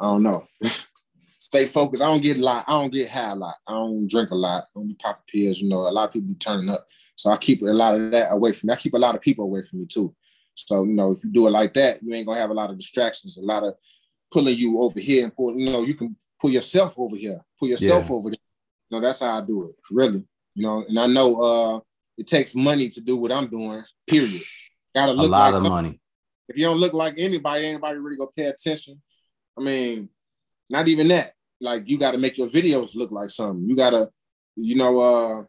I 0.00 0.04
don't 0.04 0.24
know. 0.24 0.42
Stay 1.38 1.66
focused. 1.66 2.02
I 2.02 2.06
don't 2.06 2.22
get 2.22 2.38
a 2.38 2.42
lot. 2.42 2.64
I 2.66 2.72
don't 2.72 2.92
get 2.92 3.08
high 3.08 3.30
a 3.30 3.36
lot. 3.36 3.54
I 3.68 3.72
don't 3.72 4.10
drink 4.10 4.32
a 4.32 4.34
lot. 4.34 4.64
I 4.64 4.66
don't 4.74 4.88
be 4.88 4.94
popping 4.94 5.22
pills. 5.28 5.60
You 5.60 5.68
know, 5.68 5.88
a 5.88 5.92
lot 5.92 6.08
of 6.08 6.12
people 6.12 6.28
be 6.28 6.34
turning 6.34 6.70
up. 6.72 6.84
So 7.14 7.30
I 7.30 7.36
keep 7.36 7.62
a 7.62 7.66
lot 7.66 7.94
of 7.94 8.10
that 8.10 8.32
away 8.32 8.50
from 8.50 8.66
me. 8.66 8.74
I 8.74 8.76
keep 8.76 8.94
a 8.94 8.98
lot 8.98 9.14
of 9.14 9.20
people 9.20 9.44
away 9.44 9.62
from 9.62 9.78
me 9.78 9.86
too. 9.86 10.12
So 10.54 10.82
you 10.82 10.94
know, 10.94 11.12
if 11.12 11.22
you 11.22 11.30
do 11.30 11.46
it 11.46 11.50
like 11.50 11.72
that, 11.74 12.02
you 12.02 12.12
ain't 12.14 12.26
gonna 12.26 12.40
have 12.40 12.50
a 12.50 12.54
lot 12.54 12.70
of 12.70 12.78
distractions, 12.78 13.38
a 13.38 13.42
lot 13.42 13.62
of 13.62 13.74
pulling 14.32 14.56
you 14.56 14.80
over 14.80 14.98
here 14.98 15.22
and 15.22 15.36
pull. 15.36 15.56
You 15.56 15.70
know, 15.70 15.82
you 15.82 15.94
can 15.94 16.16
pull 16.40 16.50
yourself 16.50 16.98
over 16.98 17.14
here, 17.14 17.38
pull 17.60 17.68
yourself 17.68 18.06
yeah. 18.08 18.12
over 18.16 18.30
there. 18.30 18.38
You 18.90 18.98
know, 18.98 19.06
that's 19.06 19.20
how 19.20 19.38
I 19.38 19.40
do 19.46 19.68
it. 19.68 19.76
Really. 19.88 20.24
You 20.56 20.62
know, 20.64 20.84
and 20.88 20.98
I 20.98 21.06
know 21.06 21.36
uh 21.36 21.80
it 22.18 22.26
takes 22.26 22.54
money 22.54 22.88
to 22.88 23.00
do 23.00 23.16
what 23.16 23.32
I'm 23.32 23.48
doing. 23.48 23.82
Period. 24.06 24.42
Gotta 24.94 25.12
look 25.12 25.26
a 25.26 25.30
lot 25.30 25.52
like 25.52 25.64
of 25.64 25.68
money. 25.68 26.00
If 26.48 26.56
you 26.56 26.64
don't 26.64 26.78
look 26.78 26.92
like 26.92 27.14
anybody, 27.18 27.66
anybody 27.66 27.98
really 27.98 28.16
gonna 28.16 28.30
pay 28.36 28.46
attention. 28.46 29.00
I 29.58 29.62
mean, 29.62 30.08
not 30.70 30.88
even 30.88 31.08
that. 31.08 31.32
Like 31.60 31.88
you 31.88 31.98
got 31.98 32.12
to 32.12 32.18
make 32.18 32.38
your 32.38 32.48
videos 32.48 32.94
look 32.94 33.10
like 33.10 33.30
something. 33.30 33.68
You 33.68 33.76
gotta, 33.76 34.08
you 34.56 34.76
know, 34.76 34.98
uh, 34.98 35.44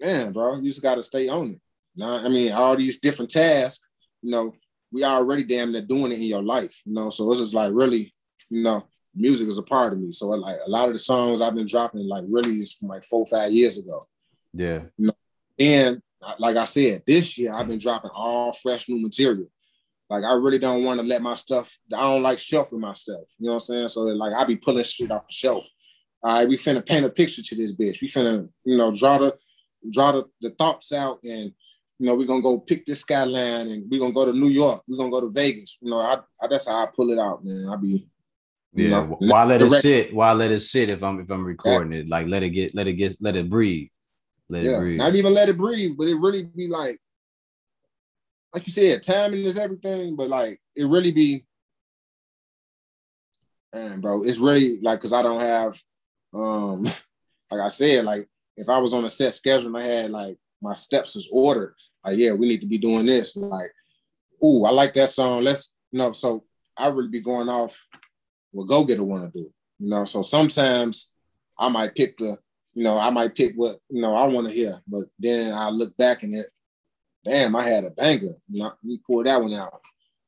man, 0.00 0.32
bro, 0.32 0.56
you 0.56 0.64
just 0.64 0.82
gotta 0.82 1.02
stay 1.02 1.28
on 1.28 1.52
it. 1.52 1.60
Now, 1.96 2.24
I 2.24 2.28
mean, 2.28 2.52
all 2.52 2.76
these 2.76 2.98
different 2.98 3.30
tasks, 3.30 3.88
you 4.22 4.30
know, 4.30 4.52
we 4.92 5.04
already 5.04 5.42
damn 5.42 5.72
near 5.72 5.82
doing 5.82 6.12
it 6.12 6.16
in 6.16 6.22
your 6.22 6.42
life, 6.42 6.82
you 6.84 6.94
know. 6.94 7.10
So 7.10 7.30
it's 7.32 7.40
just 7.40 7.54
like 7.54 7.72
really, 7.72 8.12
you 8.50 8.62
know, 8.62 8.86
music 9.14 9.48
is 9.48 9.58
a 9.58 9.62
part 9.62 9.92
of 9.92 9.98
me. 9.98 10.10
So 10.10 10.28
like 10.28 10.56
a 10.66 10.70
lot 10.70 10.88
of 10.88 10.94
the 10.94 10.98
songs 10.98 11.40
I've 11.40 11.54
been 11.54 11.66
dropping, 11.66 12.06
like 12.06 12.24
really 12.28 12.52
is 12.52 12.72
from 12.72 12.88
like 12.88 13.04
four, 13.04 13.26
five 13.26 13.50
years 13.50 13.78
ago. 13.78 14.04
Yeah. 14.52 14.82
You 14.96 15.08
know, 15.08 15.16
and 15.58 16.00
like 16.38 16.56
I 16.56 16.64
said, 16.64 17.02
this 17.06 17.38
year 17.38 17.52
I've 17.54 17.68
been 17.68 17.78
dropping 17.78 18.10
all 18.14 18.52
fresh 18.52 18.88
new 18.88 19.00
material. 19.00 19.46
Like 20.08 20.24
I 20.24 20.34
really 20.34 20.58
don't 20.58 20.84
want 20.84 21.00
to 21.00 21.06
let 21.06 21.22
my 21.22 21.34
stuff. 21.34 21.76
I 21.92 22.00
don't 22.00 22.22
like 22.22 22.38
shelving 22.38 22.80
my 22.80 22.92
stuff. 22.92 23.22
You 23.38 23.46
know 23.46 23.52
what 23.52 23.54
I'm 23.54 23.60
saying? 23.60 23.88
So 23.88 24.02
like 24.02 24.32
I 24.32 24.44
be 24.44 24.56
pulling 24.56 24.84
shit 24.84 25.10
off 25.10 25.26
the 25.26 25.32
shelf. 25.32 25.66
All 26.22 26.38
right, 26.38 26.48
we 26.48 26.56
finna 26.56 26.84
paint 26.84 27.06
a 27.06 27.10
picture 27.10 27.42
to 27.42 27.54
this 27.54 27.76
bitch. 27.76 28.00
We 28.00 28.08
finna, 28.08 28.48
you 28.64 28.76
know, 28.76 28.94
draw 28.94 29.18
the 29.18 29.36
draw 29.90 30.12
the, 30.12 30.24
the 30.40 30.50
thoughts 30.50 30.92
out 30.92 31.18
and 31.22 31.52
you 31.98 32.06
know, 32.06 32.14
we're 32.14 32.26
gonna 32.26 32.42
go 32.42 32.60
pick 32.60 32.84
this 32.84 33.00
skyline 33.00 33.70
and 33.70 33.84
we're 33.90 34.00
gonna 34.00 34.12
go 34.12 34.26
to 34.26 34.32
New 34.32 34.48
York, 34.48 34.82
we're 34.86 34.98
gonna 34.98 35.10
go 35.10 35.20
to 35.20 35.30
Vegas. 35.30 35.78
You 35.80 35.90
know, 35.90 36.00
I, 36.00 36.18
I 36.42 36.46
that's 36.48 36.68
how 36.68 36.76
I 36.76 36.86
pull 36.94 37.10
it 37.10 37.18
out, 37.18 37.44
man. 37.44 37.68
I 37.72 37.76
be 37.76 38.06
yeah, 38.74 38.90
know, 38.90 39.16
why 39.20 39.44
let 39.44 39.62
it 39.62 39.70
sit? 39.70 40.14
Why 40.14 40.32
let 40.32 40.50
it 40.50 40.60
sit 40.60 40.90
if 40.90 41.02
I'm 41.02 41.20
if 41.20 41.30
I'm 41.30 41.44
recording 41.44 41.92
yeah. 41.92 42.00
it? 42.00 42.08
Like 42.08 42.28
let 42.28 42.42
it 42.42 42.50
get 42.50 42.74
let 42.74 42.86
it 42.86 42.94
get 42.94 43.16
let 43.20 43.36
it 43.36 43.48
breathe. 43.48 43.88
Let 44.48 44.64
yeah, 44.64 44.76
it 44.76 44.78
breathe. 44.78 44.98
Not 44.98 45.14
even 45.14 45.34
let 45.34 45.48
it 45.48 45.56
breathe, 45.56 45.96
but 45.98 46.08
it 46.08 46.16
really 46.16 46.44
be 46.44 46.68
like, 46.68 46.98
like 48.54 48.66
you 48.66 48.72
said, 48.72 49.02
timing 49.02 49.44
is 49.44 49.58
everything. 49.58 50.16
But 50.16 50.28
like, 50.28 50.58
it 50.74 50.86
really 50.86 51.12
be, 51.12 51.44
man, 53.74 54.00
bro, 54.00 54.22
it's 54.22 54.38
really 54.38 54.78
like 54.82 55.00
because 55.00 55.12
I 55.12 55.22
don't 55.22 55.40
have, 55.40 55.78
um, 56.34 56.84
like 57.50 57.60
I 57.60 57.68
said, 57.68 58.04
like 58.04 58.26
if 58.56 58.68
I 58.68 58.78
was 58.78 58.94
on 58.94 59.04
a 59.04 59.10
set 59.10 59.32
schedule 59.32 59.68
and 59.68 59.76
I 59.76 59.82
had 59.82 60.10
like 60.10 60.36
my 60.62 60.74
steps 60.74 61.16
is 61.16 61.28
ordered, 61.32 61.74
like 62.04 62.18
yeah, 62.18 62.32
we 62.32 62.48
need 62.48 62.60
to 62.60 62.66
be 62.66 62.78
doing 62.78 63.06
this. 63.06 63.36
Like, 63.36 63.70
ooh, 64.44 64.64
I 64.64 64.70
like 64.70 64.94
that 64.94 65.08
song. 65.08 65.42
Let's 65.42 65.74
you 65.90 65.98
know. 65.98 66.12
So 66.12 66.44
I 66.78 66.88
really 66.88 67.08
be 67.08 67.20
going 67.20 67.48
off 67.48 67.84
what 68.52 68.68
go 68.68 68.84
getter 68.84 69.04
want 69.04 69.24
to 69.24 69.30
do. 69.30 69.48
You 69.78 69.90
know, 69.90 70.04
so 70.04 70.22
sometimes 70.22 71.14
I 71.58 71.68
might 71.68 71.94
pick 71.94 72.16
the 72.16 72.38
you 72.76 72.84
know, 72.84 72.98
I 72.98 73.08
might 73.08 73.34
pick 73.34 73.54
what 73.56 73.76
you 73.88 74.02
know 74.02 74.14
I 74.14 74.26
want 74.28 74.46
to 74.48 74.52
hear, 74.52 74.72
but 74.86 75.04
then 75.18 75.54
I 75.54 75.70
look 75.70 75.96
back 75.96 76.22
and 76.22 76.34
it, 76.34 76.44
damn, 77.24 77.56
I 77.56 77.62
had 77.62 77.84
a 77.84 77.90
banger. 77.90 78.26
Let 78.52 78.74
me 78.84 79.00
pull 79.04 79.24
that 79.24 79.40
one 79.40 79.54
out. 79.54 79.72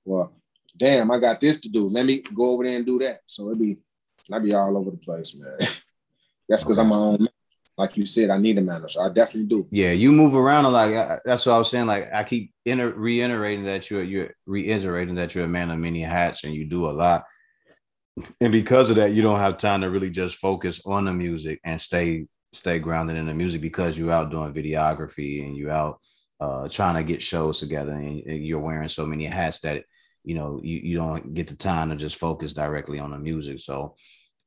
Well, 0.03 0.33
damn, 0.75 1.11
I 1.11 1.19
got 1.19 1.43
this 1.43 1.61
to 1.61 1.69
do. 1.69 1.89
Let 1.89 2.07
me 2.07 2.23
go 2.35 2.55
over 2.55 2.65
there 2.65 2.77
and 2.77 2.87
do 2.87 2.99
that. 3.01 3.19
So 3.27 3.49
it'd 3.49 3.59
be, 3.59 3.77
I'd 4.33 4.43
be 4.43 4.55
all 4.55 4.79
over 4.79 4.91
the 4.91 4.97
place, 4.97 5.37
man. 5.37 5.59
That's 6.49 6.65
because 6.65 6.79
I'm 6.79 6.89
my 6.89 6.97
own. 6.97 7.29
Like 7.77 7.99
you 7.99 8.07
said, 8.07 8.31
I 8.31 8.39
need 8.39 8.57
a 8.57 8.63
manager. 8.63 9.03
I 9.03 9.11
definitely 9.11 9.45
do. 9.45 9.69
Yeah, 9.71 9.93
you 9.93 10.11
move 10.11 10.35
around 10.35 10.65
a 10.65 10.71
lot. 10.71 11.21
That's 11.27 11.45
what 11.45 11.53
I 11.53 11.59
was 11.59 11.71
saying. 11.71 11.87
Like 11.87 12.11
I 12.13 12.25
keep 12.25 12.53
inter- 12.65 12.95
reiterating 12.95 13.67
that 13.67 13.91
you're 13.91 14.03
you're 14.03 14.31
reiterating 14.47 15.17
that 15.17 15.35
you're 15.35 15.45
a 15.45 15.49
man 15.49 15.71
of 15.71 15.79
many 15.79 16.01
hats 16.01 16.45
and 16.45 16.55
you 16.55 16.65
do 16.65 16.87
a 16.87 16.91
lot. 16.91 17.25
And 18.41 18.51
because 18.51 18.91
of 18.91 18.97
that, 18.97 19.13
you 19.13 19.23
don't 19.23 19.39
have 19.39 19.59
time 19.59 19.83
to 19.83 19.91
really 19.91 20.11
just 20.11 20.39
focus 20.39 20.81
on 20.85 21.05
the 21.05 21.13
music 21.13 21.61
and 21.63 21.81
stay 21.81 22.27
stay 22.59 22.79
grounded 22.79 23.17
in 23.17 23.27
the 23.27 23.35
music 23.35 23.61
because 23.61 23.97
you're 23.97 24.13
out 24.13 24.31
doing 24.31 24.53
videography 24.53 25.47
and 25.47 25.57
you're 25.57 25.71
out 25.71 26.01
uh, 26.41 26.69
trying 26.69 26.95
to 26.97 27.03
get 27.03 27.23
shows 27.23 27.61
together 27.61 27.93
and, 27.93 28.23
and 28.25 28.45
you're 28.45 28.61
wearing 28.61 28.89
so 28.89 29.07
many 29.07 29.25
hats 29.25 29.61
that 29.61 29.85
you 30.25 30.35
know 30.35 30.61
you, 30.63 30.79
you 30.79 30.97
don't 30.97 31.35
get 31.35 31.49
the 31.49 31.57
time 31.57 31.91
to 31.91 31.97
just 31.97 32.17
focus 32.17 32.53
directly 32.53 32.99
on 32.99 33.11
the 33.11 33.19
music. 33.19 33.61
So 33.61 33.97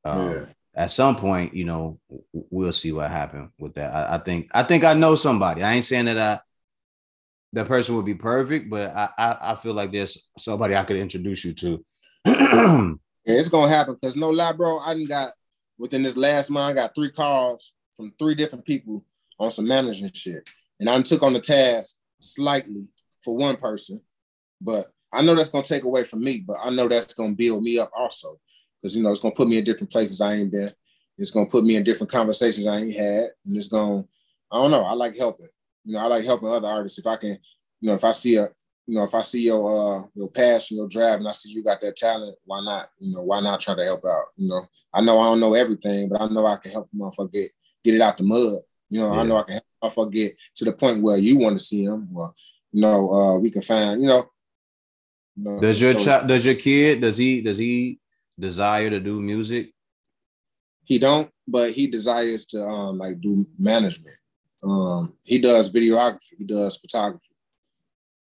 um, 0.06 0.32
yeah. 0.32 0.45
at 0.76 0.91
some 0.91 1.15
point 1.15 1.54
you 1.54 1.65
know 1.65 2.00
we'll 2.34 2.74
see 2.74 2.91
what 2.91 3.10
happened 3.10 3.50
with 3.60 3.76
that. 3.76 3.93
I, 3.93 4.15
I, 4.15 4.17
think 4.19 4.50
i 4.54 4.63
think 4.63 4.84
i 4.84 4.93
know 4.93 5.15
somebody. 5.15 5.63
I 5.63 5.74
ain't 5.74 5.86
saying 5.86 6.06
that 6.06 6.17
i 6.17 6.39
that 7.54 7.67
person 7.67 7.95
would 7.95 8.06
be 8.06 8.15
perfect 8.15 8.69
but 8.69 8.95
i 8.95 9.10
i, 9.17 9.38
I 9.52 9.56
feel 9.56 9.74
like 9.74 9.91
there's 9.91 10.17
somebody 10.38 10.76
i 10.76 10.84
could 10.84 10.97
introduce 10.97 11.45
you 11.45 11.54
to. 11.54 11.86
Yeah, 13.24 13.38
it's 13.38 13.50
gonna 13.50 13.71
happen 13.71 13.93
because 13.93 14.15
no 14.15 14.32
lie 14.32 14.52
bro 14.52 14.80
i 14.80 14.95
didn't 14.95 15.10
got 15.10 15.30
within 15.78 16.02
this 16.02 16.17
last 16.17 16.50
month 16.50 16.71
i 16.71 16.82
got 16.82 16.95
three 16.95 17.12
calls 17.12 17.74
from 17.95 18.12
three 18.12 18.36
different 18.36 18.65
people 18.65 19.04
on 19.39 19.51
some 19.51 19.67
management 19.67 20.15
shit. 20.15 20.49
And 20.80 20.89
I 20.89 21.01
took 21.01 21.23
on 21.23 21.34
the 21.34 21.39
task 21.39 21.97
slightly 22.19 22.88
for 23.23 23.36
one 23.36 23.56
person, 23.56 24.01
but 24.60 24.86
I 25.13 25.21
know 25.21 25.36
that's 25.36 25.49
gonna 25.49 25.63
take 25.63 25.84
away 25.84 26.04
from 26.04 26.23
me, 26.23 26.43
but 26.45 26.58
I 26.63 26.69
know 26.69 26.88
that's 26.88 27.13
gonna 27.13 27.34
build 27.34 27.63
me 27.63 27.80
up 27.80 27.91
also. 27.95 28.39
Because 28.82 28.95
you 28.95 29.04
know, 29.04 29.12
it's 29.12 29.19
gonna 29.19 29.36
put 29.36 29.47
me 29.47 29.58
in 29.58 29.63
different 29.63 29.91
places 29.91 30.21
I 30.21 30.36
ain't 30.36 30.51
been. 30.51 30.71
It's 31.17 31.32
gonna 31.32 31.47
put 31.47 31.63
me 31.63 31.75
in 31.75 31.84
different 31.84 32.12
conversations 32.12 32.67
I 32.67 32.77
ain't 32.77 32.95
had. 32.95 33.30
And 33.45 33.56
it's 33.56 33.67
gonna, 33.67 34.06
I 34.51 34.58
don't 34.58 34.71
know, 34.71 34.84
I 34.84 34.93
like 34.93 35.17
helping. 35.17 35.49
You 35.86 35.95
know, 35.95 35.99
I 35.99 36.08
like 36.08 36.23
helping 36.23 36.49
other 36.49 36.67
artists. 36.67 36.99
If 36.99 37.08
I 37.08 37.15
can, 37.15 37.38
you 37.82 37.89
know, 37.89 37.93
if 37.93 38.04
I 38.04 38.12
see 38.12 38.36
a, 38.36 38.47
you 38.88 38.95
know, 38.95 39.04
if 39.04 39.13
I 39.13 39.21
see 39.21 39.43
your 39.43 39.62
uh 39.62 40.04
your 40.15 40.30
passion, 40.30 40.77
your 40.77 40.88
drive, 40.88 41.19
and 41.19 41.27
I 41.27 41.32
see 41.32 41.51
you 41.51 41.63
got 41.63 41.82
that 41.82 41.95
talent, 41.95 42.36
why 42.45 42.62
not? 42.62 42.89
You 42.99 43.13
know, 43.13 43.23
why 43.23 43.39
not 43.39 43.60
try 43.60 43.75
to 43.75 43.84
help 43.84 44.06
out? 44.06 44.25
You 44.38 44.47
know, 44.47 44.63
I 44.93 45.01
know 45.01 45.19
I 45.19 45.25
don't 45.25 45.39
know 45.39 45.54
everything, 45.54 46.10
but 46.10 46.21
I 46.21 46.27
know 46.27 46.45
I 46.47 46.58
can 46.58 46.71
help 46.71 46.89
a 46.91 46.95
motherfucker 46.95 47.34
get 47.34 47.51
get 47.84 47.96
it 47.96 48.02
out 48.02 48.17
the 48.17 48.24
mud. 48.24 48.60
You 48.89 49.00
know, 49.00 49.13
yeah. 49.13 49.20
I 49.22 49.24
know 49.24 49.38
I 49.38 49.44
can 49.44 49.60
help 49.82 50.08
I 50.08 50.10
get 50.12 50.34
to 50.56 50.65
the 50.65 50.74
point 50.74 51.02
where 51.02 51.17
you 51.17 51.38
want 51.38 51.58
to 51.58 51.63
see 51.63 51.84
him. 51.84 52.08
Well, 52.12 52.36
you 52.72 52.82
know, 52.82 53.10
uh, 53.10 53.39
we 53.39 53.52
can 53.52 53.62
find, 53.62 54.02
you 54.02 54.08
know. 54.08 54.30
You 55.36 55.44
know 55.44 55.60
does 55.60 55.82
your 55.82 55.94
so, 55.94 56.06
child, 56.06 56.28
does 56.28 56.46
your 56.46 56.56
kid, 56.56 57.02
does 57.02 57.17
he, 57.17 57.41
does 57.41 57.58
he 57.58 58.00
desire 58.38 58.89
to 58.89 59.00
do 59.00 59.22
music? 59.22 59.74
He 60.84 61.00
don't, 61.00 61.32
but 61.48 61.72
he 61.72 61.88
desires 61.88 62.46
to 62.48 62.62
um 62.62 62.98
like 62.98 63.22
do 63.22 63.46
management. 63.58 64.17
Um, 64.63 65.13
he 65.24 65.39
does 65.39 65.72
videography, 65.72 66.34
he 66.38 66.44
does 66.44 66.76
photography. 66.78 67.34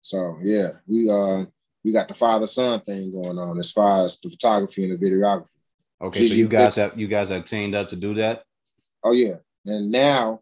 So 0.02 0.38
yeah, 0.44 0.70
we 0.86 1.10
uh 1.10 1.46
we 1.84 1.92
got 1.92 2.08
the 2.08 2.14
father 2.14 2.48
son 2.48 2.80
thing 2.82 3.12
going 3.12 3.40
on 3.40 3.58
as 3.58 3.72
far 3.72 4.06
as 4.06 4.20
the 4.20 4.30
photography 4.30 4.84
and 4.84 4.98
the 4.98 5.06
videography. 5.06 5.56
Okay, 6.02 6.28
so 6.28 6.34
you 6.34 6.48
guys 6.48 6.76
have 6.76 7.00
you 7.00 7.08
guys 7.08 7.30
have 7.30 7.46
teamed 7.46 7.76
up 7.76 7.90
to 7.90 7.96
do 7.96 8.14
that. 8.16 8.44
Oh 9.04 9.13
yeah, 9.13 9.36
and 9.66 9.92
now, 9.92 10.39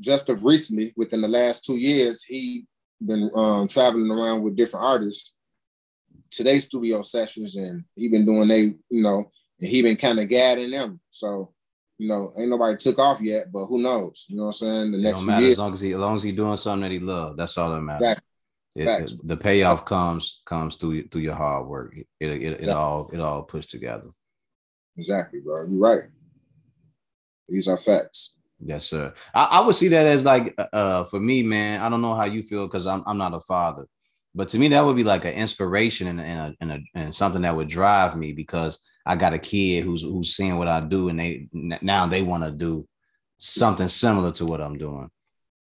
just 0.00 0.28
of 0.28 0.44
recently, 0.44 0.92
within 0.96 1.20
the 1.20 1.28
last 1.28 1.64
two 1.64 1.76
years, 1.76 2.22
he 2.22 2.66
been 3.04 3.30
um, 3.34 3.68
traveling 3.68 4.10
around 4.10 4.42
with 4.42 4.56
different 4.56 4.86
artists 4.86 5.34
to 6.32 6.44
their 6.44 6.60
studio 6.60 7.02
sessions, 7.02 7.56
and 7.56 7.84
he 7.96 8.08
been 8.08 8.24
doing 8.24 8.48
they, 8.48 8.74
you 8.88 9.02
know, 9.02 9.30
and 9.60 9.68
he 9.68 9.82
been 9.82 9.96
kind 9.96 10.18
of 10.20 10.28
gathering 10.28 10.70
them. 10.70 11.00
So, 11.08 11.52
you 11.98 12.08
know, 12.08 12.32
ain't 12.38 12.48
nobody 12.48 12.76
took 12.76 12.98
off 12.98 13.20
yet, 13.20 13.46
but 13.52 13.66
who 13.66 13.82
knows? 13.82 14.26
You 14.28 14.36
know 14.36 14.44
what 14.44 14.48
I'm 14.48 14.52
saying? 14.52 14.92
The 14.92 14.98
it 14.98 15.02
next 15.02 15.22
matter 15.24 15.42
years, 15.42 15.52
as 15.52 15.58
long 15.58 15.74
as 15.74 15.80
he, 15.80 15.92
as 15.92 15.98
long 15.98 16.16
as 16.16 16.22
he 16.22 16.32
doing 16.32 16.56
something 16.56 16.82
that 16.82 16.92
he 16.92 16.98
love, 16.98 17.36
that's 17.36 17.58
all 17.58 17.70
that 17.70 17.80
matters. 17.80 18.16
Exactly. 18.76 19.04
It, 19.04 19.12
it, 19.12 19.26
the 19.26 19.36
payoff 19.36 19.84
comes 19.84 20.40
comes 20.46 20.76
through 20.76 21.08
through 21.08 21.22
your 21.22 21.34
hard 21.34 21.66
work. 21.66 21.96
It, 21.96 22.06
it, 22.20 22.42
exactly. 22.42 22.68
it 22.68 22.76
all 22.76 23.10
it 23.12 23.20
all 23.20 23.42
pushed 23.42 23.70
together. 23.70 24.10
Exactly, 24.96 25.40
bro. 25.40 25.66
You're 25.66 25.80
right. 25.80 26.02
These 27.50 27.68
are 27.68 27.76
facts. 27.76 28.36
Yes, 28.62 28.86
sir. 28.86 29.12
I, 29.34 29.44
I 29.44 29.60
would 29.60 29.74
see 29.74 29.88
that 29.88 30.06
as 30.06 30.24
like 30.24 30.54
uh, 30.58 30.66
uh 30.72 31.04
for 31.04 31.18
me, 31.18 31.42
man. 31.42 31.80
I 31.80 31.88
don't 31.88 32.02
know 32.02 32.14
how 32.14 32.26
you 32.26 32.42
feel 32.42 32.66
because 32.66 32.86
I'm 32.86 33.02
I'm 33.06 33.18
not 33.18 33.34
a 33.34 33.40
father, 33.40 33.86
but 34.34 34.48
to 34.50 34.58
me 34.58 34.68
that 34.68 34.84
would 34.84 34.96
be 34.96 35.04
like 35.04 35.24
an 35.24 35.32
inspiration 35.32 36.06
and 36.06 36.20
and, 36.20 36.40
a, 36.40 36.54
and, 36.60 36.72
a, 36.72 36.80
and 36.94 37.14
something 37.14 37.42
that 37.42 37.56
would 37.56 37.68
drive 37.68 38.16
me 38.16 38.32
because 38.32 38.80
I 39.06 39.16
got 39.16 39.34
a 39.34 39.38
kid 39.38 39.84
who's 39.84 40.02
who's 40.02 40.36
seeing 40.36 40.58
what 40.58 40.68
I 40.68 40.80
do 40.80 41.08
and 41.08 41.18
they 41.18 41.48
now 41.52 42.06
they 42.06 42.22
want 42.22 42.44
to 42.44 42.50
do 42.50 42.86
something 43.38 43.88
similar 43.88 44.32
to 44.32 44.44
what 44.44 44.60
I'm 44.60 44.76
doing. 44.76 45.10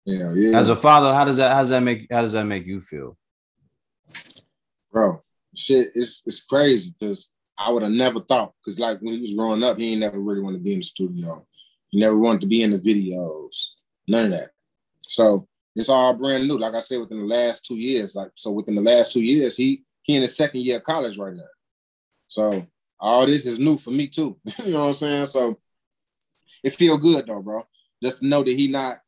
Yeah, 0.06 0.32
yeah. 0.34 0.58
As 0.58 0.68
a 0.68 0.76
father, 0.76 1.12
how 1.12 1.24
does 1.24 1.38
that 1.38 1.52
how 1.52 1.60
does 1.60 1.70
that 1.70 1.82
make 1.82 2.06
how 2.10 2.22
does 2.22 2.32
that 2.32 2.44
make 2.44 2.64
you 2.64 2.80
feel? 2.80 3.18
Bro, 4.92 5.22
shit, 5.56 5.88
it's 5.94 6.22
it's 6.26 6.44
crazy 6.44 6.94
because 6.98 7.32
I 7.58 7.72
would 7.72 7.82
have 7.82 7.92
never 7.92 8.20
thought 8.20 8.52
because 8.60 8.78
like 8.78 8.98
when 9.00 9.14
he 9.14 9.20
was 9.20 9.34
growing 9.34 9.64
up, 9.64 9.78
he 9.78 9.92
ain't 9.92 10.00
never 10.00 10.20
really 10.20 10.42
want 10.42 10.54
to 10.54 10.62
be 10.62 10.74
in 10.74 10.78
the 10.78 10.84
studio. 10.84 11.44
Never 11.94 12.18
wanted 12.18 12.40
to 12.42 12.46
be 12.46 12.62
in 12.62 12.70
the 12.72 12.78
videos, 12.78 13.74
none 14.08 14.26
of 14.26 14.30
that. 14.32 14.50
So 15.00 15.48
It's 15.76 15.88
all 15.88 16.14
brand 16.14 16.46
new. 16.48 16.58
Like 16.58 16.74
I 16.74 16.80
said, 16.80 17.00
within 17.00 17.18
the 17.18 17.34
last 17.34 17.64
two 17.64 17.76
years. 17.76 18.14
Like 18.14 18.30
so, 18.34 18.50
within 18.52 18.74
the 18.74 18.82
last 18.82 19.12
two 19.12 19.22
years, 19.22 19.56
he 19.56 19.82
he 20.02 20.16
in 20.16 20.22
his 20.22 20.36
second 20.36 20.60
year 20.60 20.76
of 20.76 20.84
college 20.84 21.18
right 21.18 21.34
now. 21.34 21.42
So 22.28 22.66
all 23.00 23.26
this 23.26 23.46
is 23.46 23.58
new 23.58 23.76
for 23.76 23.90
me 23.90 24.06
too. 24.06 24.38
you 24.64 24.72
know 24.72 24.80
what 24.80 24.86
I'm 24.88 24.92
saying? 24.92 25.26
So 25.26 25.58
it 26.62 26.74
feel 26.74 26.98
good 26.98 27.26
though, 27.26 27.42
bro. 27.42 27.62
Just 28.02 28.20
to 28.20 28.26
know 28.26 28.42
that 28.42 28.50
he 28.50 28.68
not, 28.68 28.98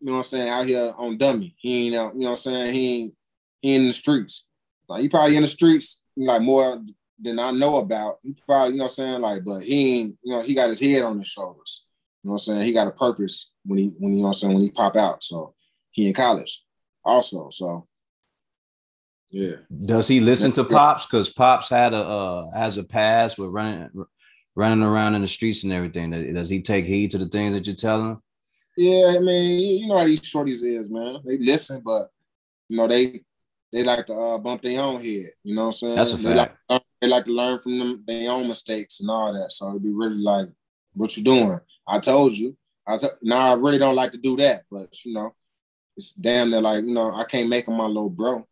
you 0.00 0.06
know 0.06 0.12
what 0.12 0.18
I'm 0.18 0.24
saying, 0.24 0.48
out 0.48 0.66
here 0.66 0.92
on 0.96 1.18
dummy. 1.18 1.54
He 1.58 1.86
ain't 1.86 1.96
out, 1.96 2.14
you 2.14 2.20
know 2.20 2.30
what 2.30 2.46
I'm 2.46 2.54
saying? 2.54 2.74
He 2.74 3.00
ain't 3.00 3.14
he 3.60 3.74
in 3.74 3.86
the 3.86 3.92
streets. 3.92 4.48
Like 4.88 5.02
he 5.02 5.08
probably 5.08 5.36
in 5.36 5.42
the 5.42 5.48
streets 5.48 6.04
like 6.16 6.42
more 6.42 6.80
than 7.20 7.38
I 7.38 7.50
know 7.50 7.78
about. 7.78 8.16
He 8.22 8.34
probably, 8.46 8.72
you 8.72 8.78
know 8.78 8.84
what 8.84 8.90
I'm 8.90 8.94
saying? 8.94 9.20
Like, 9.20 9.44
but 9.44 9.60
he 9.60 10.00
ain't, 10.00 10.16
you 10.22 10.32
know, 10.32 10.42
he 10.42 10.54
got 10.54 10.70
his 10.70 10.80
head 10.80 11.02
on 11.02 11.18
his 11.18 11.26
shoulders. 11.26 11.86
You 12.28 12.32
know 12.32 12.34
what 12.34 12.48
I'm 12.48 12.56
saying? 12.56 12.62
He 12.64 12.72
got 12.74 12.86
a 12.86 12.90
purpose 12.90 13.52
when 13.64 13.78
he 13.78 13.86
when 13.96 14.12
you 14.12 14.18
know 14.18 14.24
what 14.24 14.28
I'm 14.28 14.34
saying 14.34 14.52
when 14.52 14.62
he 14.64 14.70
pop 14.70 14.96
out. 14.96 15.22
So 15.22 15.54
he 15.90 16.08
in 16.08 16.12
college 16.12 16.62
also. 17.02 17.48
So 17.48 17.86
yeah. 19.30 19.56
Does 19.86 20.08
he 20.08 20.20
listen 20.20 20.52
to 20.52 20.64
Pops? 20.64 21.06
Because 21.06 21.30
Pops 21.30 21.70
had 21.70 21.94
a 21.94 21.96
uh 21.96 22.50
has 22.50 22.76
a 22.76 22.84
past 22.84 23.38
with 23.38 23.48
running 23.48 23.88
running 24.54 24.82
around 24.82 25.14
in 25.14 25.22
the 25.22 25.28
streets 25.28 25.64
and 25.64 25.72
everything. 25.72 26.10
Does 26.10 26.50
he 26.50 26.60
take 26.60 26.84
heed 26.84 27.12
to 27.12 27.18
the 27.18 27.28
things 27.28 27.54
that 27.54 27.66
you 27.66 27.72
tell 27.72 28.02
him? 28.02 28.22
Yeah, 28.76 29.14
I 29.16 29.20
mean, 29.20 29.80
you 29.80 29.88
know 29.88 29.96
how 29.96 30.04
these 30.04 30.20
shorties 30.20 30.62
is, 30.62 30.90
man. 30.90 31.20
They 31.24 31.38
listen, 31.38 31.80
but 31.82 32.10
you 32.68 32.76
know, 32.76 32.88
they 32.88 33.24
they 33.72 33.84
like 33.84 34.04
to 34.04 34.12
uh, 34.12 34.36
bump 34.36 34.60
their 34.60 34.82
own 34.82 34.96
head. 34.96 35.30
You 35.44 35.54
know 35.54 35.62
what 35.62 35.66
I'm 35.68 35.72
saying? 35.72 35.96
That's 35.96 36.12
a 36.12 36.16
they 36.18 36.34
fact. 36.34 36.58
Like, 36.68 36.82
they 37.00 37.08
like 37.08 37.24
to 37.24 37.32
learn 37.32 37.58
from 37.58 37.78
them 37.78 38.04
their 38.06 38.30
own 38.30 38.48
mistakes 38.48 39.00
and 39.00 39.08
all 39.08 39.32
that. 39.32 39.50
So 39.50 39.70
it'd 39.70 39.82
be 39.82 39.94
really 39.94 40.18
like, 40.18 40.48
what 40.92 41.16
you 41.16 41.24
doing? 41.24 41.58
I 41.88 41.98
told 41.98 42.32
you. 42.32 42.56
I 42.86 42.96
t- 42.98 43.06
now 43.22 43.52
I 43.52 43.54
really 43.54 43.78
don't 43.78 43.96
like 43.96 44.12
to 44.12 44.18
do 44.18 44.36
that, 44.36 44.62
but 44.70 44.88
you 45.04 45.12
know, 45.14 45.34
it's 45.96 46.12
damn 46.12 46.50
near 46.50 46.60
like 46.60 46.84
you 46.84 46.92
know 46.92 47.12
I 47.12 47.24
can't 47.24 47.48
make 47.48 47.66
him 47.66 47.76
my 47.76 47.86
little 47.86 48.10
bro, 48.10 48.46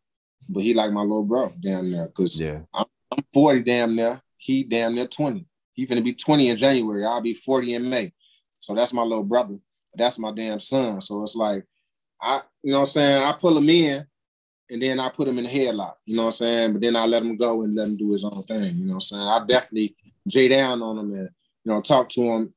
but 0.48 0.62
he 0.62 0.74
like 0.74 0.92
my 0.92 1.02
little 1.02 1.22
bro 1.24 1.52
damn 1.60 1.90
near 1.90 2.06
because 2.06 2.40
Yeah. 2.40 2.60
I'm, 2.74 2.86
I'm 3.12 3.24
40 3.32 3.62
damn 3.62 3.94
near. 3.96 4.20
He 4.36 4.62
damn 4.64 4.94
near 4.94 5.06
20. 5.06 5.46
He 5.72 5.86
finna 5.86 6.04
be 6.04 6.12
20 6.12 6.48
in 6.50 6.56
January. 6.56 7.04
I'll 7.04 7.20
be 7.22 7.34
40 7.34 7.74
in 7.74 7.88
May. 7.88 8.12
So 8.60 8.74
that's 8.74 8.92
my 8.92 9.02
little 9.02 9.24
brother. 9.24 9.56
That's 9.94 10.18
my 10.18 10.32
damn 10.32 10.60
son. 10.60 11.00
So 11.00 11.22
it's 11.22 11.36
like 11.36 11.64
I, 12.20 12.40
you 12.62 12.72
know 12.72 12.80
what 12.80 12.84
I'm 12.84 12.88
saying? 12.88 13.22
I 13.22 13.32
pull 13.32 13.56
him 13.56 13.68
in 13.68 14.02
and 14.70 14.82
then 14.82 15.00
I 15.00 15.08
put 15.10 15.28
him 15.28 15.38
in 15.38 15.44
the 15.44 15.50
headlock, 15.50 15.94
you 16.04 16.16
know 16.16 16.24
what 16.24 16.28
I'm 16.28 16.32
saying? 16.32 16.72
But 16.72 16.82
then 16.82 16.96
I 16.96 17.06
let 17.06 17.22
him 17.22 17.36
go 17.36 17.62
and 17.62 17.74
let 17.76 17.88
him 17.88 17.96
do 17.96 18.10
his 18.10 18.24
own 18.24 18.42
thing, 18.44 18.76
you 18.76 18.86
know 18.86 18.94
what 18.94 18.94
I'm 18.94 19.00
saying? 19.00 19.28
I 19.28 19.44
definitely 19.46 19.94
J 20.28 20.48
down 20.48 20.82
on 20.82 20.98
him 20.98 21.12
and 21.12 21.30
you 21.64 21.72
know 21.72 21.80
talk 21.80 22.08
to 22.10 22.22
him 22.22 22.54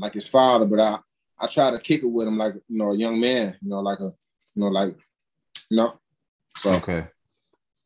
like 0.00 0.14
his 0.14 0.26
father, 0.26 0.66
but 0.66 0.80
I 0.80 0.98
I 1.38 1.46
try 1.46 1.70
to 1.70 1.78
kick 1.78 2.02
it 2.02 2.06
with 2.10 2.26
him 2.28 2.36
like 2.38 2.54
you 2.68 2.78
know 2.78 2.90
a 2.90 2.96
young 2.96 3.20
man, 3.20 3.54
you 3.62 3.68
know, 3.70 3.80
like 3.80 4.00
a 4.00 4.10
you 4.54 4.62
know, 4.62 4.68
like 4.68 4.94
you 5.70 5.76
know. 5.76 5.98
So 6.56 6.72
Okay. 6.74 7.06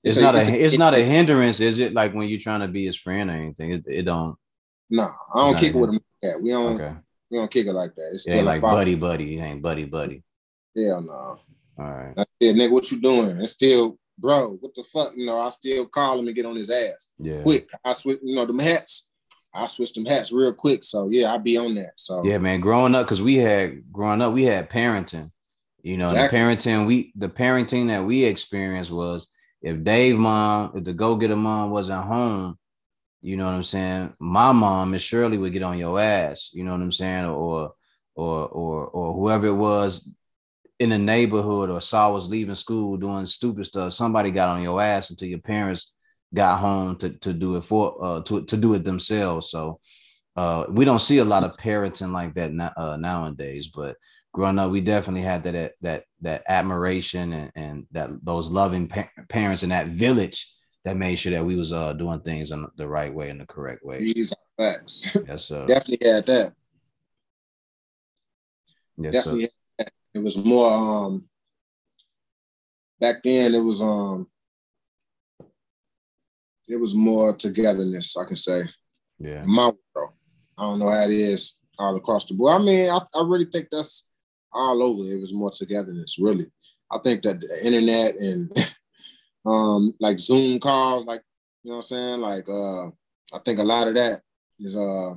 It's 0.02 0.16
So 0.16 0.20
not 0.22 0.34
it's 0.34 0.48
a 0.48 0.52
a- 0.52 0.60
it's 0.66 0.78
not 0.78 0.94
a 0.94 1.02
hindrance, 1.04 1.60
is 1.60 1.78
it? 1.78 1.92
Like 1.94 2.12
when 2.14 2.28
you're 2.28 2.40
trying 2.40 2.60
to 2.60 2.68
be 2.68 2.84
his 2.86 2.96
friend 2.96 3.30
or 3.30 3.34
anything. 3.34 3.72
It, 3.72 3.84
it 3.86 4.02
don't. 4.02 4.36
no, 4.90 5.08
I 5.34 5.40
don't 5.44 5.58
kick 5.58 5.74
it 5.74 5.78
with 5.78 5.90
him. 5.90 5.94
like 5.94 6.02
that. 6.32 6.42
We 6.42 6.50
don't 6.50 6.80
Okay. 6.80 6.94
we 7.30 7.38
don't 7.38 7.50
kick 7.50 7.66
it 7.66 7.72
like 7.72 7.94
that. 7.94 8.10
It's 8.12 8.22
still 8.22 8.44
like 8.44 8.60
father. 8.60 8.76
buddy 8.78 8.94
buddy. 8.96 9.38
It 9.38 9.42
ain't 9.42 9.62
buddy 9.62 9.84
buddy. 9.84 10.22
Hell 10.76 11.00
no. 11.02 11.12
All 11.12 11.38
right. 11.78 12.14
I 12.16 12.24
said, 12.42 12.54
nigga, 12.56 12.70
what 12.70 12.90
you 12.90 13.00
doing? 13.00 13.36
It's 13.40 13.52
still, 13.52 13.98
bro, 14.18 14.58
what 14.60 14.74
the 14.74 14.82
fuck? 14.84 15.12
You 15.16 15.26
know, 15.26 15.38
I 15.38 15.50
still 15.50 15.86
call 15.86 16.18
him 16.20 16.26
and 16.26 16.36
get 16.36 16.46
on 16.46 16.54
his 16.56 16.70
ass. 16.70 17.08
Yeah. 17.18 17.42
Quick. 17.42 17.68
I 17.84 17.92
switch, 17.94 18.20
you 18.22 18.36
know, 18.36 18.44
them 18.44 18.58
hats. 18.60 19.10
I 19.54 19.66
switch 19.66 19.92
them 19.92 20.04
hats 20.04 20.32
real 20.32 20.52
quick. 20.52 20.82
So 20.84 21.08
yeah, 21.10 21.32
I'll 21.32 21.38
be 21.38 21.56
on 21.56 21.74
that. 21.76 21.92
So 21.96 22.24
Yeah, 22.24 22.38
man. 22.38 22.60
Growing 22.60 22.94
up, 22.94 23.06
because 23.06 23.22
we 23.22 23.36
had 23.36 23.92
growing 23.92 24.20
up, 24.20 24.32
we 24.32 24.44
had 24.44 24.68
parenting. 24.68 25.30
You 25.82 25.98
know, 25.98 26.06
Exactly. 26.06 26.38
the 26.38 26.44
parenting 26.44 26.86
we 26.86 27.12
the 27.14 27.28
parenting 27.28 27.88
that 27.88 28.04
we 28.04 28.24
experienced 28.24 28.90
was 28.90 29.28
if 29.62 29.84
Dave 29.84 30.18
mom, 30.18 30.72
if 30.74 30.84
the 30.84 30.92
go 30.92 31.16
getter 31.16 31.36
mom 31.36 31.70
wasn't 31.70 32.04
home, 32.04 32.58
you 33.22 33.36
know 33.36 33.44
what 33.46 33.54
I'm 33.54 33.62
saying. 33.62 34.14
My 34.18 34.52
mom, 34.52 34.90
Miss 34.90 35.02
Shirley, 35.02 35.38
would 35.38 35.52
get 35.52 35.62
on 35.62 35.78
your 35.78 36.00
ass. 36.00 36.50
You 36.52 36.64
know 36.64 36.72
what 36.72 36.80
I'm 36.80 36.92
saying, 36.92 37.24
or 37.26 37.74
or 38.14 38.48
or 38.48 38.86
or 38.86 39.14
whoever 39.14 39.46
it 39.46 39.54
was 39.54 40.10
in 40.78 40.90
the 40.90 40.98
neighborhood 40.98 41.70
or 41.70 41.80
saw 41.80 42.10
was 42.12 42.28
leaving 42.28 42.54
school 42.54 42.96
doing 42.96 43.26
stupid 43.26 43.64
stuff. 43.66 43.92
Somebody 43.92 44.30
got 44.30 44.48
on 44.48 44.62
your 44.62 44.82
ass 44.82 45.10
until 45.10 45.28
your 45.28 45.38
parents 45.38 45.94
got 46.34 46.58
home 46.58 46.96
to 46.96 47.10
to 47.10 47.32
do 47.32 47.56
it 47.56 47.64
for 47.64 48.04
uh 48.04 48.20
to 48.22 48.44
to 48.44 48.56
do 48.56 48.74
it 48.74 48.84
themselves. 48.84 49.50
So 49.50 49.80
uh 50.36 50.64
we 50.68 50.84
don't 50.84 51.00
see 51.00 51.18
a 51.18 51.24
lot 51.24 51.44
of 51.44 51.56
parenting 51.56 52.12
like 52.12 52.34
that 52.34 52.50
uh, 52.76 52.96
nowadays 52.96 53.68
but 53.68 53.96
growing 54.32 54.58
up 54.58 54.70
we 54.70 54.80
definitely 54.80 55.22
had 55.22 55.44
that 55.44 55.74
that 55.80 56.04
that 56.20 56.42
admiration 56.48 57.32
and, 57.32 57.52
and 57.54 57.86
that 57.92 58.10
those 58.24 58.48
loving 58.50 58.88
pa- 58.88 59.08
parents 59.28 59.62
in 59.62 59.68
that 59.68 59.88
village 59.88 60.50
that 60.84 60.96
made 60.96 61.16
sure 61.16 61.32
that 61.32 61.44
we 61.44 61.56
was 61.56 61.72
uh 61.72 61.92
doing 61.92 62.20
things 62.20 62.50
in 62.50 62.66
the 62.76 62.86
right 62.86 63.14
way 63.14 63.30
and 63.30 63.40
the 63.40 63.46
correct 63.46 63.84
way 63.84 63.98
these 64.00 64.32
are 64.32 64.72
facts. 64.72 65.16
yes 65.28 65.44
sir 65.44 65.66
definitely 65.66 66.08
had 66.08 66.26
that. 66.26 66.52
yes 68.98 69.14
definitely 69.14 69.42
sir 69.42 69.48
had 69.78 69.86
that. 69.86 69.92
It 70.14 70.18
was 70.22 70.36
more 70.36 70.72
um 70.72 71.28
back 72.98 73.22
then 73.22 73.54
it 73.54 73.62
was 73.62 73.80
um 73.80 74.26
it 76.68 76.80
was 76.80 76.94
more 76.94 77.34
togetherness, 77.34 78.16
I 78.16 78.24
can 78.24 78.36
say. 78.36 78.64
yeah 79.18 79.42
in 79.42 79.50
my 79.50 79.72
world. 79.94 80.12
I 80.56 80.62
don't 80.62 80.78
know 80.78 80.90
how 80.90 81.04
it 81.04 81.10
is 81.10 81.58
all 81.78 81.96
across 81.96 82.26
the 82.26 82.34
board. 82.34 82.60
I 82.60 82.64
mean, 82.64 82.88
I, 82.88 82.98
I 83.14 83.22
really 83.24 83.46
think 83.46 83.68
that's 83.70 84.10
all 84.52 84.82
over. 84.82 85.10
It 85.10 85.20
was 85.20 85.34
more 85.34 85.50
togetherness, 85.50 86.16
really. 86.18 86.46
I 86.90 86.98
think 86.98 87.22
that 87.22 87.40
the 87.40 87.66
internet 87.66 88.14
and 88.16 88.52
um 89.46 89.94
like 90.00 90.18
Zoom 90.18 90.58
calls, 90.58 91.06
like 91.06 91.22
you 91.62 91.70
know 91.70 91.76
what 91.78 91.90
I'm 91.92 91.96
saying? 91.96 92.20
Like 92.20 92.48
uh 92.48 92.86
I 93.34 93.38
think 93.44 93.58
a 93.58 93.64
lot 93.64 93.88
of 93.88 93.94
that 93.94 94.20
is 94.58 94.76
uh 94.76 95.14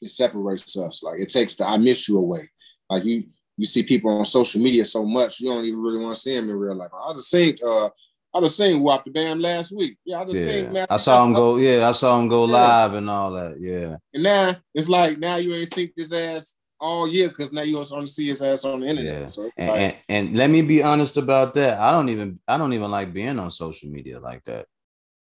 it 0.00 0.08
separates 0.08 0.76
us. 0.76 1.02
Like 1.02 1.20
it 1.20 1.30
takes 1.30 1.56
the 1.56 1.66
I 1.66 1.76
miss 1.76 2.08
you 2.08 2.18
away. 2.18 2.40
Like 2.88 3.04
you 3.04 3.24
you 3.56 3.66
see 3.66 3.82
people 3.82 4.10
on 4.10 4.24
social 4.24 4.60
media 4.60 4.84
so 4.84 5.04
much, 5.04 5.40
you 5.40 5.48
don't 5.48 5.64
even 5.64 5.80
really 5.80 6.02
want 6.02 6.14
to 6.14 6.20
see 6.20 6.34
them 6.34 6.48
in 6.48 6.56
real 6.56 6.74
life. 6.74 6.90
I 6.94 7.12
just 7.12 7.30
seen 7.30 7.56
uh 7.66 7.88
I 8.34 8.40
just 8.40 8.56
seen 8.56 8.80
Wop 8.82 9.04
the 9.04 9.10
Bam 9.10 9.40
last 9.40 9.72
week. 9.76 9.98
Yeah, 10.04 10.20
I 10.20 10.24
just 10.24 10.36
yeah 10.36 10.52
seen 10.52 10.72
man. 10.72 10.86
i 10.88 10.96
saw 10.96 11.24
him 11.24 11.32
go 11.34 11.56
yeah 11.56 11.88
i 11.88 11.92
saw 11.92 12.18
him 12.18 12.28
go 12.28 12.46
Yeah. 12.46 12.52
live 12.52 12.94
and 12.94 13.10
all 13.10 13.30
that 13.32 13.60
yeah 13.60 13.96
And 14.14 14.22
now 14.22 14.54
it's 14.74 14.88
like 14.88 15.18
now 15.18 15.36
you 15.36 15.54
ain't 15.54 15.72
seen 15.72 15.90
his 15.96 16.12
ass 16.12 16.56
all 16.80 17.06
year 17.08 17.28
because 17.28 17.52
now 17.52 17.62
you 17.62 17.78
was 17.78 17.92
on 17.92 18.02
to 18.02 18.08
see 18.08 18.26
his 18.28 18.42
ass 18.42 18.64
on 18.64 18.80
the 18.80 18.86
internet. 18.88 19.20
Yeah. 19.20 19.26
So 19.26 19.50
and, 19.56 19.68
like, 19.68 19.78
and 19.80 19.96
and 20.08 20.36
let 20.36 20.50
me 20.50 20.62
be 20.62 20.82
honest 20.82 21.16
about 21.16 21.54
that 21.54 21.78
i 21.78 21.92
don't 21.92 22.08
even 22.08 22.40
i 22.48 22.56
don't 22.58 22.72
even 22.72 22.90
like 22.90 23.12
being 23.12 23.38
on 23.38 23.50
social 23.50 23.88
media 23.90 24.18
like 24.18 24.42
that 24.44 24.66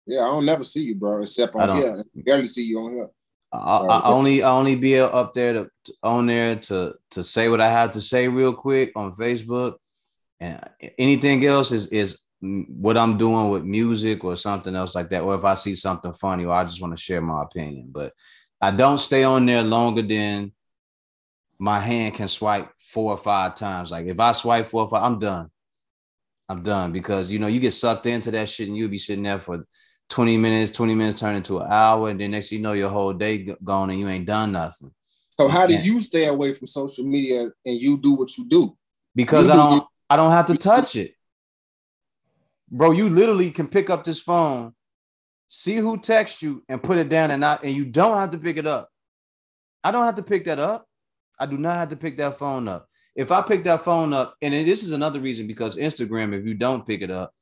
yeah, 0.09 0.21
I 0.21 0.27
don't 0.27 0.45
never 0.47 0.63
see 0.63 0.85
you, 0.85 0.95
bro, 0.95 1.23
except 1.23 1.57
I 1.57 1.67
on 1.67 1.77
here. 1.77 1.97
I 1.99 2.03
barely 2.15 2.47
see 2.47 2.63
you 2.65 2.79
on 2.79 2.93
here. 2.95 3.09
I. 3.53 3.59
I 3.59 4.09
only 4.09 4.41
I 4.43 4.51
only 4.51 4.77
be 4.77 4.99
up 5.01 5.35
there 5.35 5.53
to, 5.55 5.71
to- 5.85 5.95
on 6.05 6.27
there 6.27 6.55
to 6.57 6.95
to 7.11 7.25
say 7.25 7.49
what 7.49 7.61
I 7.61 7.69
have 7.69 7.91
to 7.93 8.01
say 8.01 8.29
real 8.29 8.53
quick 8.53 8.93
on 8.95 9.17
Facebook, 9.17 9.75
and 10.39 10.61
anything 10.97 11.45
else 11.45 11.73
is 11.73 11.89
is 11.89 12.19
what 12.41 12.97
I'm 12.97 13.17
doing 13.17 13.51
with 13.51 13.65
music 13.65 14.25
or 14.25 14.37
something 14.37 14.75
else 14.75 14.95
like 14.95 15.11
that, 15.11 15.23
or 15.23 15.35
if 15.35 15.45
I 15.45 15.55
see 15.55 15.75
something 15.75 16.13
funny 16.13 16.45
or 16.45 16.53
I 16.53 16.65
just 16.65 16.81
want 16.81 16.97
to 16.97 17.03
share 17.03 17.21
my 17.21 17.43
opinion. 17.43 17.89
But 17.91 18.13
I 18.61 18.71
don't 18.71 18.99
stay 18.99 19.25
on 19.25 19.47
there 19.47 19.63
longer 19.63 20.03
than 20.03 20.53
my 21.59 21.81
hand 21.81 22.15
can 22.15 22.29
swipe 22.29 22.71
four 22.79 23.13
or 23.13 23.17
five 23.17 23.55
times. 23.55 23.91
Like 23.91 24.07
if 24.07 24.19
I 24.21 24.33
swipe 24.33 24.67
four 24.67 24.83
or 24.83 24.89
five, 24.91 25.03
I'm 25.03 25.19
done. 25.19 25.51
I'm 26.49 26.63
done 26.63 26.93
because 26.93 27.33
you 27.33 27.39
know 27.41 27.49
you 27.49 27.59
get 27.59 27.73
sucked 27.73 28.07
into 28.07 28.31
that 28.31 28.49
shit 28.49 28.69
and 28.69 28.77
you'll 28.77 28.89
be 28.89 28.99
sitting 28.99 29.25
there 29.25 29.41
for 29.41 29.67
20 30.11 30.37
minutes, 30.37 30.71
20 30.71 30.95
minutes 30.95 31.19
turn 31.21 31.35
into 31.35 31.59
an 31.59 31.67
hour, 31.69 32.09
and 32.11 32.21
then 32.21 32.31
next 32.31 32.51
thing 32.51 32.59
you 32.59 32.63
know, 32.63 32.75
your 32.75 32.91
whole 32.91 33.13
day 33.13 33.39
gone 33.65 33.91
and 33.91 33.99
you 33.99 34.07
ain't 34.09 34.27
done 34.27 34.53
nothing. 34.53 34.93
So 35.31 35.49
how 35.49 35.67
do 35.67 35.75
you 35.75 36.01
stay 36.01 36.29
away 36.29 36.55
from 36.55 36.69
social 36.69 37.05
media 37.05 37.43
and 37.65 37.81
you 37.81 37.99
do 38.01 38.15
what 38.15 38.37
you 38.39 38.47
do? 38.47 38.77
Because 39.15 39.47
You 39.47 39.53
I 39.53 39.55
do- 39.55 39.59
don't 39.71 39.85
I 40.09 40.17
don't 40.17 40.31
have 40.31 40.47
to 40.47 40.57
touch 40.57 40.95
it. 40.95 41.16
Bro, 42.71 42.93
you 42.93 43.09
literally 43.09 43.51
can 43.51 43.69
pick 43.69 43.91
up 43.91 44.05
this 44.05 44.21
phone, 44.21 44.75
see 45.49 45.77
who 45.77 45.99
texts 45.99 46.43
you, 46.43 46.65
and 46.69 46.83
put 46.83 46.99
it 46.99 47.09
down, 47.09 47.31
and 47.31 47.41
not 47.41 47.63
and 47.63 47.75
you 47.75 47.85
don't 47.85 48.17
have 48.17 48.33
to 48.33 48.39
pick 48.39 48.57
it 48.57 48.67
up. 48.67 48.89
I 49.85 49.91
don't 49.91 50.05
have 50.05 50.17
to 50.17 50.23
pick 50.23 50.45
that 50.47 50.59
up. 50.59 50.87
I 51.39 51.47
do 51.47 51.57
not 51.57 51.77
have 51.77 51.91
to 51.91 51.97
pick 51.97 52.17
that 52.17 52.39
phone 52.39 52.67
up. 52.67 52.89
If 53.15 53.31
I 53.31 53.41
pick 53.43 53.65
that 53.65 53.85
phone 53.85 54.13
up, 54.13 54.35
and 54.43 54.53
this 54.53 54.83
is 54.83 54.91
another 54.91 55.21
reason 55.21 55.47
because 55.47 55.77
Instagram, 55.77 56.35
if 56.35 56.45
you 56.45 56.55
don't 56.55 56.87
pick 56.87 57.03
it 57.03 57.11
up, 57.11 57.33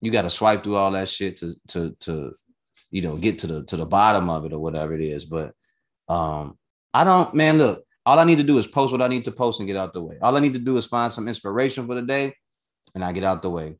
you 0.00 0.10
got 0.10 0.22
to 0.22 0.30
swipe 0.30 0.62
through 0.62 0.76
all 0.76 0.92
that 0.92 1.08
shit 1.08 1.38
to 1.38 1.54
to 1.68 1.96
to 2.00 2.32
you 2.90 3.02
know 3.02 3.16
get 3.16 3.38
to 3.40 3.46
the 3.46 3.64
to 3.64 3.76
the 3.76 3.86
bottom 3.86 4.28
of 4.28 4.44
it 4.44 4.52
or 4.52 4.58
whatever 4.58 4.94
it 4.94 5.00
is. 5.00 5.24
But 5.24 5.54
um, 6.08 6.58
I 6.92 7.04
don't, 7.04 7.34
man. 7.34 7.58
Look, 7.58 7.84
all 8.04 8.18
I 8.18 8.24
need 8.24 8.38
to 8.38 8.44
do 8.44 8.58
is 8.58 8.66
post 8.66 8.92
what 8.92 9.02
I 9.02 9.08
need 9.08 9.24
to 9.24 9.32
post 9.32 9.60
and 9.60 9.66
get 9.66 9.76
out 9.76 9.94
the 9.94 10.02
way. 10.02 10.18
All 10.20 10.36
I 10.36 10.40
need 10.40 10.52
to 10.52 10.58
do 10.58 10.76
is 10.76 10.86
find 10.86 11.10
some 11.12 11.26
inspiration 11.26 11.86
for 11.86 11.94
the 11.94 12.02
day, 12.02 12.34
and 12.94 13.02
I 13.02 13.12
get 13.12 13.24
out 13.24 13.42
the 13.42 13.50
way. 13.50 13.76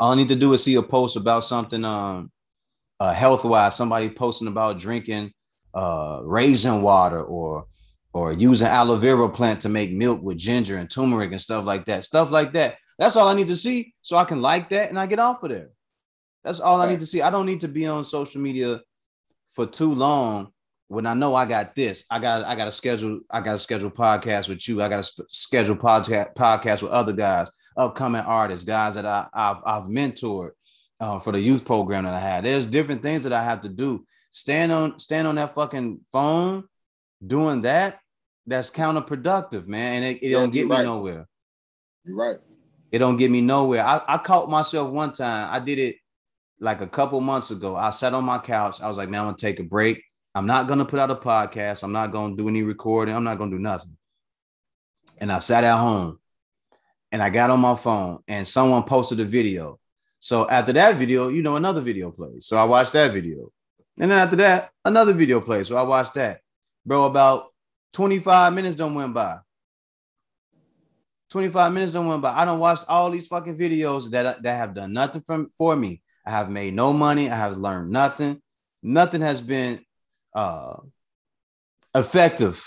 All 0.00 0.12
I 0.12 0.16
need 0.16 0.28
to 0.28 0.36
do 0.36 0.52
is 0.54 0.62
see 0.62 0.74
a 0.76 0.82
post 0.82 1.16
about 1.16 1.44
something 1.44 1.84
um 1.84 2.30
uh 3.00 3.12
health 3.12 3.44
wise, 3.44 3.76
somebody 3.76 4.08
posting 4.08 4.48
about 4.48 4.78
drinking 4.78 5.32
uh 5.74 6.20
raisin 6.22 6.82
water 6.82 7.22
or 7.22 7.66
or 8.12 8.32
using 8.32 8.66
aloe 8.66 8.96
vera 8.96 9.28
plant 9.28 9.60
to 9.60 9.68
make 9.68 9.92
milk 9.92 10.22
with 10.22 10.38
ginger 10.38 10.78
and 10.78 10.90
turmeric 10.90 11.32
and 11.32 11.40
stuff 11.40 11.64
like 11.64 11.84
that. 11.86 12.04
Stuff 12.04 12.30
like 12.30 12.52
that. 12.54 12.76
That's 12.98 13.16
all 13.16 13.28
I 13.28 13.34
need 13.34 13.48
to 13.48 13.56
see 13.56 13.94
so 14.02 14.16
I 14.16 14.24
can 14.24 14.40
like 14.40 14.70
that 14.70 14.88
and 14.88 14.98
I 14.98 15.06
get 15.06 15.18
off 15.18 15.42
of 15.42 15.50
there. 15.50 15.70
That's 16.44 16.60
all 16.60 16.80
I 16.80 16.90
need 16.90 17.00
to 17.00 17.06
see. 17.06 17.20
I 17.20 17.30
don't 17.30 17.46
need 17.46 17.60
to 17.60 17.68
be 17.68 17.86
on 17.86 18.04
social 18.04 18.40
media 18.40 18.80
for 19.52 19.66
too 19.66 19.92
long 19.92 20.52
when 20.88 21.06
I 21.06 21.14
know 21.14 21.34
I 21.34 21.44
got 21.44 21.74
this. 21.74 22.04
I 22.10 22.18
got 22.18 22.44
I 22.44 22.54
got 22.54 22.64
to 22.64 22.72
schedule 22.72 23.20
I 23.30 23.40
got 23.40 23.52
to 23.52 23.58
schedule 23.58 23.90
podcast 23.90 24.48
with 24.48 24.66
you. 24.66 24.82
I 24.82 24.88
got 24.88 24.98
to 24.98 25.04
sp- 25.04 25.30
schedule 25.30 25.76
podcast 25.76 26.34
podcast 26.34 26.82
with 26.82 26.92
other 26.92 27.12
guys, 27.12 27.50
upcoming 27.78 28.22
artists, 28.22 28.64
guys 28.64 28.96
that 28.96 29.06
I, 29.06 29.28
I've 29.32 29.56
I've 29.64 29.82
mentored 29.84 30.50
uh, 31.00 31.18
for 31.18 31.32
the 31.32 31.40
youth 31.40 31.64
program 31.64 32.04
that 32.04 32.14
I 32.14 32.20
had. 32.20 32.44
There's 32.44 32.66
different 32.66 33.02
things 33.02 33.22
that 33.22 33.32
I 33.32 33.44
have 33.44 33.62
to 33.62 33.68
do. 33.68 34.04
Stand 34.30 34.72
on 34.72 34.98
stand 34.98 35.26
on 35.26 35.36
that 35.36 35.54
fucking 35.54 36.00
phone 36.12 36.64
doing 37.24 37.62
that. 37.62 38.00
That's 38.46 38.70
counterproductive, 38.70 39.66
man, 39.66 40.02
and 40.02 40.16
it, 40.16 40.22
it 40.22 40.28
yeah, 40.30 40.40
don't 40.40 40.50
get 40.50 40.68
right. 40.68 40.80
me 40.80 40.84
nowhere. 40.84 41.28
You're 42.04 42.16
right. 42.16 42.36
It 42.90 42.98
don't 42.98 43.16
get 43.16 43.30
me 43.30 43.42
nowhere. 43.42 43.84
I, 43.84 44.00
I 44.08 44.18
caught 44.18 44.48
myself 44.48 44.90
one 44.90 45.12
time. 45.12 45.48
I 45.52 45.60
did 45.60 45.78
it 45.78 45.96
like 46.58 46.80
a 46.80 46.86
couple 46.86 47.20
months 47.20 47.50
ago. 47.50 47.76
I 47.76 47.90
sat 47.90 48.14
on 48.14 48.24
my 48.24 48.38
couch. 48.38 48.80
I 48.80 48.88
was 48.88 48.96
like, 48.96 49.10
man, 49.10 49.20
I'm 49.20 49.26
gonna 49.28 49.36
take 49.36 49.60
a 49.60 49.64
break. 49.64 50.02
I'm 50.34 50.46
not 50.46 50.66
gonna 50.66 50.84
put 50.84 50.98
out 50.98 51.10
a 51.10 51.16
podcast. 51.16 51.82
I'm 51.82 51.92
not 51.92 52.12
gonna 52.12 52.36
do 52.36 52.48
any 52.48 52.62
recording. 52.62 53.14
I'm 53.14 53.24
not 53.24 53.38
gonna 53.38 53.50
do 53.50 53.58
nothing. 53.58 53.96
And 55.18 55.30
I 55.30 55.40
sat 55.40 55.64
at 55.64 55.78
home 55.78 56.18
and 57.10 57.22
I 57.22 57.30
got 57.30 57.50
on 57.50 57.60
my 57.60 57.74
phone 57.74 58.20
and 58.28 58.46
someone 58.46 58.82
posted 58.84 59.20
a 59.20 59.24
video. 59.24 59.78
So 60.20 60.48
after 60.48 60.72
that 60.72 60.96
video, 60.96 61.28
you 61.28 61.42
know, 61.42 61.56
another 61.56 61.80
video 61.80 62.10
plays. 62.10 62.46
So 62.46 62.56
I 62.56 62.64
watched 62.64 62.92
that 62.92 63.12
video. 63.12 63.50
And 63.98 64.10
then 64.10 64.18
after 64.18 64.36
that, 64.36 64.70
another 64.84 65.12
video 65.12 65.40
plays. 65.40 65.68
So 65.68 65.76
I 65.76 65.82
watched 65.82 66.14
that. 66.14 66.40
Bro, 66.84 67.06
about 67.06 67.46
25 67.92 68.52
minutes 68.52 68.76
don't 68.76 68.94
went 68.94 69.14
by. 69.14 69.38
25 71.30 71.72
minutes 71.72 71.92
don't 71.92 72.06
went 72.06 72.22
by. 72.22 72.32
I 72.32 72.44
don't 72.44 72.58
watch 72.58 72.80
all 72.88 73.10
these 73.10 73.26
fucking 73.26 73.58
videos 73.58 74.10
that, 74.10 74.42
that 74.42 74.56
have 74.56 74.74
done 74.74 74.92
nothing 74.92 75.22
from 75.22 75.50
for 75.56 75.76
me. 75.76 76.02
I 76.26 76.30
have 76.30 76.50
made 76.50 76.74
no 76.74 76.92
money. 76.92 77.30
I 77.30 77.36
have 77.36 77.58
learned 77.58 77.90
nothing. 77.90 78.42
Nothing 78.82 79.22
has 79.22 79.40
been 79.40 79.80
uh, 80.34 80.76
effective 81.94 82.64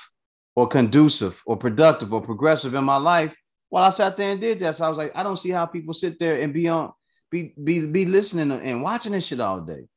or 0.56 0.68
conducive 0.68 1.42
or 1.46 1.58
productive 1.58 2.12
or 2.14 2.22
progressive 2.22 2.76
in 2.76 2.84
my 2.84 2.98
life 2.98 3.36
while 3.72 3.86
I 3.86 3.90
sat 3.90 4.18
there 4.18 4.32
and 4.32 4.42
did 4.42 4.60
that. 4.60 4.76
So 4.76 4.86
I 4.86 4.90
was 4.90 4.98
like, 4.98 5.14
I 5.16 5.24
don't 5.24 5.38
see 5.38 5.50
how 5.50 5.66
people 5.66 5.94
sit 5.94 6.20
there 6.20 6.42
and 6.42 6.54
be 6.54 6.68
on, 6.68 6.92
be 7.32 7.54
be 7.62 7.86
be 7.86 8.06
listening 8.06 8.52
and 8.52 8.84
watching 8.84 9.14
this 9.14 9.26
shit 9.26 9.40
all 9.40 9.62
day. 9.62 9.88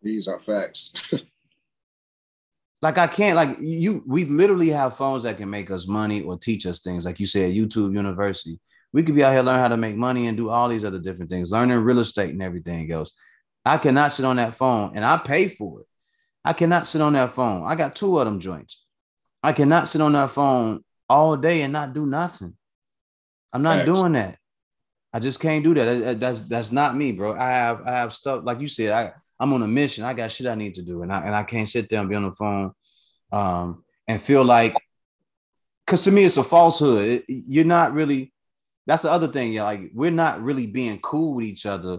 These 0.00 0.28
are 0.28 0.38
facts. 0.38 1.12
like 2.80 2.96
I 2.96 3.08
can't 3.08 3.34
like 3.34 3.58
you. 3.60 4.04
We 4.06 4.24
literally 4.24 4.68
have 4.68 4.96
phones 4.96 5.24
that 5.24 5.36
can 5.36 5.50
make 5.50 5.68
us 5.68 5.88
money 5.88 6.22
or 6.22 6.38
teach 6.38 6.64
us 6.64 6.80
things. 6.80 7.04
Like 7.04 7.18
you 7.18 7.26
said, 7.26 7.52
YouTube 7.52 7.92
University. 7.92 8.60
We 8.92 9.02
could 9.02 9.16
be 9.16 9.24
out 9.24 9.32
here 9.32 9.42
learn 9.42 9.58
how 9.58 9.68
to 9.68 9.76
make 9.76 9.96
money 9.96 10.28
and 10.28 10.36
do 10.36 10.48
all 10.48 10.68
these 10.68 10.84
other 10.84 11.00
different 11.00 11.28
things, 11.28 11.50
learning 11.50 11.76
real 11.78 11.98
estate 11.98 12.30
and 12.30 12.42
everything 12.42 12.90
else. 12.90 13.12
I 13.64 13.78
cannot 13.78 14.12
sit 14.12 14.24
on 14.24 14.36
that 14.36 14.54
phone 14.54 14.92
and 14.94 15.04
I 15.04 15.18
pay 15.18 15.48
for 15.48 15.80
it. 15.80 15.86
I 16.44 16.52
cannot 16.52 16.86
sit 16.86 17.02
on 17.02 17.14
that 17.14 17.34
phone. 17.34 17.64
I 17.66 17.74
got 17.74 17.96
two 17.96 18.18
of 18.18 18.24
them 18.24 18.38
joints. 18.38 18.84
I 19.42 19.52
cannot 19.52 19.88
sit 19.88 20.00
on 20.00 20.12
that 20.12 20.30
phone 20.30 20.84
all 21.08 21.36
day 21.36 21.62
and 21.62 21.72
not 21.72 21.92
do 21.92 22.06
nothing. 22.06 22.54
I'm 23.52 23.62
not 23.62 23.84
doing 23.84 24.12
that. 24.12 24.38
I 25.12 25.20
just 25.20 25.40
can't 25.40 25.64
do 25.64 25.74
that. 25.74 26.20
That's 26.20 26.48
that's 26.48 26.70
not 26.70 26.96
me, 26.96 27.12
bro. 27.12 27.34
I 27.34 27.50
have 27.50 27.82
I 27.86 27.90
have 27.92 28.12
stuff 28.12 28.42
like 28.44 28.60
you 28.60 28.68
said. 28.68 28.92
I 28.92 29.12
I'm 29.40 29.52
on 29.52 29.62
a 29.62 29.68
mission. 29.68 30.04
I 30.04 30.14
got 30.14 30.32
shit 30.32 30.46
I 30.46 30.54
need 30.54 30.74
to 30.74 30.82
do, 30.82 31.02
and 31.02 31.12
I 31.12 31.22
and 31.22 31.34
I 31.34 31.44
can't 31.44 31.68
sit 31.68 31.88
there 31.88 32.00
and 32.00 32.08
be 32.08 32.14
on 32.14 32.24
the 32.24 32.34
phone, 32.34 32.72
um, 33.32 33.84
and 34.06 34.20
feel 34.20 34.44
like, 34.44 34.74
because 35.86 36.02
to 36.02 36.10
me 36.10 36.24
it's 36.24 36.36
a 36.36 36.44
falsehood. 36.44 37.08
It, 37.08 37.24
you're 37.28 37.64
not 37.64 37.94
really. 37.94 38.32
That's 38.86 39.02
the 39.02 39.10
other 39.10 39.28
thing. 39.28 39.52
Yeah, 39.52 39.64
like 39.64 39.90
we're 39.94 40.10
not 40.10 40.42
really 40.42 40.66
being 40.66 40.98
cool 41.00 41.34
with 41.34 41.44
each 41.44 41.66
other 41.66 41.98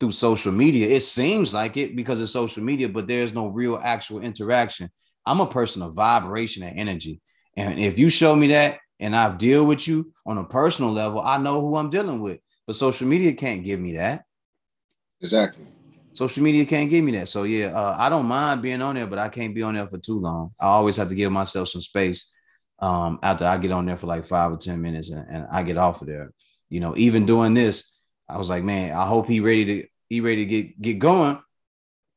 through 0.00 0.12
social 0.12 0.52
media. 0.52 0.88
It 0.88 1.02
seems 1.02 1.54
like 1.54 1.76
it 1.76 1.96
because 1.96 2.20
of 2.20 2.28
social 2.28 2.62
media, 2.62 2.88
but 2.88 3.06
there's 3.06 3.32
no 3.32 3.46
real 3.46 3.80
actual 3.82 4.20
interaction. 4.20 4.90
I'm 5.26 5.40
a 5.40 5.46
person 5.46 5.82
of 5.82 5.94
vibration 5.94 6.62
and 6.62 6.78
energy. 6.78 7.20
And 7.56 7.78
if 7.78 7.98
you 7.98 8.10
show 8.10 8.34
me 8.34 8.48
that 8.48 8.78
and 9.00 9.14
I've 9.14 9.38
deal 9.38 9.66
with 9.66 9.86
you 9.86 10.12
on 10.26 10.38
a 10.38 10.44
personal 10.44 10.92
level, 10.92 11.20
I 11.20 11.38
know 11.38 11.60
who 11.60 11.76
I'm 11.76 11.90
dealing 11.90 12.20
with. 12.20 12.40
But 12.66 12.76
social 12.76 13.06
media 13.06 13.32
can't 13.34 13.64
give 13.64 13.78
me 13.78 13.94
that. 13.94 14.24
Exactly. 15.20 15.66
Social 16.12 16.42
media 16.42 16.64
can't 16.64 16.88
give 16.88 17.04
me 17.04 17.12
that. 17.18 17.28
So 17.28 17.42
yeah, 17.42 17.66
uh, 17.66 17.96
I 17.98 18.08
don't 18.08 18.26
mind 18.26 18.62
being 18.62 18.80
on 18.80 18.94
there, 18.94 19.06
but 19.06 19.18
I 19.18 19.28
can't 19.28 19.54
be 19.54 19.62
on 19.62 19.74
there 19.74 19.88
for 19.88 19.98
too 19.98 20.20
long. 20.20 20.52
I 20.60 20.66
always 20.66 20.96
have 20.96 21.08
to 21.08 21.14
give 21.14 21.32
myself 21.32 21.68
some 21.68 21.82
space 21.82 22.30
um, 22.78 23.18
after 23.22 23.44
I 23.44 23.58
get 23.58 23.72
on 23.72 23.86
there 23.86 23.96
for 23.96 24.06
like 24.06 24.26
five 24.26 24.52
or 24.52 24.56
ten 24.56 24.80
minutes 24.80 25.10
and, 25.10 25.26
and 25.28 25.46
I 25.50 25.62
get 25.62 25.76
off 25.76 26.00
of 26.00 26.06
there. 26.06 26.32
You 26.68 26.80
know, 26.80 26.96
even 26.96 27.26
doing 27.26 27.54
this, 27.54 27.90
I 28.28 28.38
was 28.38 28.48
like, 28.48 28.64
man, 28.64 28.92
I 28.92 29.06
hope 29.06 29.26
he 29.26 29.40
ready 29.40 29.64
to 29.64 29.88
he 30.08 30.20
ready 30.20 30.44
to 30.44 30.50
get 30.50 30.80
get 30.80 30.98
going 30.98 31.38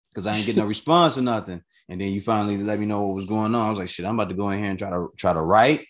because 0.10 0.28
I 0.28 0.36
ain't 0.36 0.46
getting 0.46 0.62
no 0.62 0.68
response 0.76 1.18
or 1.18 1.22
nothing. 1.22 1.62
And 1.90 2.02
then 2.02 2.12
you 2.12 2.22
finally 2.22 2.58
let 2.58 2.80
me 2.80 2.86
know 2.86 3.02
what 3.08 3.16
was 3.16 3.26
going 3.26 3.56
on. 3.56 3.66
I 3.66 3.70
was 3.70 3.80
like, 3.80 3.90
shit, 3.90 4.06
I'm 4.06 4.20
about 4.20 4.30
to 4.30 4.36
go 4.36 4.50
in 4.50 4.60
here 4.60 4.70
and 4.70 4.78
try 4.78 4.90
to 4.90 5.08
try 5.18 5.34
to 5.34 5.42
write, 5.42 5.86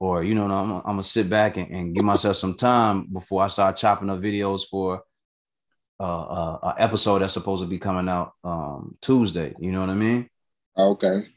or 0.00 0.24
you 0.24 0.34
know, 0.34 0.44
I'm, 0.44 0.72
I'm 0.72 0.82
gonna 0.82 1.02
sit 1.02 1.28
back 1.28 1.56
and, 1.56 1.70
and, 1.70 1.94
give 1.94 2.04
myself 2.04 2.36
some 2.36 2.54
time 2.54 3.06
before 3.12 3.42
I 3.42 3.48
start 3.48 3.76
chopping 3.76 4.10
up 4.10 4.20
videos 4.20 4.62
for 4.68 5.02
uh, 6.00 6.22
uh, 6.22 6.58
an 6.62 6.74
episode 6.78 7.20
that's 7.20 7.32
supposed 7.32 7.62
to 7.62 7.68
be 7.68 7.78
coming 7.78 8.08
out 8.08 8.32
um, 8.42 8.96
Tuesday. 9.00 9.54
You 9.58 9.72
know 9.72 9.80
what 9.80 9.90
I 9.90 9.94
mean? 9.94 10.28
Okay. 10.76 11.28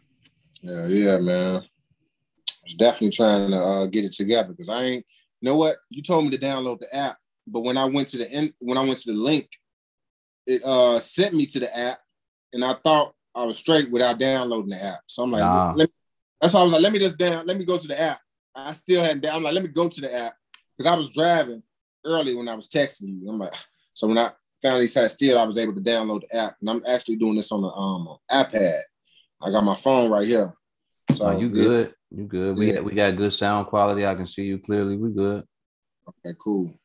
Yeah, 0.61 0.87
yeah, 0.87 1.17
man. 1.19 1.61
I 1.61 2.63
was 2.63 2.73
definitely 2.75 3.11
trying 3.11 3.51
to 3.51 3.57
uh, 3.57 3.85
get 3.87 4.05
it 4.05 4.13
together 4.13 4.49
because 4.49 4.69
I 4.69 4.83
ain't. 4.83 5.05
You 5.41 5.49
know 5.49 5.55
what? 5.55 5.75
You 5.91 6.01
told 6.01 6.25
me 6.25 6.31
to 6.31 6.39
download 6.39 6.79
the 6.79 6.95
app, 6.95 7.15
but 7.45 7.61
when 7.61 7.77
I 7.77 7.85
went 7.85 8.07
to 8.09 8.17
the 8.17 8.31
end, 8.31 8.53
when 8.59 8.77
I 8.77 8.83
went 8.83 8.97
to 8.99 9.11
the 9.11 9.17
link, 9.17 9.47
it 10.47 10.63
uh 10.65 10.99
sent 10.99 11.35
me 11.35 11.45
to 11.45 11.59
the 11.59 11.77
app, 11.77 11.99
and 12.53 12.65
I 12.65 12.73
thought 12.73 13.13
I 13.35 13.45
was 13.45 13.57
straight 13.57 13.91
without 13.91 14.17
downloading 14.17 14.71
the 14.71 14.83
app. 14.83 15.01
So 15.05 15.23
I'm 15.23 15.31
like, 15.31 15.41
nah. 15.41 15.73
me, 15.73 15.85
that's 16.41 16.55
why 16.55 16.61
I 16.61 16.63
was 16.63 16.73
like, 16.73 16.81
let 16.81 16.91
me 16.91 16.99
just 16.99 17.17
down, 17.17 17.45
let 17.45 17.57
me 17.57 17.65
go 17.65 17.77
to 17.77 17.87
the 17.87 18.01
app. 18.01 18.19
I 18.57 18.73
still 18.73 19.03
hadn't 19.03 19.21
down. 19.21 19.35
I'm 19.35 19.43
like, 19.43 19.53
let 19.53 19.63
me 19.63 19.69
go 19.69 19.87
to 19.87 20.01
the 20.01 20.13
app 20.13 20.33
because 20.75 20.91
I 20.91 20.95
was 20.95 21.13
driving 21.13 21.61
early 22.05 22.35
when 22.35 22.49
I 22.49 22.55
was 22.55 22.67
texting 22.67 23.21
you. 23.21 23.29
I'm 23.29 23.37
like, 23.37 23.53
so 23.93 24.07
when 24.07 24.17
I 24.17 24.31
finally 24.61 24.87
sat 24.87 25.11
still, 25.11 25.37
I 25.37 25.45
was 25.45 25.57
able 25.57 25.75
to 25.75 25.81
download 25.81 26.21
the 26.21 26.37
app, 26.37 26.55
and 26.59 26.69
I'm 26.69 26.83
actually 26.89 27.17
doing 27.17 27.35
this 27.35 27.51
on 27.51 27.61
the 27.61 27.69
um 27.69 28.17
iPad. 28.31 28.79
I 29.41 29.51
got 29.51 29.63
my 29.63 29.75
phone 29.75 30.09
right 30.09 30.27
here. 30.27 30.51
So 31.13 31.27
oh, 31.27 31.39
you 31.39 31.49
good? 31.49 31.93
you 32.09 32.25
good? 32.25 32.57
We 32.57 32.73
yeah. 32.73 32.79
we 32.79 32.93
got 32.93 33.15
good 33.15 33.33
sound 33.33 33.67
quality. 33.67 34.05
I 34.05 34.15
can 34.15 34.27
see 34.27 34.43
you 34.43 34.57
clearly. 34.57 34.97
We 34.97 35.11
good. 35.11 35.43
Okay, 36.07 36.35
cool. 36.39 36.79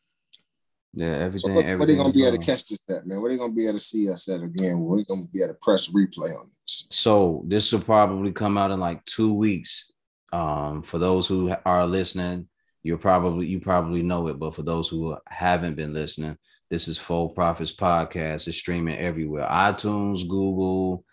Yeah, 0.95 1.07
everything. 1.07 1.51
So 1.51 1.53
what, 1.55 1.65
everything 1.65 1.79
what 1.79 1.85
are 1.85 1.87
they 1.87 1.97
gonna 1.97 2.13
be 2.13 2.27
able 2.27 2.37
to 2.37 2.45
catch 2.45 2.69
this 2.69 2.81
at, 2.91 3.07
man? 3.07 3.21
What 3.21 3.29
are 3.29 3.31
they 3.31 3.39
gonna 3.39 3.53
be 3.53 3.65
able 3.65 3.75
to 3.75 3.81
see 3.81 4.11
us 4.11 4.29
at 4.29 4.43
again? 4.43 4.81
We're 4.81 5.05
gonna 5.05 5.27
be 5.33 5.43
able 5.43 5.55
to 5.55 5.59
press 5.63 5.89
replay 5.89 6.39
on 6.39 6.51
this. 6.51 6.87
So 6.91 7.43
this 7.47 7.73
will 7.73 7.81
probably 7.81 8.33
come 8.33 8.59
out 8.59 8.71
in 8.71 8.79
like 8.79 9.03
two 9.07 9.35
weeks. 9.35 9.92
Um, 10.33 10.83
for 10.83 10.99
those 10.99 11.29
who 11.29 11.55
are 11.65 11.87
listening, 11.87 12.49
you're 12.83 12.99
probably 12.99 13.47
you 13.47 13.61
probably 13.61 14.03
know 14.03 14.27
it, 14.29 14.39
but 14.39 14.55
for 14.55 14.63
those 14.63 14.89
who 14.89 15.17
haven't 15.29 15.77
been 15.77 15.93
listening, 15.93 16.37
this 16.71 16.89
is 16.89 16.99
Faux 16.99 17.37
Profhitz 17.37 17.77
Podcast. 17.77 18.49
It's 18.49 18.57
streaming 18.57 18.99
everywhere: 18.99 19.47
iTunes, 19.49 20.27
Google, 20.27 21.05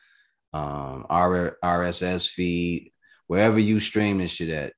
um, 0.53 1.05
R- 1.09 1.57
RSS 1.63 2.27
feed, 2.27 2.91
wherever 3.27 3.59
you 3.59 3.79
stream 3.79 4.17
this 4.17 4.31
shit 4.31 4.49
at, 4.49 4.73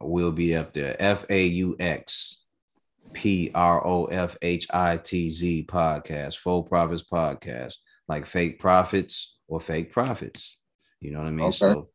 will 0.00 0.32
be 0.32 0.54
up 0.54 0.74
there. 0.74 0.96
F 1.00 1.26
A 1.28 1.46
U 1.46 1.76
X 1.80 2.44
P 3.12 3.50
R 3.54 3.84
O 3.84 4.04
F 4.04 4.36
H 4.42 4.66
I 4.70 4.98
T 4.98 5.30
Z 5.30 5.66
podcast, 5.68 6.36
Faux 6.36 6.70
Profhitz 6.70 7.02
podcast, 7.10 7.74
like 8.06 8.26
fake 8.26 8.60
profits 8.60 9.38
or 9.48 9.60
fake 9.60 9.92
profits. 9.92 10.60
You 11.00 11.12
know 11.12 11.18
what 11.18 11.28
I 11.28 11.30
mean? 11.30 11.46
Okay. 11.46 11.56
So 11.56 11.88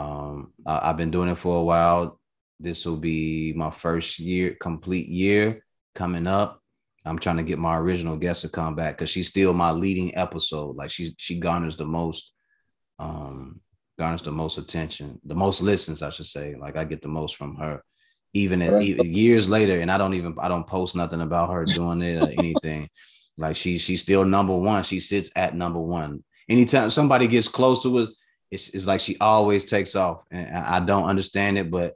um, 0.00 0.52
I, 0.66 0.88
have 0.88 0.96
been 0.96 1.10
doing 1.10 1.28
it 1.28 1.36
for 1.36 1.58
a 1.58 1.62
while. 1.62 2.18
This 2.58 2.86
will 2.86 2.96
be 2.96 3.52
my 3.54 3.70
first 3.70 4.18
year, 4.18 4.56
complete 4.60 5.08
year 5.08 5.64
coming 5.94 6.26
up. 6.26 6.62
I'm 7.04 7.18
trying 7.18 7.38
to 7.38 7.42
get 7.42 7.58
my 7.58 7.76
original 7.76 8.16
guest 8.16 8.42
to 8.42 8.48
come 8.48 8.74
back 8.74 8.96
because 8.96 9.10
she's 9.10 9.28
still 9.28 9.54
my 9.54 9.70
leading 9.70 10.16
episode. 10.16 10.76
Like 10.76 10.90
she 10.90 11.14
she 11.18 11.38
garners 11.38 11.76
the 11.76 11.86
most 11.86 12.32
um 12.98 13.60
garners 13.98 14.22
the 14.22 14.32
most 14.32 14.58
attention, 14.58 15.20
the 15.24 15.34
most 15.34 15.60
listens, 15.62 16.02
I 16.02 16.10
should 16.10 16.26
say. 16.26 16.56
Like 16.58 16.76
I 16.76 16.84
get 16.84 17.02
the 17.02 17.08
most 17.08 17.36
from 17.36 17.56
her 17.56 17.82
even, 18.32 18.62
at, 18.62 18.82
even 18.82 19.12
years 19.12 19.48
later, 19.48 19.80
and 19.80 19.90
I 19.90 19.98
don't 19.98 20.14
even 20.14 20.36
I 20.38 20.48
don't 20.48 20.66
post 20.66 20.94
nothing 20.94 21.20
about 21.20 21.50
her 21.50 21.64
doing 21.64 22.02
it 22.02 22.22
or 22.22 22.28
anything. 22.38 22.88
like 23.38 23.56
she 23.56 23.78
she's 23.78 24.02
still 24.02 24.24
number 24.24 24.56
one. 24.56 24.82
She 24.84 25.00
sits 25.00 25.30
at 25.36 25.54
number 25.54 25.80
one. 25.80 26.22
Anytime 26.48 26.90
somebody 26.90 27.28
gets 27.28 27.48
close 27.48 27.82
to 27.82 27.98
us, 27.98 28.10
it's, 28.50 28.70
it's 28.70 28.86
like 28.86 29.00
she 29.00 29.16
always 29.18 29.64
takes 29.64 29.94
off, 29.94 30.22
and 30.30 30.56
I 30.56 30.80
don't 30.80 31.04
understand 31.04 31.58
it. 31.58 31.70
But 31.70 31.94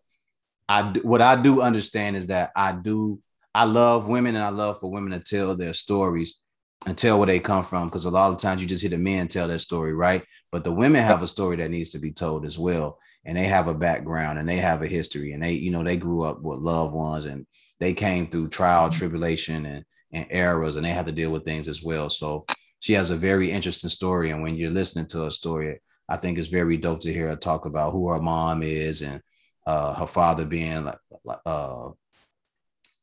I 0.68 0.82
what 1.02 1.22
I 1.22 1.40
do 1.40 1.60
understand 1.62 2.16
is 2.16 2.28
that 2.28 2.52
I 2.56 2.72
do 2.72 3.20
I 3.54 3.64
love 3.64 4.08
women, 4.08 4.34
and 4.34 4.44
I 4.44 4.50
love 4.50 4.80
for 4.80 4.90
women 4.90 5.12
to 5.12 5.20
tell 5.20 5.56
their 5.56 5.74
stories 5.74 6.40
and 6.86 6.98
tell 6.98 7.18
where 7.18 7.26
they 7.26 7.40
come 7.40 7.64
from 7.64 7.88
because 7.88 8.04
a 8.04 8.10
lot 8.10 8.32
of 8.32 8.38
times 8.38 8.60
you 8.60 8.68
just 8.68 8.82
hear 8.82 8.90
the 8.90 8.98
men 8.98 9.26
tell 9.26 9.48
their 9.48 9.58
story, 9.58 9.94
right? 9.94 10.22
But 10.52 10.64
the 10.64 10.72
women 10.72 11.02
have 11.02 11.22
a 11.22 11.28
story 11.28 11.56
that 11.56 11.70
needs 11.70 11.90
to 11.90 11.98
be 11.98 12.12
told 12.12 12.44
as 12.44 12.58
well. 12.58 12.98
and 13.24 13.38
they 13.38 13.44
have 13.44 13.68
a 13.68 13.74
background 13.74 14.38
and 14.38 14.48
they 14.48 14.56
have 14.56 14.82
a 14.82 14.86
history 14.86 15.32
and 15.32 15.42
they 15.42 15.52
you 15.52 15.70
know 15.70 15.82
they 15.82 15.96
grew 15.96 16.22
up 16.22 16.40
with 16.42 16.58
loved 16.58 16.92
ones 16.92 17.24
and 17.24 17.46
they 17.80 17.92
came 17.92 18.26
through 18.26 18.48
trial 18.48 18.88
mm-hmm. 18.88 18.98
tribulation 18.98 19.66
and 19.66 19.84
and 20.12 20.26
errors 20.30 20.76
and 20.76 20.84
they 20.84 20.90
had 20.90 21.06
to 21.06 21.12
deal 21.12 21.30
with 21.30 21.44
things 21.44 21.66
as 21.66 21.82
well 21.82 22.08
so 22.08 22.44
she 22.80 22.92
has 22.92 23.10
a 23.10 23.16
very 23.16 23.50
interesting 23.50 23.90
story 23.90 24.30
and 24.30 24.42
when 24.42 24.54
you're 24.54 24.70
listening 24.70 25.06
to 25.06 25.22
her 25.22 25.30
story 25.30 25.80
i 26.08 26.16
think 26.16 26.38
it's 26.38 26.48
very 26.48 26.76
dope 26.76 27.00
to 27.00 27.12
hear 27.12 27.28
her 27.28 27.36
talk 27.36 27.66
about 27.66 27.92
who 27.92 28.08
her 28.08 28.20
mom 28.20 28.62
is 28.62 29.02
and 29.02 29.20
uh, 29.66 29.94
her 29.94 30.06
father 30.06 30.44
being 30.44 30.84
like 30.84 31.38
uh, 31.46 31.88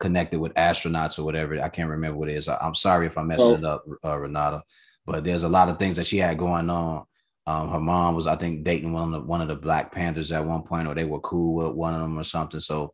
connected 0.02 0.40
with 0.40 0.54
astronauts 0.56 1.18
or 1.18 1.24
whatever. 1.24 1.62
I 1.62 1.70
can't 1.70 1.90
remember 1.90 2.18
what 2.18 2.30
it 2.30 2.36
is. 2.36 2.50
I, 2.50 2.58
am 2.66 2.76
sorry 2.76 3.08
if 3.08 3.18
I'm 3.18 3.28
messing 3.28 3.46
oh. 3.46 3.54
it 3.56 3.64
up, 3.64 3.86
uh, 4.04 4.18
Renata. 4.18 4.64
But 5.06 5.24
there's 5.24 5.44
a 5.44 5.50
lot 5.50 5.70
of 5.70 5.80
things 5.80 5.96
that 5.96 6.08
she 6.08 6.18
had 6.18 6.38
going 6.38 6.70
on. 6.70 7.06
Um, 7.48 7.70
her 7.70 7.80
mom 7.80 8.16
was, 8.16 8.28
I 8.28 8.36
think, 8.36 8.64
dating 8.64 8.94
one 8.94 9.06
of 9.06 9.12
the 9.12 9.22
one 9.22 9.42
of 9.42 9.48
the 9.48 9.56
Black 9.56 9.92
Panthers 9.92 10.32
at 10.32 10.46
one 10.46 10.62
point, 10.64 10.88
or 10.88 10.94
they 10.94 11.06
were 11.06 11.20
cool 11.22 11.56
with 11.56 11.76
one 11.76 11.94
of 11.94 12.02
them 12.02 12.20
or 12.20 12.24
something. 12.24 12.60
So, 12.60 12.94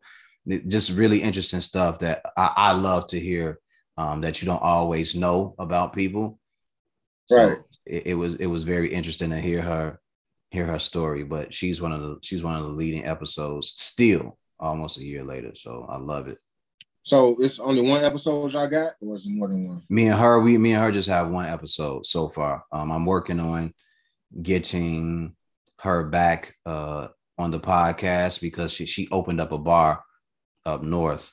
just 0.66 0.90
really 0.90 1.20
interesting 1.20 1.60
stuff 1.60 1.98
that 1.98 2.22
I, 2.36 2.52
I 2.56 2.72
love 2.72 3.08
to 3.08 3.20
hear. 3.20 3.58
Um, 3.98 4.20
that 4.20 4.40
you 4.40 4.46
don't 4.46 4.62
always 4.62 5.16
know 5.16 5.56
about 5.58 5.92
people. 5.92 6.38
So 7.26 7.48
right. 7.48 7.56
It, 7.88 8.08
it 8.08 8.14
was 8.14 8.34
it 8.36 8.46
was 8.46 8.64
very 8.64 8.92
interesting 8.92 9.30
to 9.30 9.40
hear 9.40 9.62
her 9.62 10.00
hear 10.50 10.66
her 10.66 10.78
story. 10.78 11.24
But 11.24 11.54
she's 11.54 11.80
one 11.80 11.92
of 11.92 12.00
the 12.02 12.18
she's 12.22 12.42
one 12.42 12.56
of 12.56 12.62
the 12.62 12.68
leading 12.68 13.04
episodes 13.04 13.72
still, 13.76 14.38
almost 14.60 14.98
a 14.98 15.04
year 15.04 15.24
later. 15.24 15.54
So 15.54 15.86
I 15.88 15.96
love 15.96 16.28
it. 16.28 16.38
So 17.02 17.36
it's 17.38 17.58
only 17.58 17.88
one 17.88 18.04
episode 18.04 18.52
y'all 18.52 18.68
got, 18.68 18.92
or 19.00 19.08
was 19.08 19.26
it 19.26 19.32
more 19.32 19.48
than 19.48 19.66
one? 19.66 19.82
Me 19.88 20.08
and 20.08 20.20
her, 20.20 20.40
we 20.40 20.58
me 20.58 20.72
and 20.72 20.82
her 20.82 20.92
just 20.92 21.08
have 21.08 21.30
one 21.30 21.46
episode 21.46 22.06
so 22.06 22.28
far. 22.28 22.64
Um, 22.70 22.92
I'm 22.92 23.06
working 23.06 23.40
on 23.40 23.72
getting 24.42 25.34
her 25.80 26.04
back 26.04 26.54
uh 26.66 27.08
on 27.38 27.50
the 27.50 27.60
podcast 27.60 28.40
because 28.40 28.72
she 28.72 28.84
she 28.84 29.08
opened 29.10 29.40
up 29.40 29.52
a 29.52 29.58
bar 29.58 30.04
up 30.66 30.82
north. 30.82 31.32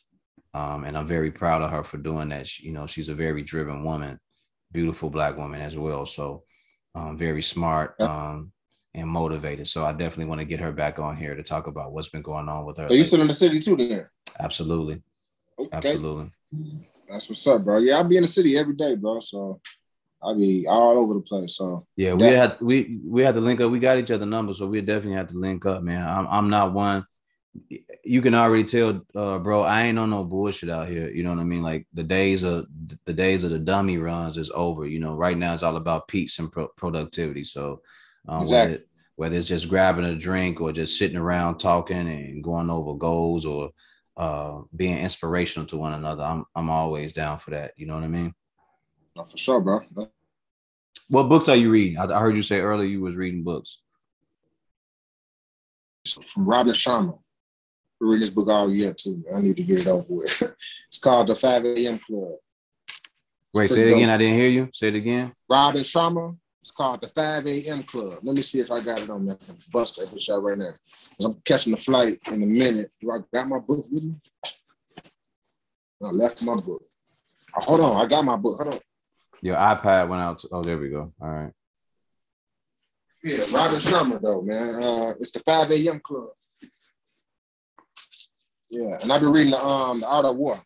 Um, 0.53 0.85
and 0.85 0.97
I'm 0.97 1.07
very 1.07 1.31
proud 1.31 1.61
of 1.61 1.71
her 1.71 1.83
for 1.83 1.97
doing 1.97 2.29
that. 2.29 2.47
She, 2.47 2.67
you 2.67 2.71
know, 2.71 2.87
she's 2.87 3.09
a 3.09 3.13
very 3.15 3.41
driven 3.41 3.83
woman, 3.83 4.17
beautiful 4.71 5.09
black 5.09 5.35
woman 5.35 5.59
as 5.59 5.77
well. 5.77 6.05
So 6.05 6.44
um, 6.95 7.17
very 7.17 7.43
smart 7.43 7.99
um, 7.99 8.51
and 8.93 9.09
motivated. 9.09 9.67
So 9.67 9.85
I 9.85 9.91
definitely 9.91 10.25
want 10.25 10.41
to 10.41 10.45
get 10.45 10.59
her 10.61 10.71
back 10.71 10.97
on 10.97 11.15
here 11.15 11.35
to 11.35 11.43
talk 11.43 11.67
about 11.67 11.91
what's 11.91 12.09
been 12.09 12.21
going 12.21 12.49
on 12.49 12.65
with 12.65 12.77
her. 12.77 12.87
So 12.87 12.95
you 12.95 13.03
still 13.03 13.21
in 13.21 13.27
the 13.27 13.33
city 13.33 13.59
too, 13.59 13.75
then? 13.75 14.01
Absolutely. 14.39 15.01
Okay. 15.59 15.69
Absolutely. 15.73 16.31
That's 17.07 17.29
what's 17.29 17.45
up, 17.47 17.63
bro. 17.63 17.77
Yeah, 17.79 17.97
I'll 17.97 18.03
be 18.03 18.17
in 18.17 18.23
the 18.23 18.27
city 18.27 18.57
every 18.57 18.75
day, 18.75 18.95
bro. 18.95 19.19
So 19.19 19.59
I'll 20.21 20.35
be 20.35 20.65
all 20.67 20.97
over 20.97 21.13
the 21.13 21.21
place. 21.21 21.55
So 21.55 21.85
yeah, 21.95 22.13
we 22.13 22.23
had 22.23 22.57
we 22.59 22.99
we 23.05 23.21
had 23.21 23.35
to 23.35 23.41
link 23.41 23.61
up. 23.61 23.71
We 23.71 23.79
got 23.79 23.99
each 23.99 24.11
other 24.11 24.25
numbers, 24.25 24.57
so 24.57 24.65
we 24.65 24.81
definitely 24.81 25.17
have 25.17 25.29
to 25.29 25.37
link 25.37 25.65
up, 25.65 25.83
man. 25.83 26.07
I'm 26.07 26.27
I'm 26.27 26.49
not 26.49 26.73
one. 26.73 27.05
You 28.05 28.21
can 28.21 28.35
already 28.35 28.63
tell, 28.63 29.01
uh, 29.15 29.39
bro. 29.39 29.63
I 29.63 29.83
ain't 29.83 29.97
on 29.97 30.11
no 30.11 30.23
bullshit 30.23 30.69
out 30.69 30.87
here. 30.87 31.09
You 31.09 31.23
know 31.23 31.31
what 31.31 31.39
I 31.39 31.43
mean? 31.43 31.63
Like 31.63 31.87
the 31.93 32.03
days 32.03 32.43
of 32.43 32.67
the 33.05 33.13
days 33.13 33.43
of 33.43 33.49
the 33.49 33.59
dummy 33.59 33.97
runs 33.97 34.37
is 34.37 34.51
over. 34.53 34.85
You 34.85 34.99
know, 34.99 35.15
right 35.15 35.37
now 35.37 35.53
it's 35.53 35.63
all 35.63 35.75
about 35.75 36.07
peace 36.07 36.37
and 36.37 36.51
pro- 36.51 36.67
productivity. 36.67 37.43
So 37.43 37.81
um, 38.27 38.41
exactly. 38.41 38.73
Whether, 38.73 38.85
whether 39.15 39.37
it's 39.37 39.47
just 39.47 39.69
grabbing 39.69 40.05
a 40.05 40.15
drink 40.15 40.61
or 40.61 40.71
just 40.71 40.99
sitting 40.99 41.17
around 41.17 41.57
talking 41.57 42.07
and 42.07 42.43
going 42.43 42.69
over 42.69 42.93
goals 42.93 43.45
or 43.45 43.71
uh, 44.17 44.61
being 44.75 44.97
inspirational 44.97 45.67
to 45.67 45.77
one 45.77 45.93
another. 45.93 46.23
I'm 46.23 46.45
I'm 46.55 46.69
always 46.69 47.13
down 47.13 47.39
for 47.39 47.51
that. 47.51 47.73
You 47.75 47.87
know 47.87 47.95
what 47.95 48.03
I 48.03 48.07
mean? 48.07 48.33
No, 49.15 49.25
for 49.25 49.37
sure, 49.37 49.61
bro. 49.61 49.81
What 51.07 51.29
books 51.29 51.49
are 51.49 51.55
you 51.55 51.69
reading? 51.69 51.97
I, 51.97 52.05
I 52.05 52.19
heard 52.19 52.35
you 52.35 52.43
say 52.43 52.61
earlier 52.61 52.87
you 52.87 53.01
was 53.01 53.15
reading 53.15 53.43
books. 53.43 53.79
From 56.21 56.45
Robin 56.45 56.73
Sharma. 56.73 57.19
Read 57.99 58.21
this 58.21 58.29
book 58.29 58.49
all 58.49 58.69
year 58.69 58.93
too. 58.93 59.23
I 59.33 59.41
need 59.41 59.57
to 59.57 59.63
get 59.63 59.79
it 59.79 59.87
over 59.87 60.05
with. 60.09 60.41
it's 60.87 60.99
called 60.99 61.27
The 61.27 61.35
5 61.35 61.65
a.m. 61.65 61.99
Club. 61.99 62.37
Wait, 63.53 63.69
say 63.69 63.83
it 63.83 63.93
again. 63.93 64.09
I 64.09 64.17
didn't 64.17 64.37
hear 64.37 64.49
you. 64.49 64.69
Say 64.73 64.89
it 64.89 64.95
again. 64.95 65.33
Robin 65.49 65.81
Sharma. 65.81 66.37
It's 66.61 66.71
called 66.71 67.01
the 67.01 67.07
5 67.07 67.45
a.m. 67.47 67.83
Club. 67.83 68.19
Let 68.23 68.35
me 68.35 68.41
see 68.41 68.59
if 68.59 68.71
I 68.71 68.81
got 68.81 68.99
it 68.99 69.09
on 69.09 69.25
my 69.27 69.35
bus 69.71 69.97
paper 69.97 70.19
shot 70.19 70.41
right 70.41 70.57
now. 70.57 70.73
I'm 71.23 71.35
catching 71.45 71.71
the 71.71 71.77
flight 71.77 72.15
in 72.31 72.41
a 72.41 72.45
minute. 72.45 72.87
Do 72.99 73.11
I 73.11 73.19
got 73.31 73.47
my 73.47 73.59
book 73.59 73.85
with 73.89 74.03
me? 74.03 74.15
I 76.03 76.07
left 76.07 76.43
my 76.43 76.55
book. 76.55 76.83
Oh, 77.55 77.61
hold 77.61 77.81
on, 77.81 78.03
I 78.03 78.07
got 78.07 78.25
my 78.25 78.35
book. 78.35 78.57
Hold 78.61 78.73
on. 78.73 78.79
Your 79.41 79.55
iPad 79.55 80.09
went 80.09 80.21
out. 80.21 80.39
To, 80.39 80.49
oh, 80.51 80.63
there 80.63 80.77
we 80.77 80.89
go. 80.89 81.13
All 81.21 81.29
right. 81.29 81.51
Yeah, 83.23 83.45
Robin 83.53 83.79
Sharma 83.79 84.19
though, 84.21 84.41
man. 84.41 84.75
Uh, 84.75 85.13
it's 85.19 85.31
the 85.31 85.39
5 85.39 85.71
a.m. 85.71 85.99
Club. 85.99 86.29
Yeah, 88.75 88.97
and 89.01 89.13
I've 89.13 89.21
been 89.21 89.31
reading 89.31 89.51
the 89.51 89.65
um 89.65 90.01
the 90.01 90.07
Art 90.07 90.25
of 90.25 90.35
War. 90.35 90.59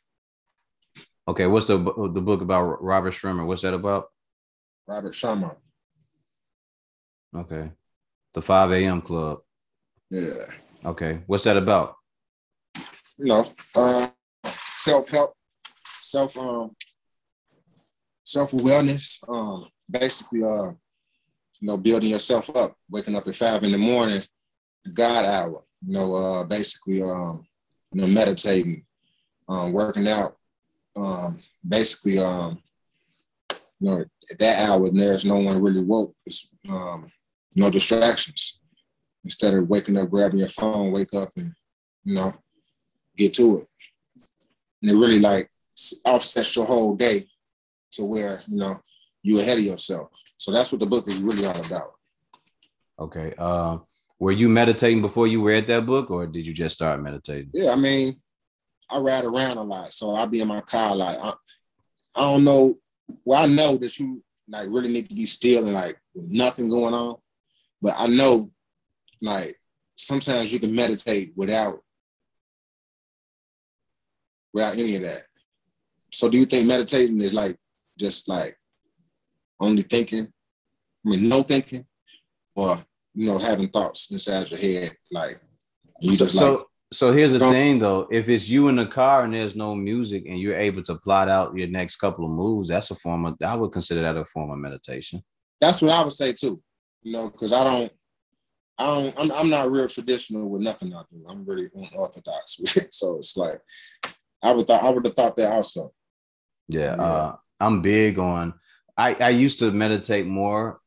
Okay, 1.28 1.45
what's 1.45 1.68
the 1.68 1.78
the 1.78 2.22
book 2.22 2.41
about 2.41 2.82
Robert 2.84 3.12
Sherman? 3.12 3.45
What's 3.45 3.62
that 3.62 3.76
about? 3.76 4.07
Robert 4.88 5.14
Sharma. 5.14 5.55
Okay. 7.36 7.70
The 8.34 8.41
5 8.41 8.72
a.m. 8.72 9.01
club. 9.01 9.41
Yeah. 10.10 10.32
Okay. 10.84 11.20
What's 11.28 11.43
that 11.43 11.57
about? 11.57 11.97
You 13.20 13.26
know, 13.26 13.53
uh, 13.76 14.07
self-help, 14.43 15.36
self 16.01 16.36
um 16.36 16.76
self-awareness. 18.24 19.24
Um, 19.30 19.68
basically 19.88 20.41
uh, 20.43 20.72
you 21.60 21.68
know, 21.68 21.78
building 21.78 22.10
yourself 22.10 22.49
up, 22.55 22.76
waking 22.89 23.16
up 23.16 23.28
at 23.28 23.36
five 23.36 23.64
in 23.64 23.72
the 23.72 23.78
morning, 23.78 24.24
God 24.91 25.26
hour, 25.26 25.62
you 25.86 25.93
know, 25.93 26.16
uh 26.16 26.43
basically 26.43 27.03
um, 27.03 27.45
you 27.92 28.02
know, 28.02 28.08
meditating, 28.08 28.86
um, 29.48 29.72
working 29.72 30.08
out, 30.08 30.38
um, 30.96 31.40
basically 31.68 32.20
um, 32.20 32.62
you 33.80 33.90
know, 33.90 34.06
at 34.32 34.40
that 34.40 34.70
hour 34.70 34.90
there's 34.92 35.26
no 35.26 35.38
one 35.38 35.62
really 35.62 35.84
woke. 35.84 36.16
It's 36.26 36.50
um 36.70 37.12
no 37.56 37.70
distractions. 37.70 38.60
Instead 39.24 39.54
of 39.54 39.70
waking 39.70 39.98
up, 39.98 40.10
grabbing 40.10 40.40
your 40.40 40.50
phone, 40.50 40.92
wake 40.92 41.14
up 41.14 41.30
and, 41.36 41.54
you 42.06 42.16
know, 42.16 42.34
get 43.18 43.34
to 43.34 43.60
it. 43.60 43.68
And 44.82 44.92
it 44.92 44.96
really 44.96 45.20
like 45.20 45.50
offsets 46.06 46.56
your 46.56 46.66
whole 46.66 46.96
day 46.96 47.26
to 47.94 48.06
where, 48.06 48.42
you 48.48 48.58
know, 48.58 48.76
you're 49.22 49.42
ahead 49.42 49.58
of 49.58 49.64
yourself. 49.64 50.10
So 50.38 50.52
that's 50.52 50.72
what 50.72 50.80
the 50.80 50.86
book 50.86 51.08
is 51.08 51.22
really 51.22 51.46
all 51.46 51.66
about. 51.66 51.92
Okay. 52.98 53.34
Uh, 53.38 53.78
were 54.20 54.32
you 54.34 54.49
meditating 54.49 55.01
before 55.01 55.28
you 55.28 55.41
read 55.41 55.67
that 55.67 55.86
book 55.86 56.11
or 56.11 56.28
did 56.28 56.45
you 56.45 56.53
just 56.53 56.76
start 56.76 57.01
meditating? 57.01 57.49
Yeah, 57.53 57.72
I 57.72 57.76
mean, 57.76 58.22
I 58.89 58.99
ride 58.99 59.24
around 59.24 59.57
a 59.57 59.63
lot. 59.63 59.93
So 59.93 60.15
I'll 60.15 60.28
be 60.28 60.41
in 60.41 60.47
my 60.47 60.61
car 60.61 60.95
like 60.95 61.17
I, 61.17 61.34
I 62.15 62.22
don't 62.22 62.43
know. 62.43 62.78
Well, 63.24 63.43
I 63.43 63.47
know 63.47 63.78
that 63.78 63.97
you 63.97 64.22
like 64.49 64.67
really 64.70 64.91
need 64.91 65.07
to 65.09 65.15
be 65.15 65.26
still 65.26 65.65
and 65.65 65.74
like 65.74 65.99
nothing 66.13 66.70
going 66.70 66.93
on. 66.93 67.15
But 67.82 67.95
I 67.97 68.07
know, 68.07 68.51
like, 69.22 69.55
sometimes 69.95 70.51
you 70.51 70.59
can 70.59 70.76
meditate 70.76 71.32
without 71.36 71.80
without 74.53 74.74
any 74.74 74.95
of 74.95 75.03
that. 75.03 75.22
So 76.11 76.30
do 76.30 76.38
you 76.38 76.45
think 76.45 76.67
meditating 76.67 77.20
is 77.20 77.34
like 77.34 77.55
just 77.97 78.28
like 78.28 78.55
only 79.59 79.84
thinking? 79.84 80.28
I 81.05 81.09
mean, 81.09 81.30
no 81.30 81.43
thinking, 81.43 81.86
or 82.55 82.78
you 83.14 83.28
know, 83.28 83.38
having 83.38 83.70
thoughts 83.70 84.12
inside 84.12 84.49
your 84.49 84.60
head, 84.60 84.91
like 85.12 85.36
you 85.99 86.18
just 86.18 86.36
so, 86.36 86.55
like. 86.55 86.66
So 86.91 87.12
here's 87.12 87.32
the 87.32 87.39
thing, 87.39 87.78
though. 87.78 88.07
If 88.10 88.30
it's 88.30 88.49
you 88.49 88.68
in 88.68 88.76
the 88.76 88.86
car 88.86 89.24
and 89.24 89.34
there's 89.34 89.55
no 89.55 89.76
music, 89.76 90.26
and 90.28 90.39
you're 90.39 90.57
able 90.57 90.82
to 90.84 90.95
plot 90.95 91.30
out 91.30 91.55
your 91.55 91.68
next 91.68 91.97
couple 91.97 92.26
of 92.26 92.32
moves, 92.32 92.70
that's 92.70 92.89
a 92.89 92.95
form 92.95 93.26
of. 93.26 93.36
I 93.45 93.55
would 93.55 93.72
consider 93.72 94.01
that 94.01 94.18
a 94.18 94.26
form 94.26 94.49
of 94.49 94.57
meditation. 94.57 95.24
That's 95.62 95.82
what 95.82 95.91
I 95.91 96.03
would 96.03 96.14
say 96.14 96.34
too 96.34 96.64
you 97.03 97.14
know, 97.14 97.30
because 97.30 97.53
I 97.53 97.64
don't, 97.64 97.91
I 98.78 98.86
don't, 98.86 99.20
I'm, 99.20 99.32
I'm 99.32 99.49
not 99.49 99.72
real 99.72 99.88
traditional 99.88 100.49
with 100.49 100.62
nothing 100.62 100.93
I 100.93 101.03
do. 101.12 101.24
I'm 101.28 101.45
really 101.45 101.70
unorthodox 101.74 102.57
with 102.62 102.78
it. 102.78 102.93
So 102.93 103.18
it's 103.18 103.36
like, 103.36 103.57
I 104.41 104.51
would 104.51 104.68
thought, 104.68 104.84
I 104.84 104.89
would 104.89 105.05
have 105.05 105.16
thought 105.16 105.36
that 105.36 105.51
also. 105.51 105.91
Yeah, 106.68 106.95
yeah. 106.95 107.01
Uh, 107.01 107.36
I'm 107.60 107.82
big 107.82 108.20
on. 108.20 108.53
I 108.95 109.16
I 109.16 109.30
used 109.30 109.60
to 109.60 109.72
meditate 109.72 110.28
more 110.28 110.80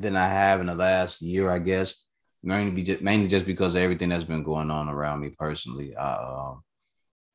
than 0.00 0.16
I 0.16 0.28
have 0.28 0.60
in 0.60 0.66
the 0.66 0.74
last 0.74 1.22
year, 1.22 1.50
I 1.50 1.58
guess. 1.58 1.94
Mainly, 2.42 2.82
just, 2.82 3.02
mainly 3.02 3.28
just 3.28 3.46
because 3.46 3.76
everything 3.76 4.08
that's 4.08 4.24
been 4.24 4.42
going 4.42 4.70
on 4.70 4.88
around 4.88 5.20
me 5.20 5.30
personally. 5.30 5.94
I, 5.96 6.12
uh, 6.12 6.54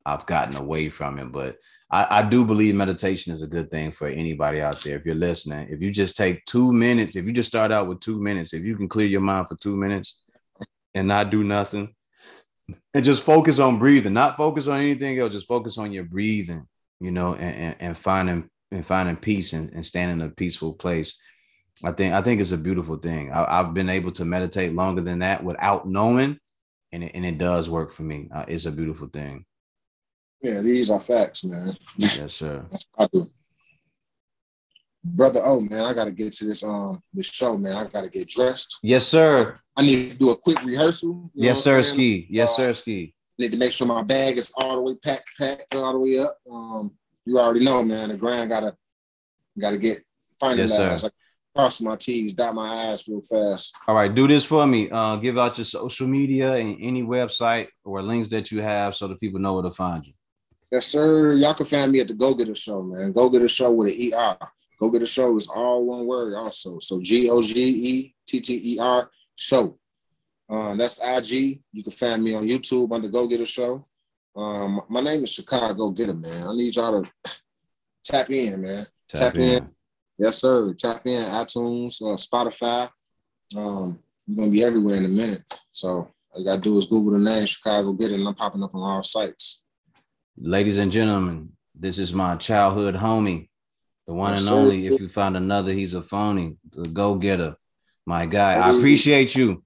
I've 0.04 0.26
gotten 0.26 0.56
away 0.56 0.88
from 0.88 1.18
it, 1.18 1.32
but 1.32 1.56
I, 1.90 2.18
I, 2.18 2.22
do 2.22 2.44
believe 2.44 2.74
meditation 2.74 3.32
is 3.32 3.42
a 3.42 3.46
good 3.46 3.70
thing 3.70 3.90
for 3.90 4.06
anybody 4.08 4.60
out 4.60 4.80
there. 4.80 4.96
If 4.96 5.04
you're 5.04 5.14
listening, 5.14 5.68
if 5.70 5.82
you 5.82 5.90
just 5.90 6.16
take 6.16 6.44
two 6.46 6.72
minutes, 6.72 7.16
if 7.16 7.26
you 7.26 7.32
just 7.32 7.48
start 7.48 7.72
out 7.72 7.88
with 7.88 8.00
two 8.00 8.20
minutes, 8.20 8.54
if 8.54 8.64
you 8.64 8.76
can 8.76 8.88
clear 8.88 9.06
your 9.06 9.20
mind 9.20 9.48
for 9.48 9.56
two 9.56 9.76
minutes 9.76 10.22
and 10.94 11.08
not 11.08 11.30
do 11.30 11.44
nothing 11.44 11.94
and 12.94 13.04
just 13.04 13.22
focus 13.22 13.58
on 13.58 13.78
breathing, 13.78 14.14
not 14.14 14.36
focus 14.36 14.66
on 14.66 14.80
anything 14.80 15.18
else, 15.18 15.32
just 15.32 15.46
focus 15.46 15.78
on 15.78 15.92
your 15.92 16.04
breathing, 16.04 16.66
you 17.00 17.10
know, 17.10 17.34
and, 17.34 17.56
and, 17.56 17.76
and 17.80 17.98
finding 17.98 18.48
and 18.70 18.84
finding 18.84 19.16
peace 19.16 19.52
and, 19.52 19.70
and 19.72 19.86
staying 19.86 20.10
in 20.10 20.20
a 20.20 20.28
peaceful 20.28 20.74
place. 20.74 21.16
I 21.84 21.92
think 21.92 22.14
I 22.14 22.22
think 22.22 22.40
it's 22.40 22.52
a 22.52 22.58
beautiful 22.58 22.96
thing. 22.96 23.32
I, 23.32 23.58
have 23.58 23.74
been 23.74 23.88
able 23.88 24.10
to 24.12 24.24
meditate 24.24 24.72
longer 24.72 25.00
than 25.00 25.20
that 25.20 25.44
without 25.44 25.88
knowing, 25.88 26.38
and 26.92 27.04
it, 27.04 27.12
and 27.14 27.24
it 27.24 27.38
does 27.38 27.70
work 27.70 27.92
for 27.92 28.02
me. 28.02 28.28
Uh, 28.34 28.44
it's 28.48 28.64
a 28.64 28.72
beautiful 28.72 29.08
thing. 29.08 29.44
Yeah, 30.42 30.60
these 30.60 30.90
are 30.90 31.00
facts, 31.00 31.44
man. 31.44 31.76
Yes, 31.96 32.34
sir. 32.34 32.66
Brother, 35.04 35.40
oh 35.44 35.60
man, 35.60 35.84
I 35.84 35.94
gotta 35.94 36.10
get 36.10 36.32
to 36.34 36.44
this 36.44 36.64
um 36.64 37.00
this 37.14 37.26
show, 37.26 37.56
man. 37.56 37.76
I 37.76 37.84
gotta 37.86 38.10
get 38.10 38.28
dressed. 38.28 38.78
Yes, 38.82 39.06
sir. 39.06 39.54
I 39.76 39.82
need 39.82 40.12
to 40.12 40.16
do 40.16 40.30
a 40.30 40.36
quick 40.36 40.62
rehearsal. 40.64 41.30
yes, 41.34 41.62
sir, 41.62 41.82
ski. 41.82 42.26
Yes, 42.28 42.50
uh, 42.52 42.56
sir, 42.56 42.74
ski. 42.74 43.14
Need 43.38 43.52
to 43.52 43.56
make 43.56 43.70
sure 43.70 43.86
my 43.86 44.02
bag 44.02 44.36
is 44.36 44.52
all 44.56 44.76
the 44.76 44.82
way 44.82 44.98
packed, 45.02 45.30
packed 45.38 45.74
all 45.76 45.92
the 45.92 45.98
way 45.98 46.18
up. 46.18 46.36
Um, 46.50 46.90
you 47.24 47.38
already 47.38 47.64
know, 47.64 47.84
man. 47.84 48.08
The 48.08 48.16
grind 48.16 48.50
gotta 48.50 48.76
gotta 49.58 49.78
get 49.78 49.98
finalized. 50.42 50.68
Yes, 50.68 51.02
sir. 51.02 51.10
Cross 51.58 51.80
my 51.80 51.96
T's, 51.96 52.34
dot 52.34 52.54
my 52.54 52.92
I's 52.92 53.08
real 53.08 53.20
fast. 53.20 53.74
All 53.88 53.96
right, 53.96 54.14
do 54.14 54.28
this 54.28 54.44
for 54.44 54.64
me. 54.64 54.88
Uh, 54.88 55.16
give 55.16 55.36
out 55.36 55.58
your 55.58 55.64
social 55.64 56.06
media 56.06 56.52
and 56.54 56.78
any 56.80 57.02
website 57.02 57.66
or 57.84 58.00
links 58.00 58.28
that 58.28 58.52
you 58.52 58.62
have 58.62 58.94
so 58.94 59.08
that 59.08 59.18
people 59.18 59.40
know 59.40 59.54
where 59.54 59.64
to 59.64 59.72
find 59.72 60.06
you. 60.06 60.12
Yes, 60.70 60.86
sir. 60.86 61.32
Y'all 61.32 61.54
can 61.54 61.66
find 61.66 61.90
me 61.90 61.98
at 61.98 62.06
the 62.06 62.14
Go 62.14 62.32
Getter 62.32 62.54
Show, 62.54 62.84
man. 62.84 63.10
Go 63.10 63.28
Getter 63.28 63.48
Show 63.48 63.72
with 63.72 63.92
an 63.92 64.12
ER. 64.14 64.36
Go 64.80 64.88
Getter 64.88 65.04
Show 65.04 65.36
is 65.36 65.48
all 65.48 65.84
one 65.84 66.06
word, 66.06 66.34
also. 66.34 66.78
So 66.78 67.00
G 67.02 67.28
O 67.28 67.42
G 67.42 67.54
E 67.58 68.14
T 68.28 68.40
T 68.40 68.74
E 68.74 68.78
R 68.78 69.10
Show. 69.34 69.76
Uh, 70.48 70.76
that's 70.76 71.00
IG. 71.02 71.60
You 71.72 71.82
can 71.82 71.90
find 71.90 72.22
me 72.22 72.36
on 72.36 72.46
YouTube 72.46 72.94
under 72.94 73.08
Go 73.08 73.26
Getter 73.26 73.46
Show. 73.46 73.84
Um, 74.36 74.82
my 74.88 75.00
name 75.00 75.24
is 75.24 75.32
Chicago 75.32 75.74
Go 75.74 75.90
Getter, 75.90 76.14
man. 76.14 76.46
I 76.46 76.54
need 76.54 76.76
y'all 76.76 77.02
to 77.02 77.10
tap 78.04 78.30
in, 78.30 78.62
man. 78.62 78.84
Tap, 79.08 79.20
tap 79.20 79.34
in. 79.34 79.42
in. 79.42 79.70
Yes, 80.18 80.38
sir. 80.38 80.74
Tap 80.74 81.02
in 81.06 81.22
iTunes, 81.22 82.02
uh, 82.02 82.16
Spotify. 82.16 82.90
Um, 83.56 84.00
you're 84.26 84.36
gonna 84.36 84.50
be 84.50 84.64
everywhere 84.64 84.96
in 84.96 85.04
a 85.04 85.08
minute. 85.08 85.42
So 85.70 85.88
all 85.88 86.40
you 86.40 86.44
gotta 86.44 86.60
do 86.60 86.76
is 86.76 86.86
Google 86.86 87.12
the 87.12 87.18
name 87.18 87.46
Chicago 87.46 87.92
Get 87.92 88.10
It, 88.10 88.14
and 88.14 88.26
I'm 88.26 88.34
popping 88.34 88.62
up 88.62 88.74
on 88.74 88.82
all 88.82 89.02
sites. 89.02 89.64
Ladies 90.36 90.78
and 90.78 90.90
gentlemen, 90.90 91.52
this 91.74 91.98
is 91.98 92.12
my 92.12 92.36
childhood 92.36 92.96
homie, 92.96 93.48
the 94.06 94.12
one 94.12 94.32
yes, 94.32 94.48
and 94.48 94.56
only. 94.56 94.86
If 94.88 95.00
you 95.00 95.08
find 95.08 95.36
another, 95.36 95.72
he's 95.72 95.94
a 95.94 96.02
phony. 96.02 96.56
The 96.72 96.82
go 96.88 97.14
getter, 97.14 97.54
my 98.04 98.26
guy. 98.26 98.54
I 98.54 98.76
appreciate 98.76 99.36
you. 99.36 99.62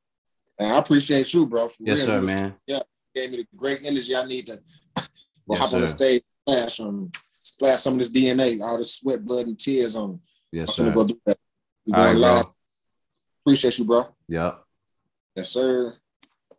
And 0.58 0.72
I 0.74 0.78
appreciate 0.78 1.32
you, 1.32 1.46
bro. 1.46 1.70
yes, 1.80 1.98
real. 1.98 2.06
sir, 2.06 2.22
man. 2.22 2.54
Yeah, 2.66 2.80
gave 3.14 3.30
me 3.30 3.38
the 3.38 3.46
great 3.56 3.80
energy 3.84 4.14
I 4.14 4.26
need 4.26 4.46
to 4.48 4.58
yes, 4.96 5.58
hop 5.58 5.70
sir. 5.70 5.76
on 5.76 5.82
the 5.82 5.88
stage, 5.88 6.22
splash 6.46 6.80
on, 6.80 7.10
splash 7.40 7.80
some 7.80 7.94
of 7.94 8.00
this 8.00 8.12
DNA, 8.12 8.60
all 8.60 8.76
the 8.76 8.84
sweat, 8.84 9.24
blood, 9.24 9.46
and 9.46 9.58
tears 9.58 9.96
on. 9.96 10.20
Yes, 10.52 10.68
I'm 10.78 10.86
sir. 10.86 10.92
Go 10.92 11.04
do 11.06 11.20
that. 11.26 11.38
We 11.86 11.92
going 11.94 12.06
right, 12.06 12.16
live. 12.16 12.46
Appreciate 13.44 13.78
you, 13.78 13.84
bro. 13.84 14.06
Yep. 14.28 14.64
Yes, 15.34 15.48
sir. 15.50 15.94